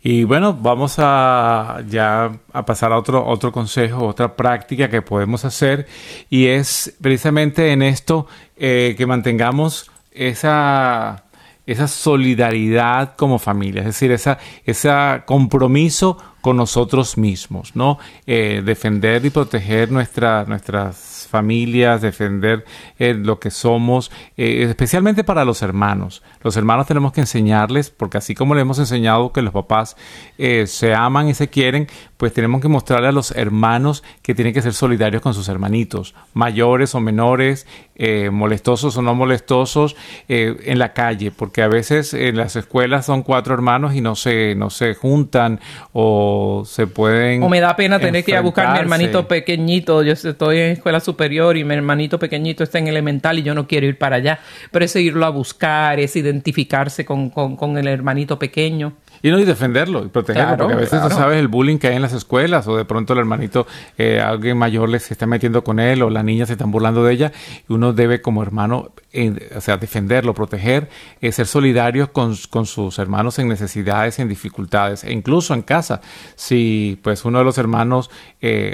Y 0.02 0.24
bueno, 0.24 0.54
vamos 0.54 0.96
a 0.98 1.84
ya 1.90 2.32
a 2.54 2.66
pasar 2.66 2.94
a 2.94 2.98
otro, 2.98 3.26
otro 3.26 3.52
consejo, 3.52 4.06
otra 4.06 4.36
práctica 4.36 4.90
que 4.90 5.02
podemos 5.02 5.44
hacer 5.44 5.88
y 6.30 6.48
es 6.48 6.96
precisamente 7.02 7.74
en 7.74 7.82
esto 7.82 8.26
eh, 8.56 8.96
que 8.98 9.06
mantengamos 9.06 9.92
esa, 10.12 11.26
esa 11.66 11.88
solidaridad 11.90 13.16
como 13.18 13.40
familia, 13.40 13.82
es 13.82 13.88
decir, 13.88 14.12
esa, 14.12 14.38
ese 14.66 14.90
compromiso 15.26 16.18
con 16.40 16.56
nosotros 16.56 17.18
mismos, 17.18 17.76
¿no? 17.76 18.00
Eh, 18.26 18.62
defender 18.64 19.26
y 19.26 19.30
proteger 19.30 19.92
nuestra, 19.92 20.46
nuestras 20.46 21.09
familias, 21.30 22.02
defender 22.02 22.66
eh, 22.98 23.14
lo 23.14 23.40
que 23.40 23.52
somos, 23.52 24.12
eh, 24.38 24.66
especialmente 24.68 25.24
para 25.24 25.46
los 25.46 25.62
hermanos. 25.62 26.24
Los 26.42 26.58
hermanos 26.58 26.88
tenemos 26.88 27.14
que 27.14 27.22
enseñarles, 27.22 27.90
porque 27.90 28.18
así 28.18 28.36
como 28.36 28.56
le 28.56 28.62
hemos 28.62 28.80
enseñado 28.80 29.32
que 29.32 29.42
los 29.42 29.54
papás 29.54 29.96
se 30.38 30.94
aman 30.94 31.28
y 31.28 31.34
se 31.34 31.50
quieren, 31.50 31.88
pues 32.20 32.34
tenemos 32.34 32.60
que 32.60 32.68
mostrarle 32.68 33.08
a 33.08 33.12
los 33.14 33.32
hermanos 33.32 34.04
que 34.22 34.36
tienen 34.36 34.54
que 34.54 34.62
ser 34.62 34.74
solidarios 34.74 35.22
con 35.22 35.34
sus 35.34 35.48
hermanitos, 35.48 36.16
mayores 36.34 36.94
o 36.94 37.00
menores, 37.00 37.66
eh, 37.96 38.30
molestosos 38.30 38.98
o 38.98 39.02
no 39.02 39.16
molestosos, 39.16 39.96
eh, 40.28 40.54
en 40.66 40.80
la 40.80 40.92
calle, 40.92 41.32
porque 41.32 41.62
a 41.62 41.70
veces 41.70 42.14
en 42.14 42.36
las 42.36 42.58
escuelas 42.58 43.06
son 43.06 43.24
cuatro 43.24 43.54
hermanos 43.54 43.96
y 43.96 44.02
no 44.02 44.18
se, 44.18 44.54
no 44.56 44.70
se 44.70 44.96
juntan 44.96 45.62
o 45.94 46.64
se 46.66 46.88
pueden... 46.88 47.42
O 47.42 47.48
me 47.48 47.62
da 47.62 47.78
pena 47.78 48.00
tener 48.00 48.26
que 48.26 48.32
ir 48.32 48.38
a 48.38 48.42
buscar 48.42 48.66
a 48.66 48.74
mi 48.74 48.80
hermanito 48.80 49.26
pequeñito, 49.26 50.04
yo 50.04 50.12
estoy 50.12 50.58
en 50.58 50.72
escuela 50.72 51.00
superior 51.00 51.56
y 51.56 51.64
mi 51.64 51.74
hermanito 51.74 52.20
pequeñito 52.20 52.66
está 52.66 52.80
en 52.80 52.90
elemental 52.90 53.40
y 53.40 53.44
yo 53.44 53.56
no 53.56 53.66
quiero 53.66 53.88
ir 53.88 53.98
para 53.98 54.18
allá, 54.18 54.42
pero 54.72 54.84
es 54.84 54.94
irlo 54.98 55.26
a 55.26 55.30
buscar, 55.30 56.02
es 56.02 56.18
identificarse 56.18 57.06
con, 57.06 57.30
con, 57.30 57.56
con 57.56 57.78
el 57.78 57.88
hermanito 57.88 58.38
pequeño. 58.38 58.98
Y 59.22 59.32
no, 59.32 59.40
y 59.40 59.46
defenderlo 59.46 60.06
y 60.06 60.10
protegerlo, 60.10 60.58
porque 60.58 60.74
a 60.74 60.78
veces 60.78 61.02
no 61.02 61.10
sabes 61.10 61.40
el 61.40 61.48
bullying 61.48 61.78
que 61.78 61.88
hay 61.88 61.96
en 61.96 62.02
las 62.02 62.14
escuelas, 62.14 62.68
o 62.68 62.78
de 62.78 62.86
pronto 62.86 63.14
el 63.14 63.20
hermanito, 63.20 63.68
eh, 63.98 64.20
alguien 64.20 64.58
mayor 64.58 64.90
les 64.90 65.04
se 65.04 65.14
está 65.14 65.26
metiendo 65.26 65.64
con 65.64 65.80
él, 65.80 66.02
o 66.02 66.10
la 66.10 66.24
niña 66.24 66.46
se 66.46 66.54
están 66.54 66.72
burlando 66.72 67.04
de 67.04 67.14
ella, 67.14 67.32
y 67.68 67.74
uno 67.74 67.94
debe 67.94 68.22
como 68.22 68.42
hermano, 68.44 68.92
eh, 69.12 69.52
o 69.56 69.62
sea, 69.62 69.78
defenderlo, 69.78 70.34
proteger, 70.34 70.90
eh, 71.22 71.32
ser 71.32 71.48
solidario 71.48 72.14
con, 72.14 72.36
con, 72.50 72.66
sus 72.66 73.00
hermanos 73.00 73.40
en 73.40 73.48
necesidades, 73.48 74.20
en 74.20 74.30
dificultades, 74.30 75.04
e 75.04 75.12
incluso 75.12 75.54
en 75.54 75.64
casa. 75.64 76.02
Si 76.36 77.00
pues 77.04 77.26
uno 77.26 77.40
de 77.40 77.46
los 77.46 77.58
hermanos, 77.58 78.10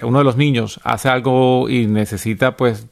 uno 0.04 0.18
de 0.20 0.24
los 0.24 0.38
niños 0.38 0.80
hace 0.84 1.10
algo 1.10 1.70
y 1.70 1.88
necesita 1.88 2.56
pues 2.58 2.88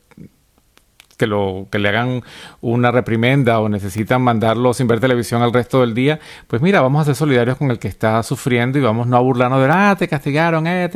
que, 1.17 1.27
lo, 1.27 1.67
que 1.71 1.79
le 1.79 1.89
hagan 1.89 2.23
una 2.61 2.91
reprimenda 2.91 3.59
o 3.59 3.69
necesitan 3.69 4.21
mandarlo 4.21 4.73
sin 4.73 4.87
ver 4.87 4.99
televisión 4.99 5.41
al 5.41 5.53
resto 5.53 5.81
del 5.81 5.93
día, 5.93 6.19
pues 6.47 6.61
mira, 6.61 6.81
vamos 6.81 7.01
a 7.01 7.05
ser 7.05 7.15
solidarios 7.15 7.57
con 7.57 7.71
el 7.71 7.79
que 7.79 7.87
está 7.87 8.21
sufriendo 8.23 8.77
y 8.77 8.81
vamos 8.81 9.07
no 9.07 9.17
a 9.17 9.19
burlarnos 9.19 9.61
de, 9.61 9.69
ah, 9.71 9.95
te 9.97 10.07
castigaron, 10.07 10.67
eh, 10.67 10.89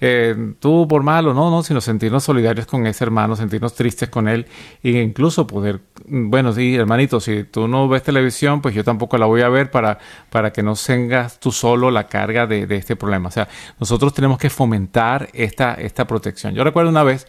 eh, 0.00 0.54
tú 0.58 0.86
por 0.88 1.02
malo, 1.02 1.34
no, 1.34 1.50
no, 1.50 1.62
sino 1.62 1.80
sentirnos 1.80 2.24
solidarios 2.24 2.66
con 2.66 2.86
ese 2.86 3.04
hermano, 3.04 3.36
sentirnos 3.36 3.74
tristes 3.74 4.08
con 4.08 4.28
él 4.28 4.46
e 4.82 4.90
incluso 4.90 5.46
poder, 5.46 5.80
bueno, 6.06 6.52
sí, 6.52 6.74
hermanito, 6.74 7.20
si 7.20 7.44
tú 7.44 7.68
no 7.68 7.88
ves 7.88 8.02
televisión, 8.02 8.60
pues 8.60 8.74
yo 8.74 8.84
tampoco 8.84 9.18
la 9.18 9.26
voy 9.26 9.42
a 9.42 9.48
ver 9.48 9.70
para, 9.70 9.98
para 10.30 10.52
que 10.52 10.62
no 10.62 10.74
tengas 10.74 11.40
tú 11.40 11.50
solo 11.50 11.90
la 11.90 12.06
carga 12.06 12.46
de, 12.46 12.66
de 12.66 12.76
este 12.76 12.96
problema. 12.96 13.28
O 13.28 13.32
sea, 13.32 13.48
nosotros 13.78 14.14
tenemos 14.14 14.38
que 14.38 14.50
fomentar 14.50 15.28
esta, 15.32 15.74
esta 15.74 16.06
protección. 16.06 16.54
Yo 16.54 16.64
recuerdo 16.64 16.90
una 16.90 17.02
vez 17.02 17.26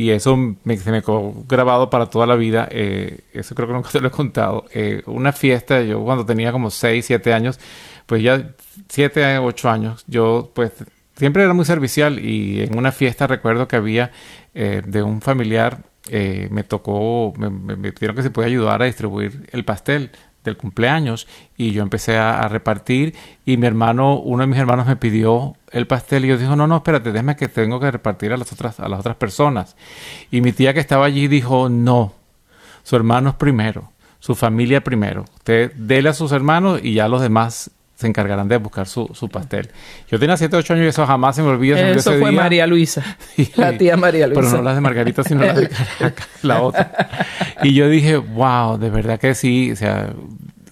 y 0.00 0.12
eso 0.12 0.34
me, 0.64 0.78
se 0.78 0.90
me 0.90 1.02
quedó 1.02 1.34
grabado 1.46 1.90
para 1.90 2.06
toda 2.06 2.26
la 2.26 2.34
vida. 2.34 2.66
Eh, 2.70 3.20
eso 3.34 3.54
creo 3.54 3.68
que 3.68 3.74
nunca 3.74 3.90
te 3.92 4.00
lo 4.00 4.08
he 4.08 4.10
contado. 4.10 4.64
Eh, 4.72 5.02
una 5.04 5.30
fiesta, 5.32 5.82
yo 5.82 6.02
cuando 6.02 6.24
tenía 6.24 6.52
como 6.52 6.70
6, 6.70 7.04
7 7.04 7.34
años, 7.34 7.60
pues 8.06 8.22
ya 8.22 8.50
7, 8.88 9.38
8 9.38 9.70
años, 9.70 10.04
yo 10.06 10.52
pues 10.54 10.72
siempre 11.16 11.42
era 11.42 11.52
muy 11.52 11.66
servicial 11.66 12.18
y 12.18 12.62
en 12.62 12.78
una 12.78 12.92
fiesta 12.92 13.26
recuerdo 13.26 13.68
que 13.68 13.76
había 13.76 14.10
eh, 14.54 14.80
de 14.86 15.02
un 15.02 15.20
familiar, 15.20 15.82
me 16.10 16.64
tocó, 16.64 17.34
me, 17.36 17.50
me, 17.50 17.92
pidieron 17.92 18.16
que 18.16 18.22
se 18.22 18.30
pudiera 18.30 18.50
ayudar 18.50 18.82
a 18.82 18.86
distribuir 18.86 19.48
el 19.52 19.64
pastel 19.64 20.10
del 20.44 20.56
cumpleaños 20.56 21.28
y 21.56 21.72
yo 21.72 21.82
empecé 21.82 22.16
a, 22.16 22.48
repartir 22.48 23.14
y 23.44 23.56
mi 23.56 23.66
hermano, 23.66 24.18
uno 24.18 24.42
de 24.42 24.46
mis 24.46 24.58
hermanos 24.58 24.86
me 24.86 24.96
pidió 24.96 25.56
el 25.70 25.86
pastel 25.86 26.24
y 26.24 26.28
yo 26.28 26.38
dijo, 26.38 26.56
no, 26.56 26.66
no, 26.66 26.76
espérate, 26.76 27.12
déjame 27.12 27.36
que 27.36 27.48
tengo 27.48 27.78
que 27.80 27.90
repartir 27.90 28.32
a 28.32 28.36
las 28.36 28.52
otras, 28.52 28.80
a 28.80 28.88
las 28.88 29.00
otras 29.00 29.16
personas. 29.16 29.76
Y 30.30 30.40
mi 30.40 30.52
tía 30.52 30.74
que 30.74 30.80
estaba 30.80 31.06
allí 31.06 31.28
dijo, 31.28 31.68
no, 31.68 32.14
su 32.82 32.96
hermano 32.96 33.30
es 33.30 33.34
primero, 33.36 33.92
su 34.18 34.34
familia 34.34 34.82
primero. 34.82 35.24
Usted 35.36 35.72
dele 35.74 36.08
a 36.08 36.14
sus 36.14 36.32
hermanos 36.32 36.80
y 36.82 36.94
ya 36.94 37.08
los 37.08 37.22
demás 37.22 37.70
se 38.00 38.06
encargarán 38.06 38.48
de 38.48 38.56
buscar 38.56 38.86
su, 38.86 39.10
su 39.12 39.28
pastel. 39.28 39.68
Yo 40.10 40.18
tenía 40.18 40.34
7 40.34 40.56
8 40.56 40.72
años 40.72 40.86
y 40.86 40.88
eso 40.88 41.06
jamás 41.06 41.36
se 41.36 41.42
me 41.42 41.48
olvida. 41.48 41.78
Eso 41.90 42.14
fue 42.18 42.32
María 42.32 42.66
Luisa, 42.66 43.18
la 43.56 43.76
tía 43.76 43.96
María 43.98 44.26
Luisa. 44.26 44.40
Pero 44.40 44.56
no 44.56 44.62
las 44.62 44.74
de 44.74 44.80
Margarita, 44.80 45.22
sino 45.22 45.44
las 45.44 45.56
de 45.56 45.70
la 46.42 46.62
otra. 46.62 46.92
Y 47.62 47.74
yo 47.74 47.90
dije, 47.90 48.16
wow, 48.16 48.78
de 48.78 48.88
verdad 48.88 49.20
que 49.20 49.34
sí, 49.34 49.72
o 49.72 49.76
sea, 49.76 50.14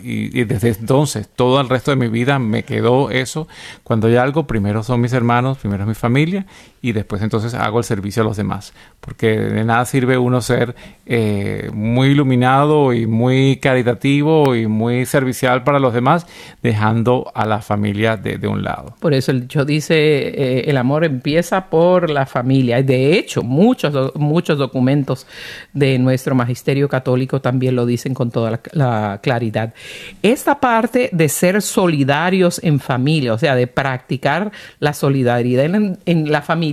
y, 0.00 0.44
desde 0.44 0.68
entonces, 0.68 1.28
todo 1.28 1.60
el 1.60 1.68
resto 1.68 1.90
de 1.90 1.96
mi 1.96 2.08
vida 2.08 2.38
me 2.38 2.64
quedó 2.64 3.10
eso. 3.10 3.48
Cuando 3.84 4.06
hay 4.06 4.16
algo, 4.16 4.46
primero 4.46 4.82
son 4.82 5.00
mis 5.00 5.12
hermanos, 5.12 5.58
primero 5.58 5.84
es 5.84 5.88
mi 5.88 5.94
familia 5.94 6.46
y 6.80 6.92
después 6.92 7.22
entonces 7.22 7.54
hago 7.54 7.78
el 7.78 7.84
servicio 7.84 8.22
a 8.22 8.26
los 8.26 8.36
demás. 8.36 8.72
Porque 9.00 9.38
de 9.38 9.64
nada 9.64 9.84
sirve 9.84 10.18
uno 10.18 10.40
ser 10.40 10.74
eh, 11.06 11.70
muy 11.72 12.08
iluminado 12.08 12.92
y 12.92 13.06
muy 13.06 13.56
caritativo 13.56 14.54
y 14.54 14.66
muy 14.66 15.06
servicial 15.06 15.64
para 15.64 15.78
los 15.78 15.94
demás, 15.94 16.26
dejando 16.62 17.30
a 17.34 17.46
la 17.46 17.60
familia 17.60 18.16
de, 18.16 18.48
un 18.48 18.62
lado. 18.62 18.94
Por 19.00 19.14
eso 19.14 19.30
el 19.30 19.42
dicho 19.42 19.64
dice, 19.64 19.94
eh, 19.96 20.70
el 20.70 20.76
amor 20.76 21.04
empieza 21.04 21.66
por 21.66 22.10
la 22.10 22.26
familia. 22.26 22.82
De 22.82 23.18
hecho, 23.18 23.42
muchos, 23.42 24.14
muchos 24.14 24.58
documentos 24.58 25.26
de 25.72 25.98
nuestro 25.98 26.34
magisterio 26.34 26.88
católico 26.88 27.40
también 27.40 27.76
lo 27.76 27.86
dicen 27.86 28.14
con 28.14 28.30
toda 28.30 28.60
la 28.72 29.20
claridad. 29.22 29.74
Esta 30.22 30.60
parte 30.60 31.10
de 31.12 31.28
ser 31.28 31.62
solidarios 31.62 32.60
en 32.62 32.80
familia, 32.80 33.32
o 33.34 33.38
sea, 33.38 33.54
de 33.54 33.66
practicar 33.66 34.52
la 34.78 34.92
solidaridad 34.92 35.64
en, 35.64 36.32
la 36.32 36.42
familia, 36.42 36.67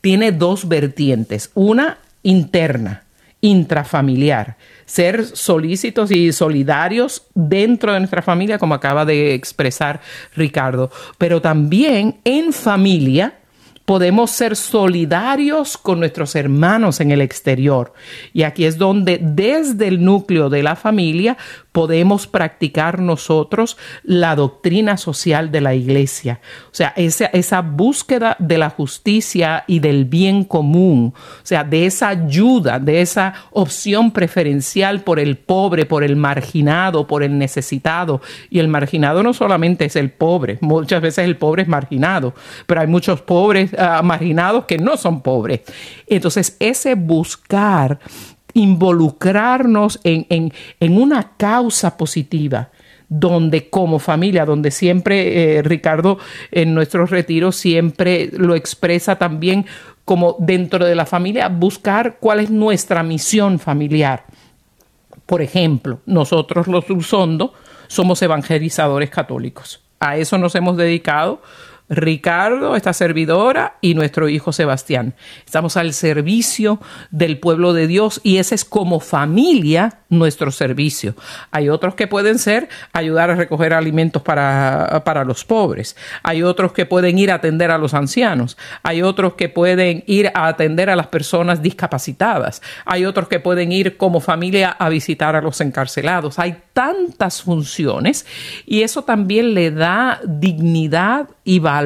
tiene 0.00 0.32
dos 0.32 0.68
vertientes. 0.68 1.50
Una 1.54 1.98
interna, 2.22 3.04
intrafamiliar, 3.40 4.56
ser 4.84 5.24
solícitos 5.24 6.10
y 6.10 6.32
solidarios 6.32 7.22
dentro 7.34 7.92
de 7.92 8.00
nuestra 8.00 8.22
familia, 8.22 8.58
como 8.58 8.74
acaba 8.74 9.04
de 9.04 9.34
expresar 9.34 10.00
Ricardo, 10.34 10.90
pero 11.18 11.40
también 11.40 12.16
en 12.24 12.52
familia 12.52 13.34
podemos 13.88 14.30
ser 14.30 14.54
solidarios 14.54 15.78
con 15.78 15.98
nuestros 15.98 16.36
hermanos 16.36 17.00
en 17.00 17.10
el 17.10 17.22
exterior. 17.22 17.94
Y 18.34 18.42
aquí 18.42 18.66
es 18.66 18.76
donde 18.76 19.18
desde 19.18 19.88
el 19.88 20.04
núcleo 20.04 20.50
de 20.50 20.62
la 20.62 20.76
familia 20.76 21.38
podemos 21.72 22.26
practicar 22.26 23.00
nosotros 23.00 23.76
la 24.02 24.34
doctrina 24.34 24.96
social 24.96 25.50
de 25.50 25.60
la 25.60 25.74
iglesia. 25.74 26.40
O 26.72 26.74
sea, 26.74 26.92
esa, 26.96 27.60
búsqueda 27.60 28.36
de 28.38 28.58
la 28.58 28.70
justicia 28.70 29.64
y 29.66 29.80
del 29.80 30.04
bien 30.04 30.44
común, 30.44 31.12
o 31.14 31.46
sea, 31.46 31.64
de 31.64 31.86
esa 31.86 32.08
ayuda, 32.08 32.78
de 32.78 33.00
esa 33.00 33.34
opción 33.50 34.10
preferencial 34.10 35.02
por 35.02 35.20
el 35.20 35.36
pobre, 35.36 35.86
por 35.86 36.04
el 36.04 36.16
marginado, 36.16 37.06
por 37.06 37.22
el 37.22 37.38
necesitado. 37.38 38.20
Y 38.50 38.58
el 38.58 38.68
marginado 38.68 39.22
no 39.22 39.34
solamente 39.34 39.84
es 39.84 39.96
el 39.96 40.10
pobre, 40.10 40.58
muchas 40.60 41.02
veces 41.02 41.24
el 41.24 41.36
pobre 41.36 41.62
es 41.62 41.68
marginado, 41.68 42.34
pero 42.66 42.80
hay 42.80 42.86
muchos 42.86 43.20
pobres 43.22 43.72
uh, 43.72 44.02
marginados 44.02 44.64
que 44.64 44.78
no 44.78 44.96
son 44.96 45.22
pobres. 45.22 45.60
Entonces, 46.06 46.56
ese 46.58 46.94
buscar 46.94 47.98
involucrarnos 48.58 50.00
en, 50.04 50.52
una 50.80 51.32
causa 51.36 51.96
positiva 51.96 52.70
donde 53.08 53.70
como 53.70 53.98
familia, 53.98 54.44
donde 54.44 54.70
siempre 54.70 55.58
eh, 55.58 55.62
Ricardo 55.62 56.18
en 56.50 56.74
nuestros 56.74 57.08
retiros 57.10 57.56
siempre 57.56 58.30
lo 58.32 58.54
expresa 58.54 59.16
también 59.16 59.64
como 60.04 60.36
dentro 60.38 60.84
de 60.84 60.94
la 60.94 61.06
familia, 61.06 61.48
buscar 61.48 62.18
cuál 62.18 62.40
es 62.40 62.50
nuestra 62.50 63.02
misión 63.02 63.58
familiar. 63.58 64.24
Por 65.24 65.42
ejemplo, 65.42 66.00
nosotros 66.06 66.66
los 66.66 66.88
Ursondo 66.90 67.52
somos 67.86 68.20
evangelizadores 68.22 69.10
católicos. 69.10 69.82
A 70.00 70.16
eso 70.16 70.38
nos 70.38 70.54
hemos 70.54 70.76
dedicado 70.76 71.42
Ricardo, 71.88 72.76
esta 72.76 72.92
servidora 72.92 73.76
y 73.80 73.94
nuestro 73.94 74.28
hijo 74.28 74.52
Sebastián. 74.52 75.14
Estamos 75.46 75.76
al 75.76 75.94
servicio 75.94 76.80
del 77.10 77.38
pueblo 77.38 77.72
de 77.72 77.86
Dios 77.86 78.20
y 78.22 78.36
ese 78.36 78.54
es 78.54 78.64
como 78.64 79.00
familia 79.00 80.00
nuestro 80.10 80.50
servicio. 80.50 81.14
Hay 81.50 81.68
otros 81.68 81.94
que 81.94 82.06
pueden 82.06 82.38
ser 82.38 82.68
ayudar 82.92 83.30
a 83.30 83.36
recoger 83.36 83.72
alimentos 83.72 84.22
para, 84.22 85.02
para 85.04 85.24
los 85.24 85.44
pobres. 85.44 85.96
Hay 86.22 86.42
otros 86.42 86.72
que 86.72 86.86
pueden 86.86 87.18
ir 87.18 87.30
a 87.30 87.36
atender 87.36 87.70
a 87.70 87.78
los 87.78 87.94
ancianos. 87.94 88.58
Hay 88.82 89.02
otros 89.02 89.34
que 89.34 89.48
pueden 89.48 90.04
ir 90.06 90.30
a 90.34 90.46
atender 90.46 90.90
a 90.90 90.96
las 90.96 91.06
personas 91.06 91.62
discapacitadas. 91.62 92.62
Hay 92.84 93.06
otros 93.06 93.28
que 93.28 93.40
pueden 93.40 93.72
ir 93.72 93.96
como 93.96 94.20
familia 94.20 94.70
a 94.70 94.88
visitar 94.88 95.36
a 95.36 95.42
los 95.42 95.60
encarcelados. 95.60 96.38
Hay 96.38 96.56
tantas 96.74 97.42
funciones 97.42 98.26
y 98.66 98.82
eso 98.82 99.04
también 99.04 99.54
le 99.54 99.70
da 99.70 100.20
dignidad 100.24 101.28
y 101.44 101.58
valor 101.58 101.77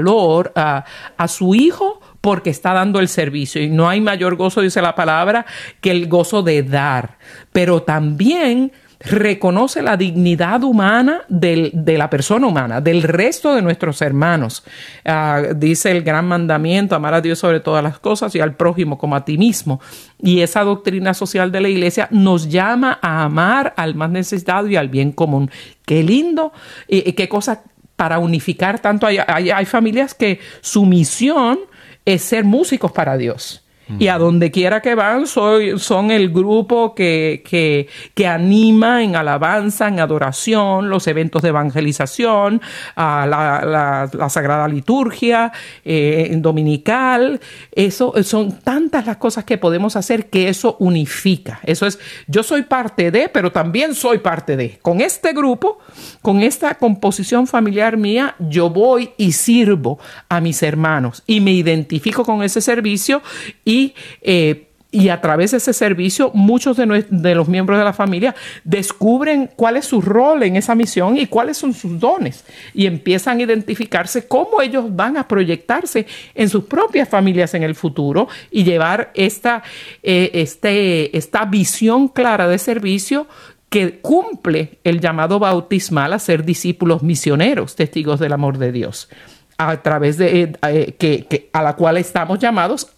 a, 0.55 0.85
su 1.29 1.55
hijo 1.55 2.01
porque 2.21 2.51
está 2.51 2.73
dando 2.73 3.01
el 3.01 3.09
servicio. 3.09 3.63
Y 3.63 3.69
no 3.69 3.89
hay 3.89 4.01
mayor 4.01 4.37
gozo, 4.37 4.61
dice 4.61 4.81
la 4.81 4.95
palabra, 4.95 5.47
que 5.81 5.91
el 5.91 6.09
gozo 6.09 6.43
de 6.43 6.63
dar. 6.63 7.19
Pero 7.53 7.83
también 7.83 8.73
reconoce 9.05 9.83
la 9.83 9.97
dignidad 9.97 10.63
humana 10.63 11.23
de 11.29 11.73
la 11.99 12.09
persona 12.09 12.47
humana, 12.47 12.81
del 12.81 13.03
resto 13.03 13.55
de 13.55 13.63
nuestros 13.63 14.01
hermanos. 14.01 14.63
Ah, 15.05 15.43
dice 15.57 15.91
el 15.91 16.03
gran 16.03 16.27
mandamiento, 16.27 16.95
amar 16.95 17.15
a 17.15 17.21
Dios 17.21 17.41
sobre 17.41 17.61
todas 17.61 17.83
las 17.83 17.99
cosas 17.99 18.35
y 18.35 18.41
al 18.41 18.55
prójimo 18.55 18.99
como 18.99 19.17
a 19.17 19.25
ti 19.25 19.39
mismo. 19.39 19.81
Y 20.21 20.41
esa 20.41 20.63
doctrina 20.63 21.15
social 21.15 21.51
de 21.51 21.61
la 21.61 21.69
iglesia 21.69 22.07
nos 22.13 22.49
llama 22.49 22.99
a 23.03 23.25
amar 23.25 23.75
al 23.77 23.97
más 23.97 24.11
necesitado 24.11 24.69
y 24.69 24.77
al 24.77 24.89
bien 24.89 25.11
común. 25.11 25.51
Qué 25.85 26.05
lindo 26.05 26.53
y 26.87 27.13
qué 27.15 27.29
cosa 27.29 27.65
para 27.97 28.19
unificar 28.19 28.81
tanto. 28.81 29.07
Hay, 29.07 29.19
hay, 29.19 29.65
familias 29.65 30.15
que 30.15 30.41
su 30.61 30.85
misión 30.85 31.61
es 32.05 32.23
ser 32.23 32.45
músicos 32.45 32.93
para 32.93 33.17
Dios. 33.17 33.62
Y 33.99 34.09
a 34.09 34.19
donde 34.19 34.51
quiera 34.51 34.81
que 34.81 34.95
van, 34.95 35.27
soy, 35.27 35.79
son 35.79 36.11
el 36.11 36.31
grupo 36.31 36.95
que, 36.95 37.43
que, 37.49 37.89
que, 38.15 38.27
anima 38.27 39.03
en 39.03 39.17
alabanza, 39.17 39.89
en 39.89 40.01
adoración, 40.01 40.89
los 40.89 41.07
eventos 41.07 41.43
de 41.43 41.49
evangelización, 41.49 42.61
a 42.97 43.27
la, 43.27 44.09
la, 44.15 44.29
Sagrada 44.29 44.69
Liturgia, 44.69 45.53
eh, 45.85 46.29
en 46.31 46.43
dominical. 46.43 47.41
Eso 47.71 48.15
son 48.23 48.61
tantas 48.61 49.07
las 49.07 49.17
cosas 49.17 49.45
que 49.45 49.59
podemos 49.59 49.97
hacer 49.97 50.31
que 50.31 50.49
eso 50.49 50.77
unifica. 50.79 51.61
Eso 51.63 51.87
es, 51.87 51.99
yo 52.27 52.43
soy 52.43 52.63
parte 52.63 53.11
de, 53.11 53.29
pero 53.29 53.53
también 53.53 53.95
soy 53.95 54.19
parte 54.19 54.57
de. 54.57 54.79
Con 54.83 55.01
este 55.01 55.33
grupo 55.33 55.79
con 56.21 56.43
esta 56.43 56.75
composición 56.77 57.47
familiar 57.47 57.97
mía, 57.97 58.37
yo 58.39 58.71
voy 58.71 59.11
y 59.17 59.33
sirvo 59.33 59.99
a 60.29 60.41
mis 60.41 60.63
hermanos 60.63 61.23
y 61.27 61.41
me 61.41 61.53
identifico 61.53 62.25
con 62.25 62.43
ese 62.43 62.61
servicio 62.61 63.23
y 63.65 63.82
eh, 64.21 64.69
y 64.93 65.09
a 65.09 65.21
través 65.23 65.51
de 65.51 65.57
ese 65.57 65.73
servicio 65.73 66.31
muchos 66.35 66.77
de, 66.77 67.35
los 67.35 67.49
miembros 67.49 67.79
de 67.79 67.85
la 67.85 67.95
familia 67.95 68.37
descubren 68.63 69.51
cuál 69.57 69.79
es 69.79 69.87
su 69.87 70.03
rol 70.03 70.43
en 70.43 70.57
esa 70.57 70.75
misión 70.75 71.17
y 71.17 71.27
cuáles 71.27 71.57
son 71.57 71.73
sus 71.73 71.99
dones. 71.99 72.45
Y 72.75 72.85
empiezan 72.85 73.39
a 73.39 73.43
identificarse 73.43 74.29
cómo 74.29 74.61
ellos 74.61 74.95
van 74.95 75.17
a 75.17 75.27
proyectarse 75.27 76.07
en 76.35 76.51
sus 76.51 76.65
propias 76.65 77.09
familias 77.09 77.55
en 77.55 77.63
el 77.63 77.75
futuro 77.75 78.29
y 78.51 78.65
llevar 78.65 79.11
esta, 79.15 79.63
eh, 80.03 80.31
este, 80.35 81.17
esta 81.17 81.47
visión 81.47 82.09
clara 82.09 82.47
de 82.47 82.59
servicio 82.59 83.27
que 83.71 84.01
cumple 84.01 84.79
el 84.85 85.01
llamado 85.01 85.39
bautismal 85.39 86.13
a 86.13 86.19
ser 86.19 86.45
discípulos 86.45 87.03
misioneros, 87.03 87.75
testigos 87.77 88.21
del 88.21 88.35
amor 88.35 88.59
de 88.59 88.71
Dios, 88.71 89.09
a 89.57 89.81
través 89.81 90.19
de 90.19 90.53
eh, 90.69 90.95
que, 90.99 91.49
a 91.55 91.63
la 91.63 91.77
cual 91.77 91.97
estamos 91.97 92.39
llamados 92.39 92.89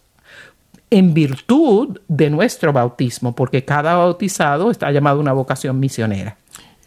en 0.89 1.13
virtud 1.13 1.99
de 2.07 2.29
nuestro 2.29 2.71
bautismo, 2.73 3.35
porque 3.35 3.65
cada 3.65 3.95
bautizado 3.95 4.71
está 4.71 4.91
llamado 4.91 5.17
a 5.17 5.21
una 5.21 5.33
vocación 5.33 5.79
misionera. 5.79 6.37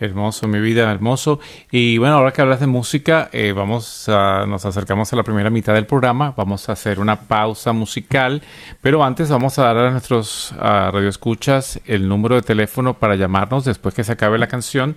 Hermoso, 0.01 0.47
mi 0.47 0.61
vida, 0.61 0.93
hermoso. 0.93 1.41
Y 1.73 1.99
bueno, 1.99 2.15
ahora 2.15 2.31
que 2.31 2.41
hablas 2.41 2.61
de 2.61 2.69
música, 2.69 3.31
eh, 3.33 3.51
vamos 3.51 4.09
a, 4.09 4.47
nos 4.47 4.65
acercamos 4.65 5.13
a 5.13 5.17
la 5.17 5.25
primera 5.25 5.51
mitad 5.51 5.75
del 5.75 5.87
programa. 5.87 6.35
Vamos 6.37 6.69
a 6.69 6.73
hacer 6.73 7.01
una 7.01 7.23
pausa 7.23 7.73
musical, 7.73 8.41
pero 8.81 9.03
antes 9.03 9.29
vamos 9.29 9.59
a 9.59 9.65
dar 9.65 9.77
a 9.77 9.91
nuestros 9.91 10.55
radioescuchas 10.57 11.81
el 11.85 12.09
número 12.09 12.37
de 12.37 12.43
teléfono 12.43 12.95
para 12.95 13.17
llamarnos 13.17 13.65
después 13.65 13.93
que 13.93 14.05
se 14.05 14.13
acabe 14.13 14.39
la 14.39 14.47
canción. 14.47 14.95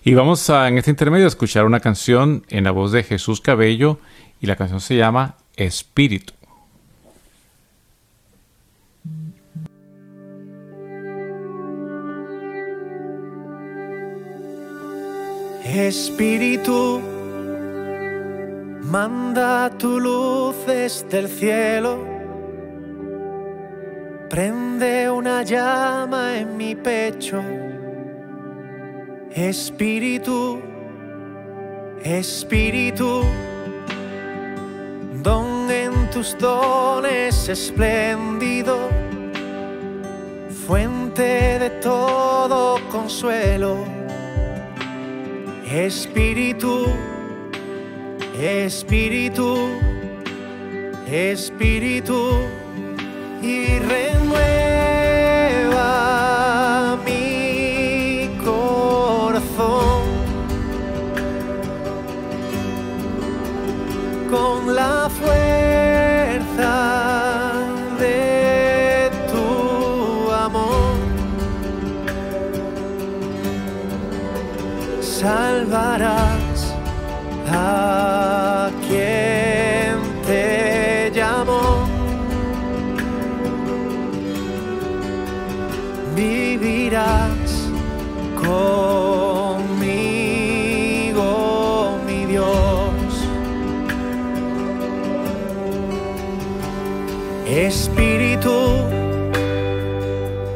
Y 0.04 0.14
vamos 0.14 0.48
a, 0.50 0.68
en 0.68 0.78
este 0.78 0.90
intermedio 0.90 1.26
a 1.26 1.28
escuchar 1.28 1.66
una 1.66 1.80
canción 1.80 2.44
en 2.48 2.64
la 2.64 2.70
voz 2.70 2.92
de 2.92 3.02
Jesús 3.02 3.40
Cabello 3.40 3.98
y 4.40 4.46
la 4.46 4.56
canción 4.56 4.80
se 4.80 4.96
llama 4.96 5.36
Espíritu. 5.56 6.32
Espíritu, 15.76 17.00
manda 18.82 19.68
tu 19.70 19.98
luz 19.98 20.54
desde 20.68 21.18
el 21.18 21.28
cielo, 21.28 21.98
prende 24.30 25.10
una 25.10 25.42
llama 25.42 26.38
en 26.38 26.56
mi 26.56 26.76
pecho. 26.76 27.42
Espíritu, 29.32 30.60
Espíritu, 32.04 33.24
don 35.24 35.68
en 35.72 36.08
tus 36.10 36.38
dones 36.38 37.48
espléndido, 37.48 38.78
fuente 40.68 41.58
de 41.58 41.70
todo 41.82 42.78
consuelo 42.92 43.93
Espíritu, 45.74 46.86
Espíritu, 48.40 49.68
Espíritu, 51.10 52.30
y 53.42 53.80
renueva 53.80 54.73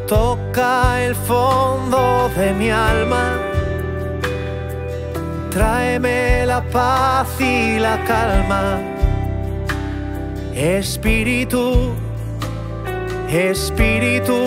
Toca 0.07 1.05
el 1.05 1.14
fondo 1.14 2.31
de 2.37 2.53
mi 2.55 2.70
alma 2.70 3.48
tráeme 5.59 6.46
la 6.46 6.62
paz 6.62 7.29
y 7.40 7.81
la 7.81 7.96
calma. 8.05 8.79
Espíritu, 10.55 11.94
Espíritu, 13.29 14.38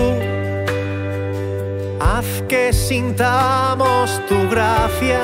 haz 2.00 2.44
que 2.48 2.72
sintamos 2.72 4.22
tu 4.28 4.38
gracia, 4.50 5.22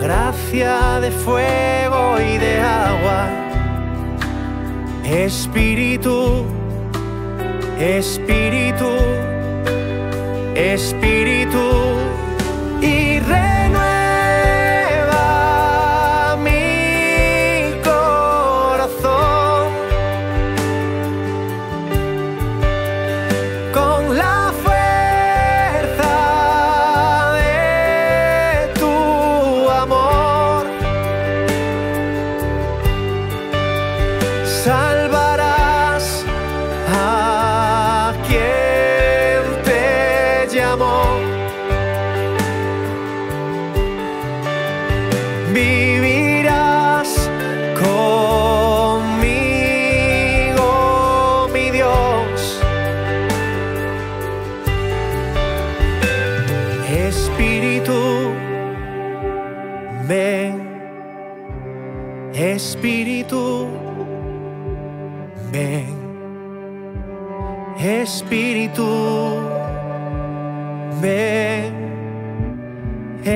gracia 0.00 1.00
de 1.00 1.10
fuego 1.10 2.20
y 2.20 2.38
de 2.38 2.60
agua. 2.60 3.43
Espíritu, 5.04 6.44
Espíritu, 7.78 8.90
Espíritu 10.54 11.70
y 12.80 13.20
con 13.20 13.53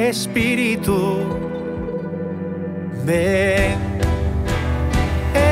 Espírito. 0.08 1.18
Ven, 3.04 3.78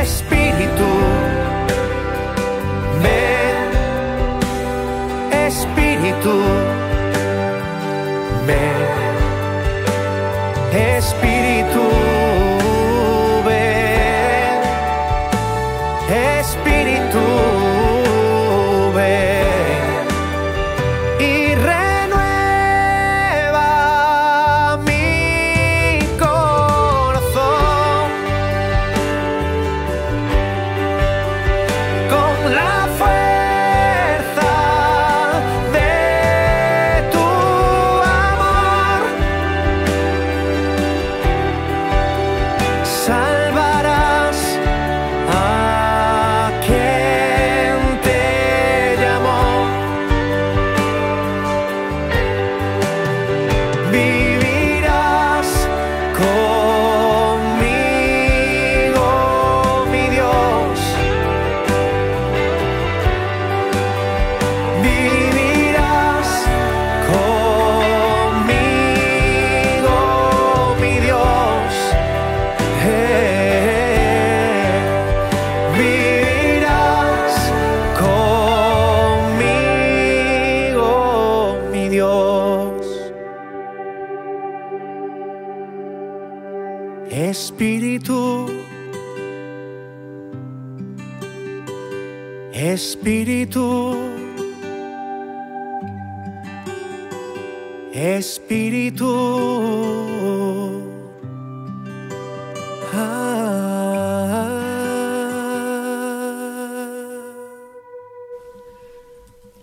Espírito. 0.02 0.88
Ven, 3.02 3.56
Espírito. 5.46 6.34
Ven. 8.46 9.05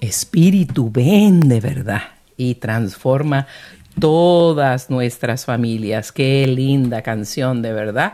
Espíritu, 0.03 0.91
ven 0.91 1.39
de 1.47 1.61
verdad 1.61 2.01
y 2.35 2.55
transforma 2.55 3.47
todas 3.99 4.89
nuestras 4.89 5.45
familias. 5.45 6.11
Qué 6.11 6.45
linda 6.45 7.01
canción, 7.01 7.61
de 7.61 7.71
verdad. 7.71 8.13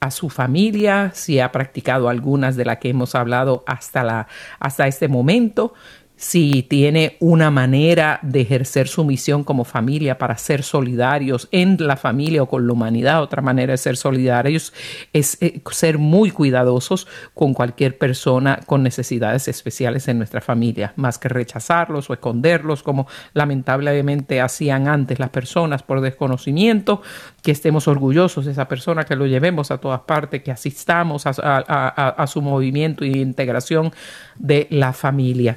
a 0.00 0.10
su 0.10 0.30
familia, 0.30 1.10
si 1.14 1.40
ha 1.40 1.50
practicado 1.50 2.08
algunas 2.08 2.56
de 2.56 2.64
las 2.64 2.78
que 2.78 2.90
hemos 2.90 3.14
hablado 3.14 3.64
hasta, 3.66 4.04
la, 4.04 4.28
hasta 4.60 4.86
este 4.86 5.08
momento, 5.08 5.74
si 6.18 6.64
tiene 6.64 7.16
una 7.20 7.52
manera 7.52 8.18
de 8.22 8.40
ejercer 8.40 8.88
su 8.88 9.04
misión 9.04 9.44
como 9.44 9.64
familia 9.64 10.18
para 10.18 10.36
ser 10.36 10.64
solidarios 10.64 11.46
en 11.52 11.76
la 11.78 11.96
familia 11.96 12.42
o 12.42 12.48
con 12.48 12.66
la 12.66 12.72
humanidad, 12.72 13.22
otra 13.22 13.40
manera 13.40 13.70
de 13.70 13.78
ser 13.78 13.96
solidarios 13.96 14.72
es 15.12 15.38
eh, 15.40 15.60
ser 15.70 15.98
muy 15.98 16.32
cuidadosos 16.32 17.06
con 17.34 17.54
cualquier 17.54 17.98
persona 17.98 18.58
con 18.66 18.82
necesidades 18.82 19.46
especiales 19.46 20.08
en 20.08 20.18
nuestra 20.18 20.40
familia, 20.40 20.92
más 20.96 21.18
que 21.18 21.28
rechazarlos 21.28 22.10
o 22.10 22.14
esconderlos 22.14 22.82
como 22.82 23.06
lamentablemente 23.32 24.40
hacían 24.40 24.88
antes 24.88 25.20
las 25.20 25.30
personas 25.30 25.84
por 25.84 26.00
desconocimiento, 26.00 27.00
que 27.42 27.52
estemos 27.52 27.86
orgullosos 27.86 28.44
de 28.44 28.52
esa 28.52 28.66
persona, 28.66 29.04
que 29.04 29.14
lo 29.14 29.26
llevemos 29.26 29.70
a 29.70 29.78
todas 29.78 30.00
partes, 30.00 30.42
que 30.42 30.50
asistamos 30.50 31.26
a, 31.26 32.24
su 32.26 32.42
movimiento 32.42 33.04
y 33.04 33.20
integración 33.20 33.92
de 34.36 34.66
la 34.70 34.92
familia. 34.92 35.56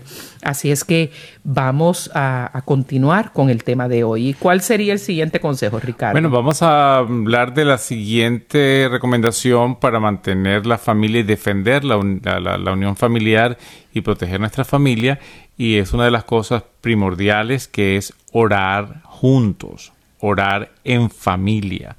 Así 0.51 0.69
es 0.69 0.83
que 0.83 1.11
vamos 1.43 2.11
a, 2.13 2.61
continuar 2.65 3.33
con 3.33 3.49
el 3.49 3.63
tema 3.63 3.87
de 3.87 4.03
hoy. 4.03 4.29
¿Y 4.29 4.33
cuál 4.33 4.61
sería 4.61 4.93
el 4.93 4.99
siguiente 4.99 5.39
consejo, 5.39 5.79
Ricardo? 5.79 6.13
Bueno, 6.13 6.29
vamos 6.29 6.61
a 6.61 6.97
hablar 6.97 7.53
de 7.53 7.65
la 7.65 7.77
siguiente 7.77 8.87
recomendación 8.91 9.77
para 9.77 9.99
mantener 9.99 10.65
la 10.65 10.77
familia 10.77 11.21
y 11.21 11.23
defender 11.23 11.83
la 11.83 11.97
unión 11.97 12.95
familiar 12.95 13.57
y 13.93 14.01
proteger 14.01 14.39
nuestra 14.39 14.63
familia. 14.65 15.19
Y 15.57 15.77
es 15.77 15.93
una 15.93 16.05
de 16.05 16.11
las 16.11 16.23
cosas 16.23 16.63
primordiales 16.81 17.67
que 17.67 17.97
es 17.97 18.13
orar 18.31 19.01
juntos, 19.03 19.93
orar 20.19 20.71
en 20.83 21.09
familia. 21.09 21.95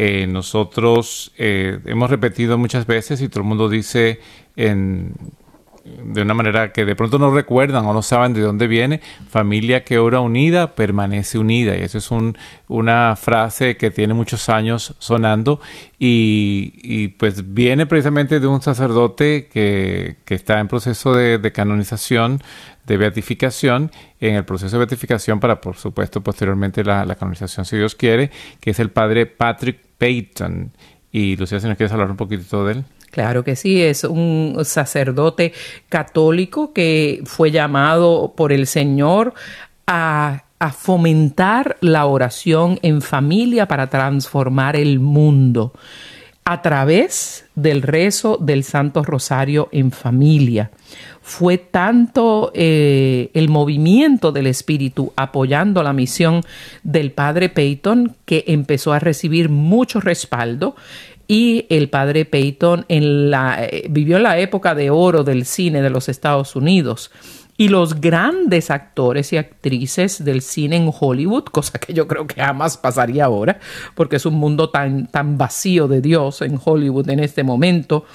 Eh, 0.00 0.28
nosotros 0.28 1.32
eh, 1.38 1.80
hemos 1.84 2.08
repetido 2.08 2.56
muchas 2.56 2.86
veces 2.86 3.20
y 3.20 3.28
todo 3.28 3.40
el 3.40 3.48
mundo 3.48 3.68
dice 3.68 4.20
en, 4.54 5.12
de 6.04 6.22
una 6.22 6.34
manera 6.34 6.72
que 6.72 6.84
de 6.84 6.94
pronto 6.96 7.18
no 7.18 7.30
recuerdan 7.34 7.84
o 7.86 7.92
no 7.92 8.02
saben 8.02 8.34
de 8.34 8.40
dónde 8.40 8.66
viene, 8.66 9.00
familia 9.30 9.84
que 9.84 9.98
ora 9.98 10.20
unida 10.20 10.74
permanece 10.74 11.38
unida. 11.38 11.76
Y 11.76 11.80
eso 11.82 11.98
es 11.98 12.10
un- 12.10 12.36
una 12.68 13.16
frase 13.16 13.76
que 13.76 13.90
tiene 13.90 14.14
muchos 14.14 14.48
años 14.48 14.94
sonando 14.98 15.60
y, 15.98 16.72
y, 16.82 17.08
pues 17.08 17.54
viene 17.54 17.86
precisamente 17.86 18.40
de 18.40 18.46
un 18.46 18.62
sacerdote 18.62 19.48
que, 19.52 20.16
que 20.24 20.34
está 20.34 20.60
en 20.60 20.68
proceso 20.68 21.14
de, 21.14 21.52
canonización, 21.52 22.40
de 22.86 22.96
beatificación, 22.96 23.90
en 24.20 24.34
el 24.36 24.44
proceso 24.44 24.76
de 24.76 24.78
beatificación 24.78 25.40
para, 25.40 25.60
por 25.60 25.76
supuesto, 25.76 26.20
posteriormente 26.22 26.84
la, 26.84 27.04
la 27.04 27.14
canonización, 27.16 27.64
si 27.66 27.76
Dios 27.76 27.94
quiere, 27.94 28.30
que 28.60 28.70
es 28.70 28.78
el 28.80 28.90
padre 28.90 29.26
Patrick 29.26 29.78
Payton. 29.98 30.72
Y 31.10 31.36
Lucía, 31.36 31.58
si 31.58 31.66
nos 31.66 31.76
quieres 31.76 31.92
hablar 31.92 32.10
un 32.10 32.16
poquitito 32.16 32.64
de 32.66 32.72
él. 32.74 32.84
Claro 33.10 33.42
que 33.42 33.56
sí, 33.56 33.82
es 33.82 34.04
un 34.04 34.58
sacerdote 34.64 35.52
católico 35.88 36.72
que 36.72 37.22
fue 37.24 37.50
llamado 37.50 38.34
por 38.36 38.52
el 38.52 38.66
Señor 38.66 39.34
a 39.86 40.42
fomentar 40.76 41.76
la 41.80 42.06
oración 42.06 42.78
en 42.82 43.00
familia 43.00 43.66
para 43.66 43.88
transformar 43.88 44.76
el 44.76 45.00
mundo 45.00 45.72
a 46.48 46.62
través 46.62 47.44
del 47.56 47.82
rezo 47.82 48.38
del 48.40 48.64
Santo 48.64 49.04
Rosario 49.04 49.68
en 49.70 49.90
familia. 49.90 50.70
Fue 51.20 51.58
tanto 51.58 52.52
eh, 52.54 53.30
el 53.34 53.50
movimiento 53.50 54.32
del 54.32 54.46
Espíritu 54.46 55.12
apoyando 55.14 55.82
la 55.82 55.92
misión 55.92 56.40
del 56.82 57.12
Padre 57.12 57.50
Peyton 57.50 58.16
que 58.24 58.44
empezó 58.46 58.94
a 58.94 58.98
recibir 58.98 59.50
mucho 59.50 60.00
respaldo 60.00 60.74
y 61.28 61.66
el 61.68 61.90
padre 61.90 62.24
Peyton 62.24 62.86
en 62.88 63.30
la, 63.30 63.62
eh, 63.62 63.86
vivió 63.90 64.16
en 64.16 64.22
la 64.22 64.38
época 64.38 64.74
de 64.74 64.88
oro 64.88 65.22
del 65.22 65.44
cine 65.44 65.82
de 65.82 65.90
los 65.90 66.08
Estados 66.08 66.56
Unidos. 66.56 67.10
Y 67.58 67.68
los 67.68 68.00
grandes 68.00 68.70
actores 68.70 69.32
y 69.32 69.36
actrices 69.36 70.24
del 70.24 70.40
cine 70.40 70.76
en 70.76 70.90
Hollywood, 70.98 71.44
cosa 71.52 71.78
que 71.78 71.92
yo 71.92 72.08
creo 72.08 72.26
que 72.26 72.40
jamás 72.40 72.78
pasaría 72.78 73.26
ahora, 73.26 73.60
porque 73.94 74.16
es 74.16 74.24
un 74.24 74.34
mundo 74.34 74.70
tan, 74.70 75.08
tan 75.08 75.36
vacío 75.36 75.86
de 75.86 76.00
Dios 76.00 76.40
en 76.40 76.58
Hollywood 76.64 77.10
en 77.10 77.20
este 77.20 77.42
momento, 77.42 78.06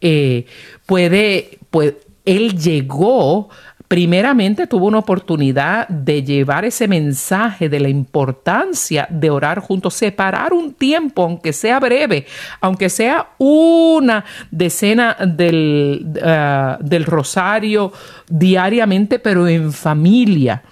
eh, 0.00 0.46
puede, 0.86 1.58
pues, 1.70 1.94
él 2.24 2.56
llegó 2.56 3.48
primeramente 3.90 4.68
tuvo 4.68 4.86
una 4.86 5.00
oportunidad 5.00 5.88
de 5.88 6.22
llevar 6.22 6.64
ese 6.64 6.86
mensaje 6.86 7.68
de 7.68 7.80
la 7.80 7.88
importancia 7.88 9.08
de 9.10 9.30
orar 9.30 9.58
juntos, 9.58 9.94
separar 9.94 10.52
un 10.52 10.74
tiempo, 10.74 11.24
aunque 11.24 11.52
sea 11.52 11.80
breve, 11.80 12.24
aunque 12.60 12.88
sea 12.88 13.30
una 13.38 14.24
decena 14.48 15.16
del, 15.26 16.06
ah, 16.22 16.78
del 16.80 17.04
rosario 17.04 17.92
diariamente, 18.28 19.18
pero 19.18 19.48
en 19.48 19.72
familia. 19.72 20.62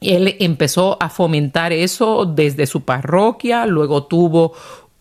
Él 0.00 0.34
empezó 0.40 0.96
a 1.00 1.10
fomentar 1.10 1.70
eso 1.70 2.24
desde 2.24 2.66
su 2.66 2.80
parroquia, 2.80 3.66
luego 3.66 4.04
tuvo 4.04 4.54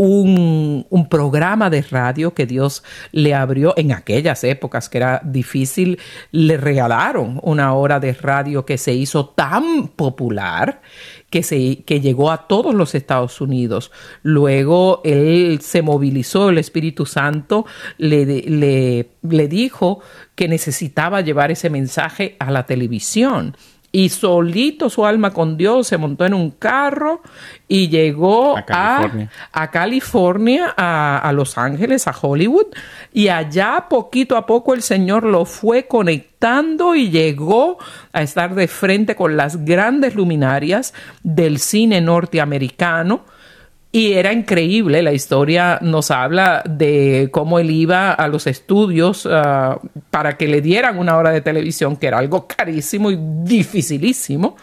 un, 0.03 1.07
programa 1.09 1.69
de 1.69 1.81
radio 1.81 2.33
que 2.33 2.45
Dios 2.45 2.83
le 3.11 3.35
abrió 3.35 3.73
en 3.77 3.91
aquellas 3.91 4.43
épocas 4.43 4.89
que 4.89 4.97
era 4.97 5.21
difícil, 5.23 5.99
le 6.31 6.57
regalaron 6.57 7.39
una 7.43 7.73
hora 7.73 7.99
de 7.99 8.13
radio 8.13 8.65
que 8.65 8.77
se 8.77 8.93
hizo 8.93 9.29
tan 9.29 9.89
popular 9.89 10.81
que, 11.29 11.43
se, 11.43 11.83
que 11.83 11.99
llegó 11.99 12.31
a 12.31 12.47
todos 12.47 12.73
los 12.73 12.95
Estados 12.95 13.41
Unidos. 13.41 13.91
Luego 14.23 15.01
él 15.03 15.59
se 15.61 15.81
movilizó, 15.81 16.49
el 16.49 16.57
Espíritu 16.57 17.05
Santo 17.05 17.65
le, 17.97 19.05
le 19.21 19.47
dijo 19.47 19.99
que 20.35 20.47
necesitaba 20.47 21.21
llevar 21.21 21.51
ese 21.51 21.69
mensaje 21.69 22.37
a 22.39 22.49
la 22.51 22.65
televisión 22.65 23.55
y 23.91 24.09
solito 24.09 24.89
su 24.89 25.05
alma 25.05 25.31
con 25.31 25.57
Dios 25.57 25.87
se 25.87 25.97
montó 25.97 26.25
en 26.25 26.33
un 26.33 26.51
carro 26.51 27.21
y 27.67 27.89
llegó 27.89 28.57
a 28.57 28.63
California, 28.65 29.31
a, 29.51 29.71
California, 29.71 30.73
a, 30.77 31.17
a, 31.17 31.33
Los 31.33 31.57
Ángeles, 31.57 32.07
a 32.07 32.15
Hollywood, 32.19 32.67
y 33.13 33.27
allá 33.27 33.87
poquito 33.89 34.37
a 34.37 34.45
poco 34.45 34.73
el 34.73 34.81
Señor 34.81 35.23
lo 35.23 35.45
fue 35.45 35.87
conectando 35.87 36.95
y 36.95 37.09
llegó 37.09 37.77
a 38.13 38.21
estar 38.21 38.55
de 38.55 38.67
frente 38.67 39.15
con 39.15 39.35
las 39.35 39.65
grandes 39.65 40.15
luminarias 40.15 40.93
del 41.23 41.59
cine 41.59 42.01
norteamericano 42.01 43.25
y 43.93 44.13
era 44.13 44.31
increíble, 44.31 45.01
la 45.01 45.11
historia 45.11 45.77
nos 45.81 46.11
habla 46.11 46.63
de 46.65 47.27
cómo 47.31 47.59
él 47.59 47.71
iba 47.71 48.13
a 48.13 48.27
los 48.29 48.47
estudios 48.47 49.25
uh, 49.25 49.79
para 50.09 50.37
que 50.37 50.47
le 50.47 50.61
dieran 50.61 50.97
una 50.97 51.17
hora 51.17 51.31
de 51.31 51.41
televisión, 51.41 51.97
que 51.97 52.07
era 52.07 52.17
algo 52.19 52.47
carísimo 52.47 53.11
y 53.11 53.17
dificilísimo, 53.19 54.55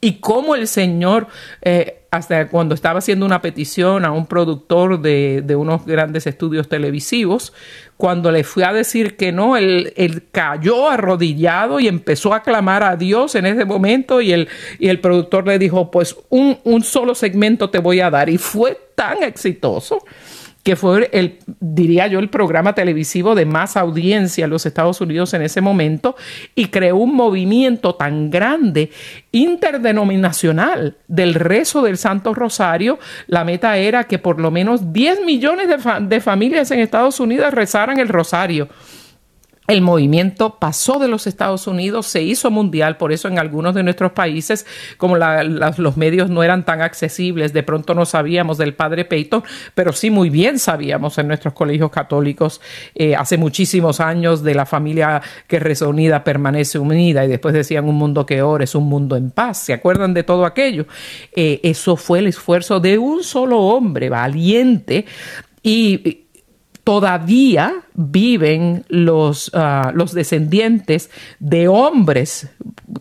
y 0.00 0.20
cómo 0.20 0.54
el 0.54 0.68
Señor, 0.68 1.26
eh, 1.62 2.05
hasta 2.16 2.48
cuando 2.48 2.74
estaba 2.74 2.98
haciendo 2.98 3.24
una 3.24 3.40
petición 3.40 4.04
a 4.04 4.12
un 4.12 4.26
productor 4.26 5.00
de, 5.00 5.42
de, 5.44 5.56
unos 5.56 5.86
grandes 5.86 6.26
estudios 6.26 6.68
televisivos, 6.68 7.52
cuando 7.96 8.30
le 8.30 8.44
fui 8.44 8.62
a 8.62 8.72
decir 8.72 9.16
que 9.16 9.32
no, 9.32 9.56
él, 9.56 9.92
cayó 10.32 10.90
arrodillado 10.90 11.80
y 11.80 11.88
empezó 11.88 12.34
a 12.34 12.42
clamar 12.42 12.82
a 12.82 12.96
Dios 12.96 13.34
en 13.34 13.46
ese 13.46 13.64
momento 13.64 14.20
y 14.20 14.32
el, 14.32 14.48
y 14.78 14.88
el 14.88 15.00
productor 15.00 15.46
le 15.46 15.58
dijo, 15.58 15.90
pues 15.90 16.16
un, 16.28 16.58
un 16.64 16.82
solo 16.82 17.14
segmento 17.14 17.70
te 17.70 17.78
voy 17.78 18.00
a 18.00 18.10
dar. 18.10 18.28
Y 18.28 18.38
fue 18.38 18.78
tan 18.94 19.22
exitoso 19.22 20.04
que 20.66 20.74
fue 20.74 21.08
el, 21.12 21.38
diría 21.60 22.08
yo, 22.08 22.18
el 22.18 22.28
programa 22.28 22.74
televisivo 22.74 23.36
de 23.36 23.46
más 23.46 23.76
audiencia 23.76 24.46
en 24.46 24.50
los 24.50 24.66
Estados 24.66 25.00
Unidos 25.00 25.32
en 25.32 25.42
ese 25.42 25.60
momento 25.60 26.16
y 26.56 26.70
creó 26.70 26.96
un 26.96 27.14
movimiento 27.14 27.94
tan 27.94 28.30
grande 28.30 28.90
interdenominacional 29.30 30.96
del 31.06 31.34
rezo 31.34 31.82
del 31.82 31.98
Santo 31.98 32.34
Rosario. 32.34 32.98
La 33.28 33.44
meta 33.44 33.76
era 33.76 34.08
que 34.08 34.18
por 34.18 34.40
lo 34.40 34.50
menos 34.50 34.92
10 34.92 35.24
millones 35.24 35.68
de, 35.68 35.78
de 36.00 36.20
familias 36.20 36.72
en 36.72 36.80
Estados 36.80 37.20
Unidos 37.20 37.54
rezaran 37.54 38.00
el 38.00 38.08
Rosario 38.08 38.68
el 39.66 39.82
movimiento 39.82 40.58
pasó 40.60 40.98
de 40.98 41.08
los 41.08 41.26
Estados 41.26 41.66
Unidos, 41.66 42.06
se 42.06 42.22
hizo 42.22 42.50
mundial, 42.50 42.96
por 42.96 43.12
eso 43.12 43.28
en 43.28 43.38
algunos 43.38 43.74
de 43.74 43.82
nuestros 43.82 44.12
países, 44.12 44.66
como 44.96 45.16
los 45.16 45.96
medios 45.96 46.30
no 46.30 46.42
eran 46.42 46.64
tan 46.64 46.82
accesibles, 46.82 47.52
de 47.52 47.62
pronto 47.62 47.94
no 47.94 48.06
sabíamos 48.06 48.58
del 48.58 48.74
padre 48.74 49.04
Peyton, 49.04 49.42
pero 49.74 49.92
sí 49.92 50.10
muy 50.10 50.30
bien 50.30 50.58
sabíamos 50.58 51.18
en 51.18 51.28
nuestros 51.28 51.54
colegios 51.54 51.90
católicos 51.90 52.60
eh, 52.94 53.16
hace 53.16 53.36
muchísimos 53.36 54.00
años 54.00 54.42
de 54.42 54.54
la 54.54 54.66
familia 54.66 55.20
que 55.46 55.58
reza 55.58 55.88
unida 55.88 56.22
permanece 56.22 56.78
unida 56.78 57.24
y 57.24 57.28
después 57.28 57.54
decían 57.54 57.88
un 57.88 57.96
mundo 57.96 58.24
que 58.24 58.42
ora 58.42 58.64
es 58.64 58.74
un 58.74 58.88
mundo 58.88 59.16
en 59.16 59.30
paz. 59.30 59.58
¿Se 59.58 59.72
acuerdan 59.72 60.14
de 60.14 60.22
todo 60.22 60.44
aquello? 60.44 60.86
Eh, 61.34 61.60
eso 61.62 61.96
fue 61.96 62.20
el 62.20 62.28
esfuerzo 62.28 62.80
de 62.80 62.98
un 62.98 63.22
solo 63.22 63.60
hombre 63.60 64.08
valiente 64.08 65.06
y 65.62 66.25
todavía 66.86 67.82
viven 67.94 68.84
los, 68.88 69.48
uh, 69.48 69.90
los 69.92 70.12
descendientes 70.12 71.10
de 71.40 71.66
hombres, 71.66 72.48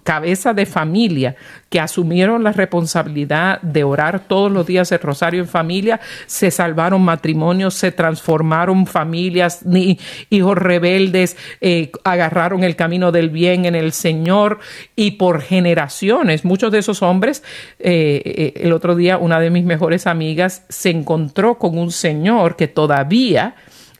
cabeza 0.01 0.55
de 0.55 0.65
familia, 0.65 1.35
que 1.69 1.79
asumieron 1.79 2.43
la 2.43 2.51
responsabilidad 2.51 3.61
de 3.61 3.83
orar 3.83 4.21
todos 4.21 4.51
los 4.51 4.65
días 4.65 4.91
el 4.91 5.01
rosario 5.01 5.39
en 5.39 5.47
familia, 5.47 5.99
se 6.25 6.49
salvaron 6.49 7.03
matrimonios, 7.03 7.75
se 7.75 7.91
transformaron 7.91 8.87
familias, 8.87 9.63
ni 9.67 9.99
hijos 10.31 10.57
rebeldes 10.57 11.37
eh, 11.61 11.91
agarraron 12.03 12.63
el 12.63 12.75
camino 12.75 13.11
del 13.11 13.29
bien 13.29 13.65
en 13.65 13.75
el 13.75 13.91
Señor 13.91 14.57
y 14.95 15.11
por 15.11 15.41
generaciones, 15.41 16.43
muchos 16.43 16.71
de 16.71 16.79
esos 16.79 17.03
hombres, 17.03 17.43
eh, 17.77 18.23
eh, 18.25 18.53
el 18.63 18.73
otro 18.73 18.95
día 18.95 19.19
una 19.19 19.39
de 19.39 19.51
mis 19.51 19.63
mejores 19.63 20.07
amigas 20.07 20.63
se 20.69 20.89
encontró 20.89 21.59
con 21.59 21.77
un 21.77 21.91
señor 21.91 22.55
que 22.55 22.67
todavía 22.67 23.53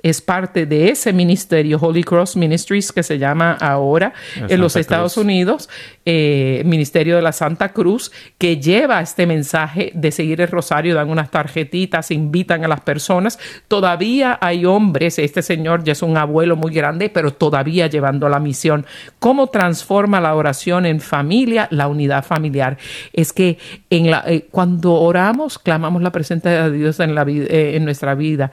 es 0.06 0.22
parte 0.22 0.68
de 0.68 0.90
ese 0.90 1.14
ministerio, 1.14 1.80
Holy 1.82 2.04
Cross 2.04 2.36
Ministries, 2.36 2.92
que 2.92 3.02
se 3.02 3.18
llama 3.18 3.54
ahora 3.60 4.14
en 4.36 4.42
Santa 4.42 4.58
los 4.58 4.76
Estados 4.76 5.16
Cruz. 5.16 5.26
Unidos, 5.26 5.70
eh, 6.06 6.62
Ministerio 6.64 7.16
de 7.16 7.24
la 7.24 7.32
Santa 7.32 7.70
Cruz, 7.70 8.12
que 8.38 8.58
lleva 8.58 9.02
este 9.02 9.26
mensaje 9.26 9.92
de 9.96 10.12
seguir 10.12 10.42
el 10.42 10.50
rosario, 10.50 10.94
dan 10.94 11.10
unas 11.10 11.32
tarjetitas, 11.32 12.12
invitan 12.12 12.64
a 12.64 12.68
las 12.68 12.82
personas. 12.82 13.40
Todavía 13.68 14.38
hay 14.40 14.64
hombres, 14.68 15.18
este 15.18 15.42
señor 15.42 15.84
ya 15.84 15.94
es 15.94 16.04
un 16.04 16.18
abuelo 16.18 16.56
muy 16.56 16.72
grande, 16.72 17.10
pero 17.10 17.34
todavía 17.34 17.88
llevando 17.88 18.30
la 18.30 18.40
misión. 18.40 18.86
¿Cómo 19.18 19.48
transforma 19.48 20.22
la 20.22 20.36
oración 20.36 20.86
en 20.86 21.00
familia, 21.00 21.68
la 21.72 21.88
unidad 21.88 22.24
familiar? 22.24 22.78
Es 23.12 23.34
que 23.34 23.58
en 23.90 24.12
la, 24.12 24.24
eh, 24.28 24.46
cuando 24.52 24.94
oramos, 24.94 25.58
clamamos 25.58 26.04
la 26.04 26.12
presencia 26.12 26.70
de 26.70 26.78
Dios 26.78 27.00
en, 27.00 27.16
la, 27.16 27.24
eh, 27.24 27.76
en 27.76 27.86
nuestra 27.86 28.14
vida. 28.14 28.52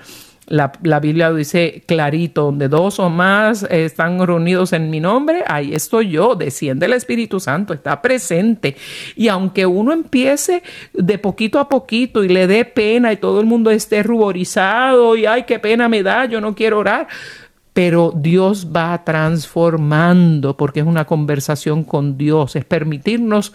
La, 0.53 0.70
la, 0.82 1.00
Biblia 1.00 1.32
dice 1.32 1.82
clarito, 1.86 2.42
donde 2.42 2.68
dos 2.68 3.00
o 3.00 3.09
más 3.09 3.62
están 3.70 4.24
reunidos 4.26 4.74
en 4.74 4.90
mi 4.90 5.00
nombre, 5.00 5.44
ahí 5.46 5.74
estoy 5.74 6.11
yo, 6.11 6.34
desciende 6.34 6.84
el 6.84 6.92
Espíritu 6.92 7.40
Santo, 7.40 7.72
está 7.72 8.03
presente. 8.03 8.76
Y 9.16 9.28
aunque 9.28 9.64
uno 9.64 9.94
empiece 9.94 10.62
de 10.92 11.16
poquito 11.16 11.59
a 11.59 11.70
poquito 11.70 12.22
y 12.22 12.28
le 12.28 12.46
dé 12.46 12.66
pena 12.66 13.14
y 13.14 13.16
todo 13.16 13.40
el 13.40 13.46
mundo 13.46 13.70
esté 13.70 14.03
ruborizado 14.03 15.16
y 15.16 15.24
ay, 15.24 15.44
qué 15.44 15.59
pena 15.59 15.88
me 15.88 16.03
da, 16.03 16.26
yo 16.26 16.42
no 16.42 16.55
quiero 16.55 16.80
orar, 16.80 17.09
pero 17.72 18.12
Dios 18.14 18.68
va 18.74 19.03
transformando 19.05 20.57
porque 20.59 20.80
es 20.80 20.86
una 20.86 21.07
conversación 21.07 21.82
con 21.82 22.18
Dios, 22.18 22.57
es 22.57 22.66
permitirnos 22.66 23.55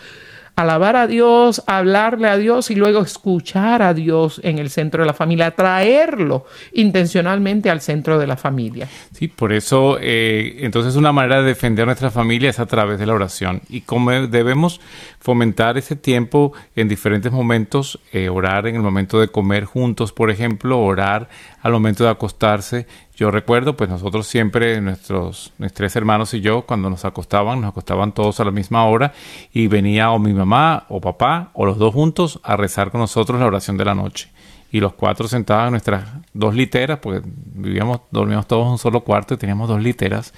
alabar 0.57 0.95
a 0.95 1.05
Dios, 1.05 1.63
hablarle 1.67 2.27
a 2.27 2.35
Dios 2.35 2.71
y 2.71 2.75
luego 2.75 3.01
escuchar 3.03 3.83
a 3.83 3.93
Dios 3.93 4.41
en 4.43 4.57
el 4.57 4.71
centro 4.71 5.03
de 5.03 5.07
la 5.07 5.13
familia, 5.13 5.51
traerlo 5.51 6.45
intencionalmente 6.73 7.69
al 7.69 7.79
centro 7.79 8.17
de 8.17 8.25
la 8.25 8.37
familia. 8.37 8.89
Sí, 9.13 9.27
por 9.27 9.53
eso 9.53 9.99
eh, 10.01 10.57
entonces 10.61 10.95
una 10.95 11.11
manera 11.11 11.41
de 11.41 11.49
defender 11.49 11.85
nuestra 11.85 12.09
familia 12.09 12.49
es 12.49 12.59
a 12.59 12.65
través 12.65 12.97
de 12.97 13.05
la 13.05 13.13
oración 13.13 13.61
y 13.69 13.81
como 13.81 14.09
debemos 14.11 14.81
fomentar 15.19 15.77
ese 15.77 15.95
tiempo 15.95 16.53
en 16.75 16.87
diferentes 16.87 17.31
momentos, 17.31 17.99
eh, 18.11 18.29
orar 18.29 18.65
en 18.65 18.75
el 18.75 18.81
momento 18.81 19.19
de 19.19 19.27
comer 19.27 19.65
juntos, 19.65 20.11
por 20.11 20.31
ejemplo, 20.31 20.79
orar 20.79 21.29
al 21.67 21.73
momento 21.73 22.05
de 22.05 22.09
acostarse. 22.09 22.87
Yo 23.15 23.29
recuerdo, 23.29 23.75
pues 23.75 23.89
nosotros 23.89 24.25
siempre, 24.25 24.79
nuestros, 24.79 25.51
mis 25.57 25.73
tres 25.73 25.95
hermanos 25.97 26.33
y 26.33 26.39
yo, 26.39 26.61
cuando 26.61 26.89
nos 26.89 27.03
acostaban, 27.03 27.59
nos 27.59 27.71
acostaban 27.71 28.13
todos 28.13 28.39
a 28.39 28.45
la 28.45 28.51
misma 28.51 28.85
hora 28.85 29.13
y 29.51 29.67
venía 29.67 30.11
o 30.11 30.19
mi 30.19 30.33
mamá 30.33 30.85
o 30.87 31.01
papá 31.01 31.51
o 31.53 31.65
los 31.65 31.77
dos 31.77 31.93
juntos 31.93 32.39
a 32.43 32.55
rezar 32.55 32.89
con 32.89 33.01
nosotros 33.01 33.39
la 33.39 33.47
oración 33.47 33.75
de 33.75 33.83
la 33.83 33.95
noche 33.95 34.29
y 34.71 34.79
los 34.79 34.93
cuatro 34.93 35.27
sentados 35.27 35.65
en 35.65 35.71
nuestras 35.71 36.05
dos 36.33 36.55
literas, 36.55 36.99
porque 36.99 37.21
vivíamos, 37.25 38.01
dormíamos 38.11 38.47
todos 38.47 38.65
en 38.65 38.71
un 38.71 38.77
solo 38.77 39.01
cuarto 39.01 39.33
y 39.33 39.37
teníamos 39.37 39.67
dos 39.67 39.81
literas. 39.81 40.33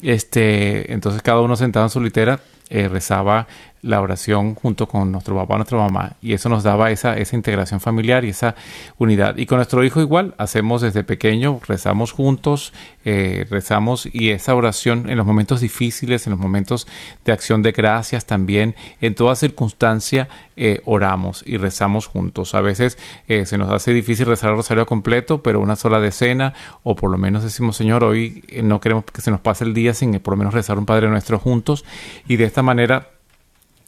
Este, 0.00 0.90
entonces 0.90 1.20
cada 1.20 1.42
uno 1.42 1.54
sentado 1.54 1.84
en 1.84 1.90
su 1.90 2.00
litera 2.00 2.40
eh, 2.70 2.88
rezaba 2.88 3.46
la 3.82 4.00
oración 4.00 4.54
junto 4.54 4.86
con 4.86 5.10
nuestro 5.10 5.34
papá, 5.36 5.56
nuestra 5.56 5.76
mamá, 5.76 6.12
y 6.22 6.32
eso 6.34 6.48
nos 6.48 6.62
daba 6.62 6.92
esa, 6.92 7.16
esa 7.18 7.34
integración 7.34 7.80
familiar 7.80 8.24
y 8.24 8.28
esa 8.28 8.54
unidad. 8.96 9.36
Y 9.36 9.46
con 9.46 9.56
nuestro 9.56 9.84
hijo 9.84 10.00
igual, 10.00 10.34
hacemos 10.38 10.82
desde 10.82 11.02
pequeño, 11.02 11.60
rezamos 11.66 12.12
juntos, 12.12 12.72
eh, 13.04 13.44
rezamos 13.50 14.08
y 14.10 14.30
esa 14.30 14.54
oración 14.54 15.10
en 15.10 15.18
los 15.18 15.26
momentos 15.26 15.60
difíciles, 15.60 16.26
en 16.26 16.30
los 16.30 16.38
momentos 16.38 16.86
de 17.24 17.32
acción 17.32 17.62
de 17.62 17.72
gracias 17.72 18.24
también, 18.24 18.76
en 19.00 19.16
toda 19.16 19.34
circunstancia 19.34 20.28
eh, 20.56 20.80
oramos 20.84 21.42
y 21.44 21.56
rezamos 21.56 22.06
juntos. 22.06 22.54
A 22.54 22.60
veces 22.60 22.98
eh, 23.26 23.46
se 23.46 23.58
nos 23.58 23.70
hace 23.70 23.92
difícil 23.92 24.26
rezar 24.26 24.50
el 24.50 24.56
rosario 24.56 24.86
completo, 24.86 25.42
pero 25.42 25.58
una 25.58 25.74
sola 25.74 25.98
decena, 25.98 26.54
o 26.84 26.94
por 26.94 27.10
lo 27.10 27.18
menos 27.18 27.42
decimos, 27.42 27.76
Señor, 27.76 28.04
hoy 28.04 28.44
no 28.62 28.80
queremos 28.80 29.04
que 29.06 29.22
se 29.22 29.32
nos 29.32 29.40
pase 29.40 29.64
el 29.64 29.74
día 29.74 29.92
sin 29.92 30.12
por 30.20 30.34
lo 30.34 30.38
menos 30.38 30.54
rezar 30.54 30.78
un 30.78 30.86
Padre 30.86 31.08
Nuestro 31.08 31.40
juntos, 31.40 31.84
y 32.28 32.36
de 32.36 32.44
esta 32.44 32.62
manera 32.62 33.11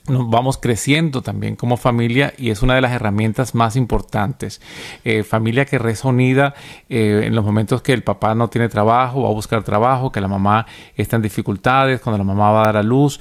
nos 0.06 0.28
vamos 0.28 0.58
creciendo 0.58 1.22
también 1.22 1.56
como 1.56 1.76
familia 1.76 2.34
y 2.36 2.50
es 2.50 2.62
una 2.62 2.74
de 2.74 2.82
las 2.82 2.92
herramientas 2.92 3.54
más 3.54 3.74
importantes. 3.74 4.60
Eh, 5.04 5.22
familia 5.22 5.64
que 5.64 5.78
reza 5.78 6.08
unida 6.08 6.54
eh, 6.88 7.22
en 7.24 7.34
los 7.34 7.44
momentos 7.44 7.80
que 7.80 7.92
el 7.92 8.02
papá 8.02 8.34
no 8.34 8.48
tiene 8.48 8.68
trabajo, 8.68 9.22
va 9.22 9.30
a 9.30 9.32
buscar 9.32 9.62
trabajo, 9.62 10.12
que 10.12 10.20
la 10.20 10.28
mamá 10.28 10.66
está 10.94 11.16
en 11.16 11.22
dificultades, 11.22 12.00
cuando 12.00 12.18
la 12.18 12.24
mamá 12.24 12.50
va 12.50 12.62
a 12.62 12.66
dar 12.66 12.76
a 12.76 12.82
luz, 12.82 13.18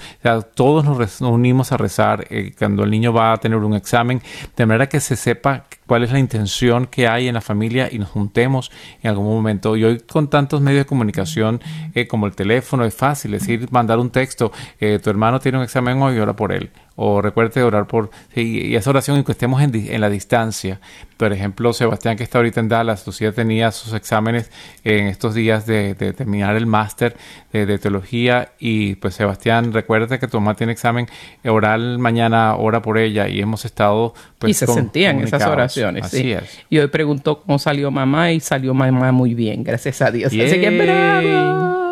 todos 0.55 0.83
nos 0.83 1.21
unimos 1.21 1.71
a 1.71 1.77
rezar 1.77 2.27
eh, 2.29 2.53
cuando 2.57 2.83
el 2.83 2.91
niño 2.91 3.13
va 3.13 3.31
a 3.31 3.37
tener 3.37 3.57
un 3.59 3.75
examen, 3.75 4.21
de 4.55 4.65
manera 4.65 4.89
que 4.89 4.99
se 4.99 5.15
sepa 5.15 5.65
cuál 5.87 6.03
es 6.03 6.11
la 6.11 6.19
intención 6.19 6.87
que 6.87 7.07
hay 7.07 7.27
en 7.27 7.33
la 7.33 7.41
familia 7.41 7.89
y 7.91 7.99
nos 7.99 8.09
juntemos 8.09 8.71
en 9.01 9.09
algún 9.09 9.25
momento. 9.25 9.75
Y 9.75 9.83
hoy 9.83 9.99
con 9.99 10.29
tantos 10.29 10.61
medios 10.61 10.81
de 10.81 10.85
comunicación 10.85 11.61
como 12.09 12.25
el 12.25 12.35
teléfono 12.35 12.85
es 12.85 12.93
fácil, 12.95 13.31
decir, 13.31 13.67
mandar 13.71 13.99
un 13.99 14.09
texto, 14.09 14.51
tu 14.79 15.09
hermano 15.09 15.39
tiene 15.39 15.57
un 15.57 15.63
examen 15.63 16.01
hoy, 16.01 16.19
ora 16.19 16.35
por 16.35 16.51
él 16.51 16.71
o 16.95 17.21
recuerde 17.21 17.63
orar 17.63 17.87
por 17.87 18.11
y 18.35 18.75
esa 18.75 18.89
oración 18.89 19.17
en 19.17 19.23
que 19.23 19.31
estemos 19.31 19.61
en, 19.61 20.01
la 20.01 20.09
distancia. 20.09 20.79
Por 21.17 21.33
ejemplo 21.33 21.73
Sebastián 21.73 22.17
que 22.17 22.23
está 22.23 22.39
ahorita 22.39 22.59
en 22.59 22.69
Dallas 22.69 23.05
Lucía 23.07 23.31
tenía 23.31 23.71
sus 23.71 23.93
exámenes 23.93 24.51
en 24.83 25.07
estos 25.07 25.33
días 25.33 25.65
de, 25.65 25.95
terminar 25.95 26.55
el 26.55 26.65
máster 26.65 27.15
de, 27.51 27.77
teología 27.77 28.53
y 28.59 28.95
pues 28.95 29.15
Sebastián 29.15 29.73
recuerde 29.73 30.19
que 30.19 30.27
tu 30.27 30.39
mamá 30.39 30.55
tiene 30.55 30.73
examen 30.73 31.07
oral 31.45 31.99
mañana 31.99 32.55
ora 32.55 32.81
por 32.81 32.97
ella 32.97 33.27
y 33.27 33.39
hemos 33.39 33.65
estado 33.65 34.13
pues, 34.37 34.51
y 34.51 34.53
se 34.53 34.67
sentían 34.67 35.21
esas 35.21 35.45
oraciones 35.47 36.05
así 36.05 36.33
es. 36.33 36.59
Y 36.69 36.79
hoy 36.79 36.87
preguntó 36.87 37.41
cómo 37.41 37.57
salió 37.59 37.89
mamá 37.89 38.31
y 38.31 38.39
salió 38.39 38.73
mamá 38.73 39.11
muy 39.11 39.33
bien 39.33 39.63
gracias 39.63 40.01
a 40.01 40.11
Dios. 40.11 40.27
Así 40.27 40.59
que 40.59 40.69
bravo 40.69 41.82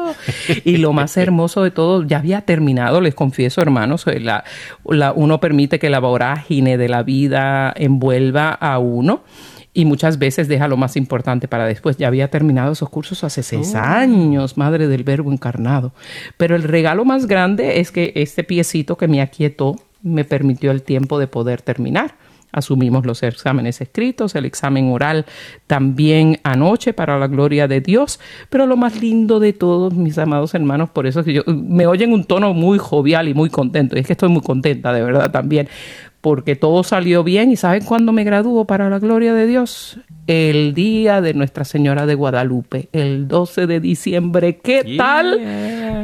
y 0.66 0.78
lo 0.78 0.94
más 0.94 1.18
hermoso 1.18 1.64
de 1.64 1.72
todo, 1.72 2.04
ya 2.04 2.18
había 2.18 2.42
terminado, 2.42 3.02
les 3.02 3.16
confieso, 3.16 3.62
hermanos, 3.62 4.06
eh, 4.08 4.20
la, 4.20 4.44
uno 5.16 5.40
permite 5.40 5.80
que 5.80 5.90
la 5.90 6.00
vorágine 6.00 6.78
de 6.78 6.90
la 6.90 7.04
vida 7.04 7.74
envuelva 7.76 8.52
a 8.52 8.80
uno 8.80 9.24
y 9.74 9.86
muchas 9.86 10.20
veces 10.20 10.48
deja 10.48 10.68
lo 10.68 10.78
más 10.78 10.98
importante 10.98 11.48
para 11.48 11.66
después. 11.66 11.98
Ya 11.98 12.08
había 12.08 12.30
terminado 12.30 12.74
esos 12.74 12.90
cursos 12.90 13.24
hace 13.24 13.44
seis 13.44 13.74
oh. 13.76 13.80
años, 13.80 14.58
madre 14.58 14.88
del 14.88 15.04
verbo 15.04 15.32
encarnado. 15.32 15.94
Pero 16.38 16.56
el 16.56 16.64
regalo 16.64 17.06
más 17.06 17.26
grande 17.26 17.80
es 17.80 17.92
que 17.92 18.12
este 18.16 18.44
piecito 18.44 18.98
que 18.98 19.08
me 19.08 19.22
aquietó 19.22 19.76
me 20.02 20.26
permitió 20.26 20.72
el 20.72 20.82
tiempo 20.82 21.20
de 21.20 21.28
poder 21.28 21.62
terminar. 21.62 22.16
Asumimos 22.52 23.06
los 23.06 23.24
exámenes 23.24 23.82
escritos, 23.82 24.36
el 24.36 24.46
examen 24.46 24.92
oral 24.92 25.26
también 25.68 26.40
anoche 26.44 26.94
para 26.94 27.18
la 27.18 27.28
gloria 27.28 27.68
de 27.68 27.82
Dios, 27.82 28.20
pero 28.50 28.66
lo 28.66 28.78
más 28.78 29.02
lindo 29.02 29.40
de 29.40 29.54
todos, 29.54 29.94
mis 29.94 30.18
amados 30.18 30.54
hermanos, 30.54 30.90
por 30.90 31.08
eso 31.08 31.22
es 31.22 31.26
que 31.26 31.34
yo, 31.34 31.44
me 31.46 31.88
oyen 31.88 32.14
un 32.14 32.26
tono 32.26 32.54
muy 32.54 32.78
jovial 32.78 33.28
y 33.28 33.34
muy 33.34 33.50
contento, 33.50 33.96
y 33.96 34.02
es 34.02 34.08
que 34.08 34.14
estoy 34.14 34.30
muy 34.30 34.42
contenta 34.42 34.94
de 34.94 35.02
verdad 35.02 35.32
también, 35.32 35.68
porque 36.22 36.56
todo 36.56 36.84
salió 36.84 37.24
bien 37.24 37.52
y 37.52 37.56
¿saben 37.56 37.84
cuándo 37.84 38.12
me 38.12 38.24
graduó 38.24 38.66
para 38.66 38.90
la 38.90 39.00
gloria 39.00 39.34
de 39.34 39.48
Dios? 39.48 40.00
El 40.28 40.74
día 40.76 41.20
de 41.20 41.34
Nuestra 41.34 41.66
Señora 41.66 42.06
de 42.06 42.14
Guadalupe, 42.14 42.90
el 42.94 43.28
12 43.28 43.66
de 43.66 43.80
diciembre. 43.80 44.58
¿Qué 44.58 44.96
tal? 44.98 45.40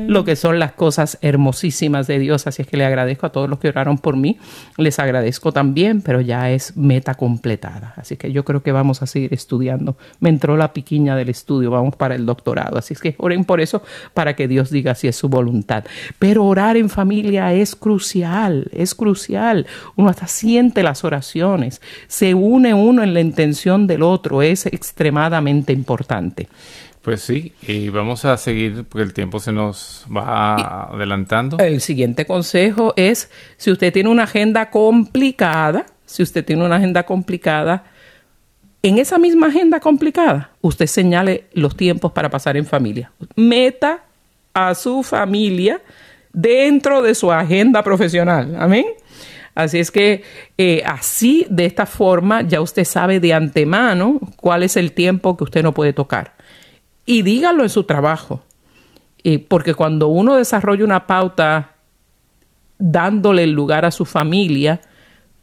Lo 0.08 0.26
que 0.26 0.36
son 0.36 0.60
las 0.60 0.74
cosas 0.74 1.18
hermosísimas 1.22 2.08
de 2.08 2.20
Dios. 2.20 2.48
Así 2.48 2.64
es 2.64 2.68
que 2.68 2.78
le 2.78 2.86
agradezco 2.86 3.28
a 3.28 3.32
todos 3.32 3.50
los 3.50 3.60
que 3.60 3.70
oraron 3.70 3.98
por 3.98 4.18
mí. 4.18 4.38
Les 4.78 5.00
agradezco 5.00 5.52
también, 5.52 6.02
pero 6.02 6.22
ya 6.22 6.50
es 6.52 6.76
meta 6.76 7.16
completada. 7.16 7.94
Así 7.96 8.18
que 8.18 8.32
yo 8.32 8.44
creo 8.44 8.64
que 8.64 8.72
vamos 8.72 9.02
a 9.02 9.08
seguir 9.08 9.34
estudiando. 9.34 9.98
Me 10.20 10.30
entró 10.30 10.58
la 10.58 10.74
piquiña 10.74 11.16
del 11.16 11.30
estudio, 11.30 11.72
vamos 11.72 11.96
para 11.96 12.16
el 12.16 12.26
doctorado. 12.26 12.78
Así 12.78 12.94
es 12.94 13.00
que 13.00 13.16
oren 13.18 13.46
por 13.46 13.62
eso, 13.62 13.84
para 14.14 14.36
que 14.36 14.48
Dios 14.48 14.70
diga 14.72 14.96
si 14.96 15.08
es 15.08 15.16
su 15.16 15.30
voluntad. 15.30 15.84
Pero 16.20 16.46
orar 16.46 16.78
en 16.78 16.90
familia 16.90 17.54
es 17.54 17.76
crucial, 17.76 18.70
es 18.74 18.96
crucial 18.96 19.68
hasta 20.08 20.28
siente 20.28 20.84
las 20.84 21.04
oraciones, 21.04 21.82
se 22.08 22.34
une 22.34 22.74
uno 22.74 23.04
en 23.04 23.14
la 23.14 23.22
intención 23.22 23.88
del 23.88 24.04
otro, 24.04 24.42
es 24.42 24.66
extremadamente 24.66 25.74
importante. 25.74 26.48
Pues 27.08 27.22
sí, 27.22 27.53
y 27.62 27.88
vamos 27.88 28.26
a 28.26 28.36
seguir 28.36 28.84
porque 28.84 29.03
el 29.03 29.14
tiempo 29.14 29.39
se 29.39 29.53
nos 29.53 30.05
va 30.14 30.89
adelantando. 30.91 31.58
El 31.58 31.80
siguiente 31.80 32.26
consejo 32.26 32.93
es, 32.97 33.32
si 33.55 33.72
usted 33.72 33.93
tiene 33.93 34.10
una 34.10 34.24
agenda 34.24 34.70
complicada, 34.70 35.86
si 36.05 36.22
usted 36.22 36.43
tiene 36.43 36.66
una 36.66 36.76
agenda 36.76 37.03
complicada, 37.03 37.86
en 38.84 38.97
esa 38.97 39.18
misma 39.20 39.47
agenda 39.47 39.80
complicada, 39.80 40.51
usted 40.60 40.86
señale 40.86 41.45
los 41.53 41.78
tiempos 41.78 42.12
para 42.12 42.30
pasar 42.30 42.58
en 42.58 42.66
familia. 42.66 43.10
Meta 43.38 44.03
a 44.53 44.76
su 44.76 45.01
familia 45.01 45.82
dentro 46.34 47.01
de 47.01 47.16
su 47.16 47.32
agenda 47.32 47.84
profesional. 47.84 48.53
Amén. 48.60 48.86
Así 49.55 49.80
es 49.80 49.91
que 49.91 50.24
eh, 50.58 50.84
así, 50.86 51.47
de 51.49 51.68
esta 51.68 51.86
forma, 51.86 52.41
ya 52.41 52.60
usted 52.60 52.84
sabe 52.84 53.22
de 53.22 53.34
antemano 53.34 54.20
cuál 54.36 54.64
es 54.64 54.76
el 54.76 54.91
tiempo 54.91 55.38
que 55.38 55.45
usted 55.45 55.64
no 55.64 55.74
puede 55.74 55.93
tocar. 55.93 56.36
Y 57.08 57.24
dígalo 57.24 57.64
en 57.64 57.70
su 57.70 57.86
trabajo. 57.86 58.43
porque 59.49 59.74
cuando 59.74 60.08
uno 60.08 60.36
desarrolla 60.36 60.86
una 60.86 61.08
pauta 61.08 61.76
dándole 62.78 63.43
el 63.43 63.51
lugar 63.51 63.84
a 63.84 63.91
su 63.91 64.05
familia, 64.05 64.82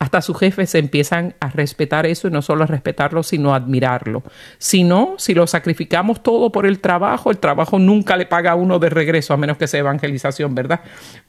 hasta 0.04 0.20
sus 0.20 0.38
jefes 0.38 0.74
empiezan 0.74 1.34
a 1.40 1.48
respetar 1.48 2.04
eso 2.04 2.28
y 2.28 2.30
no 2.30 2.42
solo 2.42 2.64
a 2.64 2.66
respetarlo, 2.66 3.22
sino 3.22 3.54
a 3.54 3.56
admirarlo. 3.56 4.22
Si 4.58 4.84
no, 4.84 5.14
si 5.16 5.32
lo 5.32 5.46
sacrificamos 5.46 6.22
todo 6.22 6.52
por 6.52 6.66
el 6.66 6.80
trabajo, 6.80 7.30
el 7.30 7.38
trabajo 7.38 7.78
nunca 7.78 8.18
le 8.18 8.26
paga 8.26 8.52
a 8.52 8.54
uno 8.54 8.78
de 8.78 8.90
regreso, 8.90 9.32
a 9.32 9.38
menos 9.38 9.56
que 9.56 9.66
sea 9.66 9.80
evangelización, 9.80 10.54
¿verdad? 10.54 10.80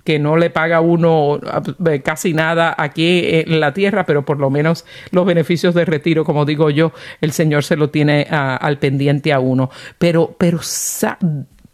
Que 0.04 0.20
no 0.20 0.36
le 0.36 0.50
paga 0.50 0.78
a 0.78 0.82
uno 0.82 1.40
eh, 1.90 2.02
casi 2.02 2.34
nada 2.34 2.76
aquí 2.78 3.22
en 3.24 3.62
la 3.62 3.74
tierra, 3.74 4.06
pero 4.06 4.26
por 4.26 4.40
lo 4.40 4.50
menos 4.50 4.84
los 5.12 5.26
beneficios 5.26 5.74
de 5.74 5.86
retiro, 5.86 6.26
como 6.26 6.44
digo 6.44 6.70
yo, 6.70 6.92
el 7.22 7.32
Señor 7.32 7.64
se 7.64 7.78
lo 7.78 7.92
tiene 7.92 8.28
al 8.30 8.78
pendiente 8.78 9.32
a 9.32 9.40
uno. 9.40 9.70
Pero, 9.98 10.36
pero 10.38 10.60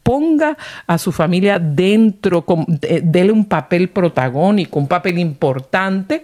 ponga 0.04 0.58
a 0.88 0.98
su 0.98 1.12
familia 1.12 1.60
dentro, 1.60 2.44
dele 3.04 3.32
un 3.32 3.46
papel 3.46 3.90
protagónico, 3.90 4.80
un 4.80 4.88
papel 4.88 5.20
importante 5.20 6.24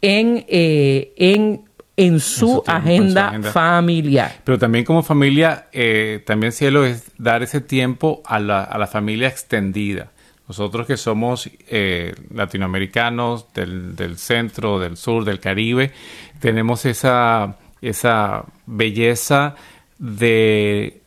en, 0.00 0.44
eh, 0.48 1.12
en 1.16 1.68
en 1.98 2.20
su, 2.20 2.62
agenda, 2.64 3.42
familiar. 3.52 4.36
Pero 4.44 4.56
también 4.56 4.84
como 4.84 5.02
familia, 5.02 5.66
eh, 5.72 6.22
también 6.24 6.52
cielo 6.52 6.84
es 6.84 7.10
dar 7.18 7.42
ese 7.42 7.60
tiempo 7.60 8.22
a 8.24 8.38
la, 8.38 8.62
a 8.62 8.78
la 8.78 8.86
familia 8.86 9.26
extendida. 9.26 10.12
Nosotros 10.46 10.86
que 10.86 10.96
somos 10.96 11.50
eh, 11.68 12.14
latinoamericanos 12.32 13.52
del, 13.52 13.96
del, 13.96 14.16
centro, 14.16 14.78
del 14.78 14.96
sur, 14.96 15.24
del 15.24 15.40
Caribe, 15.40 15.90
tenemos 16.38 16.84
esa, 16.86 17.56
esa 17.82 18.44
belleza 18.64 19.56
de 19.98 21.00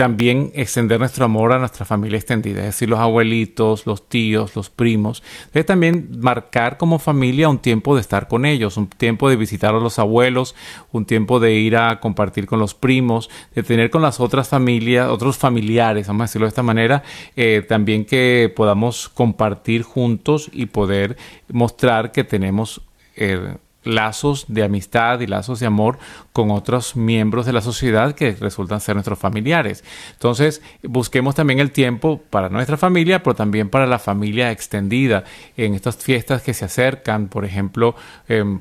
también 0.00 0.50
extender 0.54 0.98
nuestro 0.98 1.26
amor 1.26 1.52
a 1.52 1.58
nuestra 1.58 1.84
familia 1.84 2.16
extendida, 2.16 2.60
es 2.60 2.68
decir, 2.68 2.88
los 2.88 3.00
abuelitos, 3.00 3.84
los 3.84 4.08
tíos, 4.08 4.56
los 4.56 4.70
primos. 4.70 5.22
Debe 5.52 5.62
también 5.62 6.08
marcar 6.20 6.78
como 6.78 6.98
familia 6.98 7.50
un 7.50 7.58
tiempo 7.58 7.94
de 7.94 8.00
estar 8.00 8.26
con 8.26 8.46
ellos, 8.46 8.78
un 8.78 8.86
tiempo 8.86 9.28
de 9.28 9.36
visitar 9.36 9.74
a 9.74 9.78
los 9.78 9.98
abuelos, 9.98 10.54
un 10.90 11.04
tiempo 11.04 11.38
de 11.38 11.52
ir 11.52 11.76
a 11.76 12.00
compartir 12.00 12.46
con 12.46 12.58
los 12.58 12.72
primos, 12.72 13.28
de 13.54 13.62
tener 13.62 13.90
con 13.90 14.00
las 14.00 14.20
otras 14.20 14.48
familias, 14.48 15.10
otros 15.10 15.36
familiares, 15.36 16.06
vamos 16.06 16.22
a 16.22 16.24
decirlo 16.24 16.46
de 16.46 16.48
esta 16.48 16.62
manera, 16.62 17.02
eh, 17.36 17.62
también 17.68 18.06
que 18.06 18.50
podamos 18.56 19.10
compartir 19.10 19.82
juntos 19.82 20.48
y 20.50 20.64
poder 20.64 21.18
mostrar 21.52 22.10
que 22.10 22.24
tenemos... 22.24 22.80
Eh, 23.16 23.56
lazos 23.82 24.44
de 24.48 24.62
amistad 24.62 25.20
y 25.20 25.26
lazos 25.26 25.60
de 25.60 25.66
amor 25.66 25.98
con 26.32 26.50
otros 26.50 26.96
miembros 26.96 27.46
de 27.46 27.52
la 27.52 27.60
sociedad 27.60 28.14
que 28.14 28.32
resultan 28.32 28.80
ser 28.80 28.94
nuestros 28.94 29.18
familiares. 29.18 29.84
Entonces, 30.12 30.62
busquemos 30.82 31.34
también 31.34 31.60
el 31.60 31.70
tiempo 31.70 32.20
para 32.30 32.48
nuestra 32.48 32.76
familia, 32.76 33.22
pero 33.22 33.34
también 33.34 33.68
para 33.68 33.86
la 33.86 33.98
familia 33.98 34.50
extendida. 34.50 35.24
En 35.56 35.74
estas 35.74 35.96
fiestas 35.96 36.42
que 36.42 36.54
se 36.54 36.64
acercan, 36.64 37.28
por 37.28 37.44
ejemplo, 37.44 37.94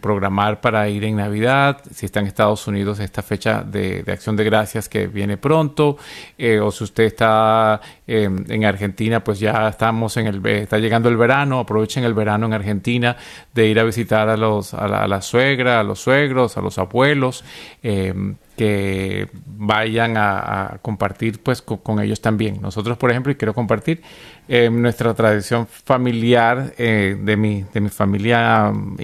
programar 0.01 0.61
para 0.61 0.89
ir 0.89 1.03
en 1.03 1.17
Navidad, 1.17 1.81
si 1.93 2.05
está 2.05 2.19
en 2.19 2.27
Estados 2.27 2.67
Unidos, 2.67 2.99
esta 2.99 3.21
fecha 3.21 3.63
de, 3.63 4.03
acción 4.07 4.35
de 4.35 4.43
gracias 4.43 4.89
que 4.89 5.07
viene 5.07 5.37
pronto, 5.37 5.97
eh, 6.37 6.59
o 6.59 6.71
si 6.71 6.83
usted 6.83 7.03
está 7.03 7.79
em, 8.07 8.45
en 8.49 8.65
Argentina, 8.65 9.23
pues 9.23 9.39
ya 9.39 9.69
estamos 9.69 10.17
en 10.17 10.27
el, 10.27 10.45
está 10.45 10.77
llegando 10.77 11.09
el 11.09 11.17
verano, 11.17 11.59
aprovechen 11.59 12.03
el 12.03 12.13
verano 12.13 12.45
en 12.45 12.53
Argentina 12.53 13.15
de 13.53 13.67
ir 13.67 13.79
a 13.79 13.83
visitar 13.83 14.29
a 14.29 14.37
los, 14.37 14.73
la 15.09 15.21
suegra, 15.21 15.79
a 15.79 15.83
los 15.83 15.99
suegros, 15.99 16.57
a 16.57 16.61
los 16.61 16.77
abuelos. 16.77 17.43
Eh, 17.83 18.13
que 18.59 19.29
vayan 19.45 20.15
a, 20.17 20.79
compartir 20.81 21.41
pues 21.41 21.61
con, 21.61 22.01
ellos 22.01 22.19
también. 22.19 22.61
Nosotros, 22.61 22.97
por 22.97 23.09
ejemplo, 23.09 23.31
y 23.31 23.35
quiero 23.35 23.53
compartir 23.53 24.01
eh, 24.49 24.69
nuestra 24.69 25.13
tradición 25.13 25.65
familiar 25.65 26.73
eh, 26.77 27.17
de, 27.17 27.37
mi, 27.37 27.63
de 27.73 27.79
mi 27.79 27.87
familia 27.87 28.69
mm, 28.73 28.97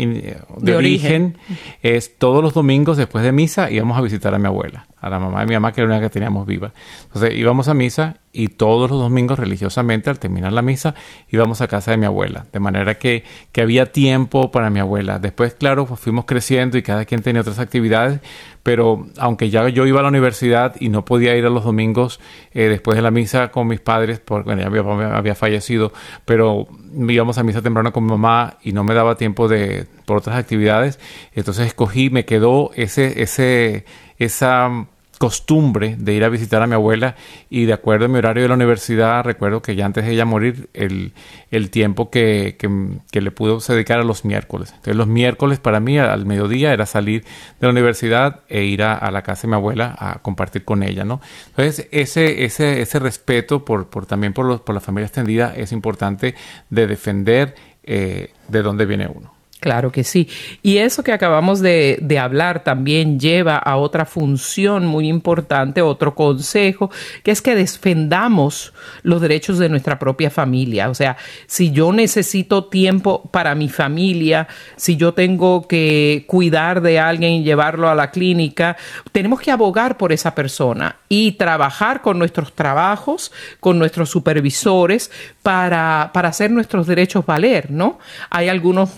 de, 0.57 0.75
origen, 0.75 1.37
es 1.81 2.17
todos 2.17 2.43
los 2.43 2.53
domingos 2.53 2.97
después 2.97 3.23
de 3.23 3.31
misa 3.31 3.71
íbamos 3.71 3.97
a 3.97 4.01
visitar 4.01 4.35
a 4.35 4.39
mi 4.39 4.47
abuela, 4.47 4.87
a 5.05 5.09
la 5.11 5.19
mamá 5.19 5.41
de 5.41 5.45
mi 5.45 5.53
mamá 5.53 5.71
que 5.71 5.81
era 5.81 5.87
una 5.87 6.01
que 6.01 6.09
teníamos 6.09 6.47
viva. 6.47 6.71
Entonces 7.03 7.35
íbamos 7.35 7.67
a 7.67 7.75
misa 7.75 8.17
y 8.33 8.47
todos 8.47 8.89
los 8.89 8.99
domingos 8.99 9.37
religiosamente 9.37 10.09
al 10.09 10.17
terminar 10.17 10.51
la 10.51 10.63
misa 10.63 10.95
íbamos 11.29 11.61
a 11.61 11.67
casa 11.67 11.91
de 11.91 11.97
mi 11.97 12.07
abuela, 12.07 12.47
de 12.51 12.59
manera 12.59 12.95
que, 12.95 13.23
que 13.51 13.61
había 13.61 13.91
tiempo 13.91 14.49
para 14.49 14.71
mi 14.71 14.79
abuela. 14.79 15.19
Después, 15.19 15.53
claro, 15.53 15.85
pues 15.85 15.99
fuimos 15.99 16.25
creciendo 16.25 16.79
y 16.79 16.81
cada 16.81 17.05
quien 17.05 17.21
tenía 17.21 17.41
otras 17.41 17.59
actividades, 17.59 18.19
pero 18.63 19.05
aunque 19.19 19.51
ya 19.51 19.69
yo 19.69 19.85
iba 19.85 19.99
a 19.99 20.01
la 20.03 20.09
universidad 20.09 20.75
y 20.79 20.89
no 20.89 21.05
podía 21.05 21.37
ir 21.37 21.45
a 21.45 21.51
los 21.51 21.63
domingos 21.63 22.19
eh, 22.51 22.63
después 22.63 22.95
de 22.95 23.03
la 23.03 23.11
misa 23.11 23.51
con 23.51 23.67
mis 23.67 23.79
padres, 23.79 24.19
porque 24.19 24.57
ya 24.57 24.71
mi 24.71 24.79
papá 24.79 25.15
había 25.15 25.35
fallecido, 25.35 25.93
pero 26.25 26.67
íbamos 27.07 27.37
a 27.37 27.43
misa 27.43 27.61
temprano 27.61 27.93
con 27.93 28.05
mi 28.05 28.09
mamá 28.09 28.57
y 28.63 28.71
no 28.71 28.83
me 28.83 28.95
daba 28.95 29.17
tiempo 29.17 29.47
de 29.47 29.85
por 30.07 30.17
otras 30.17 30.35
actividades, 30.35 30.99
entonces 31.33 31.67
escogí, 31.67 32.09
me 32.09 32.25
quedó 32.25 32.71
ese, 32.73 33.21
ese, 33.21 33.85
esa 34.17 34.87
costumbre 35.17 35.95
de 35.97 36.13
ir 36.13 36.23
a 36.23 36.29
visitar 36.29 36.61
a 36.61 36.67
mi 36.67 36.73
abuela 36.73 37.15
y 37.49 37.65
de 37.65 37.73
acuerdo 37.73 38.05
a 38.05 38.07
mi 38.07 38.17
horario 38.17 38.43
de 38.43 38.49
la 38.49 38.55
universidad, 38.55 39.23
recuerdo 39.23 39.61
que 39.61 39.75
ya 39.75 39.85
antes 39.85 40.05
de 40.05 40.11
ella 40.11 40.25
morir, 40.25 40.69
el, 40.73 41.13
el 41.51 41.69
tiempo 41.69 42.09
que, 42.09 42.57
que, 42.57 43.21
le 43.21 43.31
pudo 43.31 43.59
dedicar 43.59 43.99
a 43.99 44.03
los 44.03 44.25
miércoles. 44.25 44.69
Entonces 44.71 44.95
los 44.95 45.07
miércoles 45.07 45.59
para 45.59 45.79
mí 45.79 45.97
al 45.97 46.25
mediodía 46.25 46.73
era 46.73 46.85
salir 46.85 47.23
de 47.23 47.67
la 47.67 47.69
universidad 47.69 48.41
e 48.49 48.63
ir 48.63 48.83
a, 48.83 49.09
la 49.11 49.21
casa 49.21 49.43
de 49.43 49.49
mi 49.49 49.55
abuela 49.55 49.95
a 49.97 50.19
compartir 50.21 50.65
con 50.65 50.83
ella, 50.83 51.05
¿no? 51.05 51.21
Entonces 51.47 51.87
ese, 51.91 52.45
ese, 52.45 52.81
ese 52.81 52.99
respeto 52.99 53.65
por, 53.65 53.87
por 53.87 54.05
también 54.05 54.33
por, 54.33 54.45
los, 54.45 54.61
por 54.61 54.75
la 54.75 54.81
familia 54.81 55.07
extendida 55.07 55.53
es 55.55 55.71
importante 55.71 56.35
de 56.69 56.87
defender 56.87 57.55
eh, 57.83 58.31
de 58.47 58.61
dónde 58.61 58.85
viene 58.85 59.07
uno. 59.07 59.34
Claro 59.65 59.91
que 59.91 60.03
sí. 60.03 60.29
Y 60.61 60.77
eso 60.77 61.03
que 61.03 61.11
acabamos 61.11 61.59
de, 61.59 62.19
hablar 62.21 62.63
también 62.63 63.19
lleva 63.19 63.57
a 63.57 63.77
otra 63.77 64.05
función 64.05 64.85
muy 64.85 65.09
importante, 65.09 65.81
otro 65.81 66.13
consejo, 66.13 66.91
que 67.23 67.31
es 67.31 67.41
que 67.41 67.55
defendamos 67.55 68.73
los 69.01 69.21
derechos 69.21 69.57
de 69.57 69.67
nuestra 69.67 69.97
propia 69.97 70.29
familia. 70.29 70.87
O 70.91 70.93
sea, 70.93 71.17
si 71.47 71.71
yo 71.71 71.91
necesito 71.91 72.65
tiempo 72.65 73.27
para 73.31 73.55
mi 73.55 73.67
familia, 73.67 74.47
si 74.75 74.97
yo 74.97 75.15
tengo 75.15 75.67
que 75.67 76.25
cuidar 76.27 76.81
de 76.81 76.99
alguien 76.99 77.31
y 77.31 77.43
llevarlo 77.43 77.89
a 77.89 77.95
la 77.95 78.11
clínica, 78.11 78.77
tenemos 79.11 79.41
que 79.41 79.49
abogar 79.49 79.97
por 79.97 80.11
esa 80.11 80.35
persona 80.35 80.97
y 81.09 81.31
trabajar 81.31 82.03
con 82.03 82.19
nuestros 82.19 82.53
trabajos, 82.53 83.31
con 83.59 83.79
nuestros 83.79 84.11
supervisores, 84.11 85.09
para, 85.41 86.11
para 86.13 86.29
hacer 86.29 86.51
nuestros 86.51 86.85
derechos 86.85 87.25
valer, 87.25 87.71
¿no? 87.71 87.97
Hay 88.29 88.47
algunos 88.47 88.91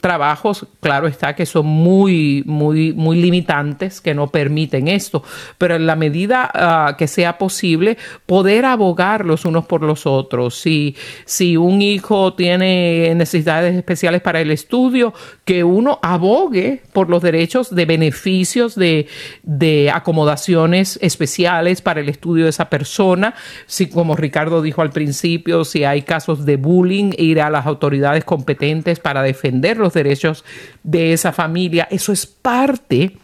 trabajos, 0.00 0.66
claro 0.80 1.06
está, 1.06 1.34
que 1.34 1.46
son 1.46 1.66
muy, 1.66 2.42
muy, 2.46 2.92
muy 2.92 3.20
limitantes, 3.20 4.00
que 4.00 4.14
no 4.14 4.28
permiten 4.28 4.88
esto, 4.88 5.22
pero 5.58 5.76
en 5.76 5.86
la 5.86 5.96
medida 5.96 6.50
ah, 6.52 6.96
que 6.98 7.08
sea 7.08 7.38
posible, 7.38 7.96
poder 8.26 8.64
abogar 8.64 9.24
los 9.24 9.44
unos 9.44 9.66
por 9.66 9.82
los 9.82 10.06
otros. 10.06 10.54
Si, 10.56 10.96
si 11.24 11.56
un 11.56 11.82
hijo 11.82 12.34
tiene 12.34 13.14
necesidades 13.14 13.74
especiales 13.74 14.20
para 14.20 14.40
el 14.40 14.50
estudio, 14.50 15.14
que 15.44 15.64
uno 15.64 15.98
abogue 16.02 16.82
por 16.92 17.10
los 17.10 17.22
derechos 17.22 17.74
de 17.74 17.86
beneficios, 17.86 18.74
de, 18.74 19.06
de 19.42 19.90
acomodaciones 19.90 20.98
especiales 21.02 21.82
para 21.82 22.00
el 22.00 22.08
estudio 22.08 22.44
de 22.44 22.50
esa 22.50 22.70
persona. 22.70 23.34
Si, 23.66 23.88
como 23.88 24.16
Ricardo 24.16 24.62
dijo 24.62 24.82
al 24.82 24.90
principio, 24.90 25.64
si 25.64 25.84
hay 25.84 26.02
casos 26.02 26.44
de 26.44 26.56
bullying, 26.56 27.12
ir 27.18 27.40
a 27.40 27.50
las 27.50 27.66
autoridades 27.66 28.24
competentes 28.24 29.00
para 29.00 29.22
defender 29.22 29.73
los 29.76 29.92
derechos 29.92 30.44
de 30.82 31.12
esa 31.12 31.32
familia. 31.32 31.86
Eso 31.90 32.12
es 32.12 32.26
parte 32.26 33.16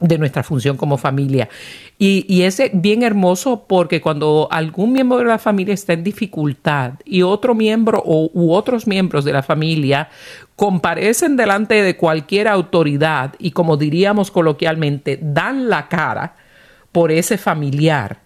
de 0.00 0.18
nuestra 0.18 0.42
función 0.42 0.76
como 0.76 0.96
familia. 0.96 1.48
Y, 1.98 2.42
es 2.42 2.62
bien 2.72 3.02
hermoso 3.02 3.66
porque 3.68 4.00
cuando 4.00 4.48
algún 4.50 4.92
miembro 4.92 5.18
de 5.18 5.24
la 5.24 5.38
familia 5.38 5.74
está 5.74 5.92
en 5.92 6.02
dificultad 6.02 6.94
y 7.04 7.20
otro 7.20 7.54
miembro 7.54 8.02
o, 8.04 8.30
u 8.32 8.52
otros 8.54 8.86
miembros 8.86 9.24
de 9.26 9.34
la 9.34 9.42
familia 9.42 10.08
comparecen 10.56 11.36
delante 11.36 11.82
de 11.82 11.96
cualquier 11.96 12.48
autoridad 12.48 13.34
y 13.38 13.50
como 13.50 13.76
diríamos 13.76 14.30
coloquialmente, 14.30 15.18
dan 15.20 15.68
la 15.68 15.88
cara 15.88 16.36
por 16.90 17.12
ese 17.12 17.36
familiar, 17.36 18.20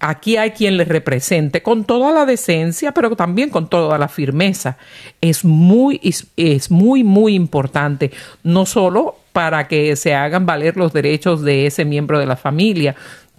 Aquí 0.00 0.36
hay 0.36 0.50
quien 0.50 0.76
les 0.76 0.88
represente 0.88 1.62
con 1.62 1.84
toda 1.84 2.12
la 2.12 2.26
decencia, 2.26 2.92
pero 2.92 3.14
también 3.16 3.50
con 3.50 3.68
toda 3.68 3.96
la 3.96 4.08
firmeza. 4.08 4.76
Es 5.20 5.44
muy, 5.44 6.00
es, 6.36 6.70
muy, 6.70 7.04
muy 7.04 7.34
importante, 7.34 8.10
no 8.42 8.66
solo 8.66 9.16
para 9.32 9.66
que 9.66 9.96
se 9.96 10.14
hagan 10.14 10.46
valer 10.46 10.76
los 10.76 10.92
derechos 10.92 11.42
de 11.42 11.66
ese 11.66 11.84
miembro 11.84 12.18
de 12.18 12.26
la 12.26 12.36
familia, 12.36 12.94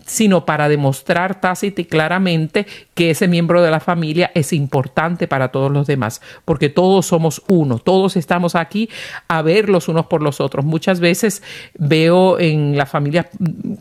sino 0.06 0.46
para 0.46 0.70
demostrar 0.70 1.42
tácita 1.42 1.82
y 1.82 1.86
claramente 1.86 2.66
que 2.94 3.10
ese 3.10 3.28
miembro 3.28 3.62
de 3.62 3.72
la 3.72 3.80
familia 3.80 4.32
es 4.36 4.54
importante 4.54 5.28
para 5.28 5.50
todos 5.50 5.72
los 5.72 5.88
demás, 5.88 6.22
porque 6.46 6.70
todos 6.70 7.08
somos 7.08 7.42
uno, 7.48 7.80
todos 7.80 8.16
estamos 8.16 8.56
aquí 8.56 8.90
a 9.28 9.42
ver 9.42 9.68
los 9.68 9.88
unos 9.88 10.06
por 10.06 10.22
los 10.22 10.40
otros. 10.40 10.64
Muchas 10.64 11.00
veces 11.00 11.42
veo 11.78 12.40
en 12.40 12.78
las 12.78 12.90
familias, 12.90 13.28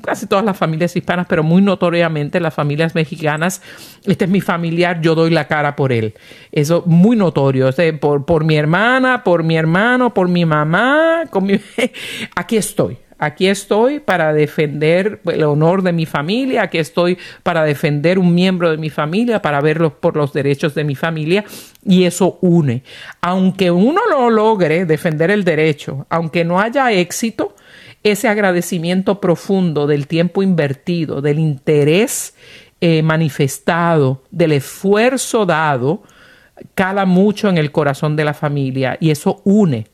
casi 0.02 0.26
todas 0.26 0.44
las 0.44 0.56
familias 0.56 0.96
hispanas, 0.96 1.26
pero 1.28 1.42
muy 1.42 1.62
notoriamente 1.62 2.40
las 2.40 2.54
familias 2.54 2.94
mexicanas, 2.94 3.62
este 4.04 4.24
es 4.24 4.30
mi 4.30 4.40
familiar, 4.40 5.00
yo 5.00 5.14
doy 5.14 5.30
la 5.30 5.46
cara 5.46 5.76
por 5.76 5.92
él. 5.92 6.14
Eso 6.52 6.82
muy 6.86 7.16
notorio, 7.16 7.70
por, 8.00 8.24
por 8.24 8.44
mi 8.44 8.56
hermana, 8.56 9.22
por 9.24 9.42
mi 9.42 9.56
hermano, 9.56 10.14
por 10.14 10.28
mi 10.28 10.44
mamá, 10.44 11.24
con 11.30 11.44
mi... 11.44 11.60
aquí 12.34 12.56
estoy 12.56 13.03
Aquí 13.24 13.48
estoy 13.48 14.00
para 14.00 14.34
defender 14.34 15.18
el 15.24 15.44
honor 15.44 15.80
de 15.80 15.94
mi 15.94 16.04
familia, 16.04 16.64
aquí 16.64 16.76
estoy 16.76 17.16
para 17.42 17.64
defender 17.64 18.18
un 18.18 18.34
miembro 18.34 18.70
de 18.70 18.76
mi 18.76 18.90
familia, 18.90 19.40
para 19.40 19.62
verlos 19.62 19.94
por 19.94 20.14
los 20.14 20.34
derechos 20.34 20.74
de 20.74 20.84
mi 20.84 20.94
familia 20.94 21.42
y 21.86 22.04
eso 22.04 22.36
une. 22.42 22.82
Aunque 23.22 23.70
uno 23.70 24.02
lo 24.10 24.28
logre 24.28 24.84
defender 24.84 25.30
el 25.30 25.42
derecho, 25.42 26.06
aunque 26.10 26.44
no 26.44 26.60
haya 26.60 26.92
éxito, 26.92 27.56
ese 28.02 28.28
agradecimiento 28.28 29.22
profundo 29.22 29.86
del 29.86 30.06
tiempo 30.06 30.42
invertido, 30.42 31.22
del 31.22 31.38
interés 31.38 32.34
eh, 32.82 33.02
manifestado, 33.02 34.22
del 34.30 34.52
esfuerzo 34.52 35.46
dado, 35.46 36.02
cala 36.74 37.06
mucho 37.06 37.48
en 37.48 37.56
el 37.56 37.72
corazón 37.72 38.16
de 38.16 38.24
la 38.26 38.34
familia 38.34 38.98
y 39.00 39.10
eso 39.10 39.40
une 39.44 39.93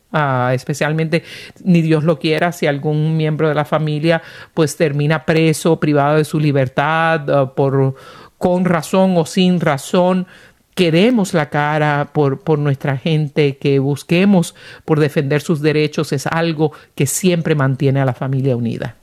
Especialmente 0.53 1.23
ni 1.63 1.83
Dios 1.83 2.05
lo 2.05 2.19
quiera 2.19 2.51
si 2.53 2.67
algún 2.67 3.17
miembro 3.17 3.49
de 3.49 3.55
la 3.55 3.65
familia 3.65 4.23
pues 4.55 4.77
termina 4.77 5.25
preso, 5.25 5.79
privado 5.79 6.17
de 6.17 6.25
su 6.25 6.41
libertad 6.41 7.31
ah, 7.31 7.55
por 7.55 7.95
con 8.39 8.65
razón 8.65 9.17
o 9.17 9.27
sin 9.27 9.61
razón. 9.61 10.27
Queremos 10.75 11.35
la 11.35 11.51
cara 11.51 12.11
por, 12.13 12.41
por 12.41 12.59
nuestra 12.59 12.97
gente, 12.97 13.59
que 13.59 13.79
busquemos 13.79 14.55
por 14.85 14.99
defender 14.99 15.43
sus 15.43 15.61
derechos, 15.61 16.13
es 16.13 16.27
algo 16.27 16.73
que 16.95 17.07
siempre 17.07 17.55
mantiene 17.55 18.01
a 18.01 18.05
la 18.05 18.15
familia 18.15 18.57
unida. 18.57 18.97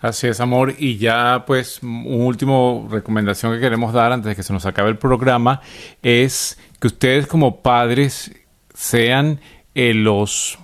Así 0.00 0.28
es, 0.28 0.40
amor. 0.40 0.74
Y 0.78 0.96
ya, 0.96 1.44
pues, 1.46 1.80
una 1.82 2.24
última 2.24 2.88
recomendación 2.88 3.52
que 3.52 3.60
queremos 3.60 3.92
dar 3.92 4.12
antes 4.12 4.30
de 4.30 4.36
que 4.36 4.42
se 4.42 4.52
nos 4.52 4.64
acabe 4.64 4.90
el 4.90 4.96
programa 4.96 5.60
es 6.02 6.58
que 6.80 6.86
ustedes 6.86 7.26
como 7.26 7.62
padres 7.62 8.32
sean 8.74 9.40
eh, 9.80 9.94
los 9.94 10.58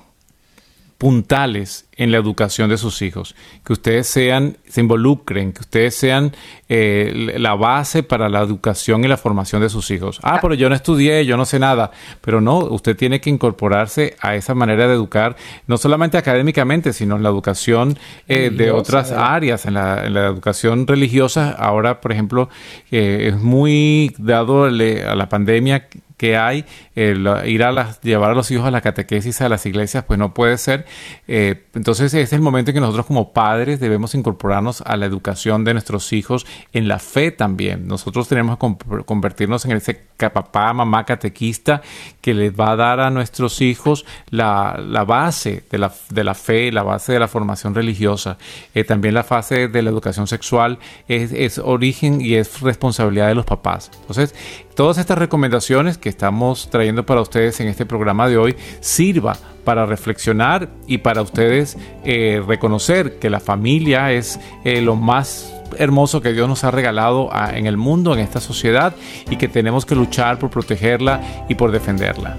puntales 0.98 1.86
en 1.96 2.10
la 2.10 2.18
educación 2.18 2.68
de 2.68 2.78
sus 2.78 3.00
hijos, 3.00 3.36
que 3.64 3.72
ustedes 3.72 4.08
sean, 4.08 4.56
se 4.66 4.80
involucren, 4.80 5.52
que 5.52 5.60
ustedes 5.60 5.94
sean 5.94 6.32
eh, 6.68 7.34
la 7.38 7.54
base 7.54 8.02
para 8.02 8.28
la 8.28 8.40
educación 8.40 9.04
y 9.04 9.08
la 9.08 9.16
formación 9.16 9.62
de 9.62 9.68
sus 9.68 9.92
hijos. 9.92 10.18
Ah, 10.24 10.40
pero 10.42 10.54
yo 10.54 10.68
no 10.68 10.74
estudié, 10.74 11.24
yo 11.26 11.36
no 11.36 11.44
sé 11.44 11.60
nada, 11.60 11.92
pero 12.20 12.40
no, 12.40 12.58
usted 12.58 12.96
tiene 12.96 13.20
que 13.20 13.30
incorporarse 13.30 14.16
a 14.18 14.34
esa 14.34 14.56
manera 14.56 14.88
de 14.88 14.94
educar, 14.94 15.36
no 15.68 15.76
solamente 15.76 16.18
académicamente, 16.18 16.92
sino 16.92 17.14
en 17.14 17.22
la 17.22 17.28
educación 17.28 17.96
eh, 18.26 18.50
de 18.50 18.72
otras 18.72 19.12
áreas, 19.12 19.66
en 19.66 19.74
la, 19.74 20.06
educación 20.26 20.88
religiosa. 20.88 21.52
Ahora, 21.52 22.00
por 22.00 22.10
ejemplo, 22.10 22.48
eh, 22.90 23.28
es 23.28 23.36
muy 23.36 24.12
dado 24.18 24.64
a 24.64 24.70
la 24.70 25.28
pandemia 25.28 25.86
que 26.24 26.38
hay, 26.38 26.64
ir 26.94 27.62
a 27.62 28.00
llevar 28.00 28.30
a 28.30 28.34
los 28.34 28.50
hijos 28.50 28.66
a 28.66 28.70
la 28.70 28.80
catequesis 28.80 29.42
a 29.42 29.50
las 29.50 29.66
iglesias, 29.66 30.04
pues 30.04 30.18
no 30.18 30.32
puede 30.32 30.56
ser. 30.56 30.86
Eh, 31.28 31.64
entonces 31.74 32.06
ese 32.14 32.22
es 32.22 32.32
el 32.32 32.40
momento 32.40 32.70
en 32.70 32.76
que 32.76 32.80
nosotros 32.80 33.04
como 33.04 33.34
padres 33.34 33.78
debemos 33.78 34.14
incorporarnos 34.14 34.80
a 34.80 34.96
la 34.96 35.04
educación 35.04 35.64
de 35.64 35.74
nuestros 35.74 36.14
hijos 36.14 36.46
en 36.72 36.88
la 36.88 36.98
fe 36.98 37.30
también. 37.30 37.86
Nosotros 37.86 38.26
tenemos 38.26 38.56
que 38.56 39.04
convertirnos 39.04 39.66
en 39.66 39.72
ese 39.72 40.00
papá, 40.16 40.72
mamá 40.72 41.04
catequista 41.04 41.82
que 42.22 42.32
les 42.32 42.58
va 42.58 42.70
a 42.70 42.76
dar 42.76 43.00
a 43.00 43.10
nuestros 43.10 43.60
hijos 43.60 44.06
la, 44.30 45.04
base 45.06 45.64
de 45.70 45.76
la, 45.76 45.92
de 46.08 46.24
la, 46.24 46.34
fe, 46.34 46.72
la 46.72 46.84
base 46.84 47.12
de 47.12 47.18
la 47.18 47.28
formación 47.28 47.74
religiosa. 47.74 48.38
Eh, 48.74 48.84
también 48.84 49.12
la 49.12 49.24
fase 49.24 49.68
de 49.68 49.82
la 49.82 49.90
educación 49.90 50.26
sexual 50.26 50.78
es, 51.06 51.32
es 51.32 51.58
origen 51.58 52.22
y 52.22 52.36
es 52.36 52.62
responsabilidad 52.62 53.28
de 53.28 53.34
los 53.34 53.44
papás. 53.44 53.90
Entonces, 54.00 54.34
todas 54.74 54.98
estas 54.98 55.18
recomendaciones 55.18 55.98
que 55.98 56.08
estamos 56.08 56.68
trayendo 56.70 57.06
para 57.06 57.20
ustedes 57.20 57.60
en 57.60 57.68
este 57.68 57.86
programa 57.86 58.28
de 58.28 58.36
hoy 58.36 58.56
sirva 58.80 59.36
para 59.64 59.86
reflexionar 59.86 60.68
y 60.86 60.98
para 60.98 61.22
ustedes 61.22 61.76
eh, 62.04 62.42
reconocer 62.46 63.18
que 63.18 63.30
la 63.30 63.40
familia 63.40 64.12
es 64.12 64.38
eh, 64.64 64.80
lo 64.80 64.96
más 64.96 65.54
hermoso 65.78 66.20
que 66.20 66.32
Dios 66.32 66.48
nos 66.48 66.64
ha 66.64 66.70
regalado 66.70 67.30
en 67.52 67.66
el 67.66 67.76
mundo, 67.76 68.14
en 68.14 68.20
esta 68.20 68.40
sociedad, 68.40 68.94
y 69.28 69.36
que 69.36 69.48
tenemos 69.48 69.84
que 69.86 69.94
luchar 69.94 70.38
por 70.38 70.50
protegerla 70.50 71.46
y 71.48 71.54
por 71.54 71.72
defenderla. 71.72 72.36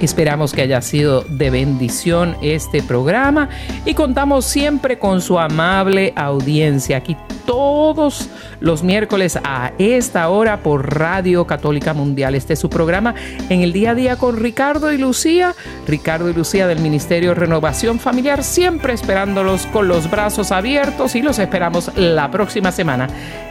Esperamos 0.00 0.52
que 0.52 0.62
haya 0.62 0.80
sido 0.80 1.22
de 1.22 1.50
bendición 1.50 2.36
este 2.40 2.82
programa 2.82 3.50
y 3.84 3.92
contamos 3.92 4.46
siempre 4.46 4.98
con 4.98 5.20
su 5.20 5.38
amable 5.38 6.14
audiencia 6.16 6.96
aquí 6.96 7.16
todos 7.44 8.30
los 8.60 8.82
miércoles 8.82 9.38
a 9.42 9.72
esta 9.78 10.28
hora 10.28 10.62
por 10.62 10.96
Radio 10.96 11.46
Católica 11.46 11.92
Mundial. 11.92 12.34
Este 12.34 12.54
es 12.54 12.58
su 12.58 12.70
programa 12.70 13.14
en 13.48 13.60
el 13.60 13.72
día 13.72 13.90
a 13.90 13.94
día 13.94 14.16
con 14.16 14.36
Ricardo 14.36 14.92
y 14.92 14.98
Lucía. 14.98 15.54
Ricardo 15.86 16.30
y 16.30 16.32
Lucía 16.32 16.66
del 16.66 16.78
Ministerio 16.78 17.34
Renovación 17.34 17.98
Familiar, 17.98 18.44
siempre 18.44 18.94
esperándolos 18.94 19.66
con 19.66 19.88
los 19.88 20.10
brazos 20.10 20.52
abiertos 20.52 21.14
y 21.14 21.22
los 21.22 21.38
esperamos 21.38 21.90
la 21.96 22.30
próxima 22.30 22.72
semana. 22.72 23.08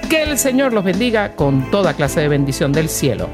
Que 0.10 0.24
el 0.24 0.38
Señor 0.38 0.74
los 0.74 0.84
bendiga 0.84 1.36
con 1.36 1.70
toda 1.70 1.93
clase 1.93 2.22
de 2.22 2.30
bendición 2.30 2.72
del 2.72 2.89
cielo. 2.89 3.30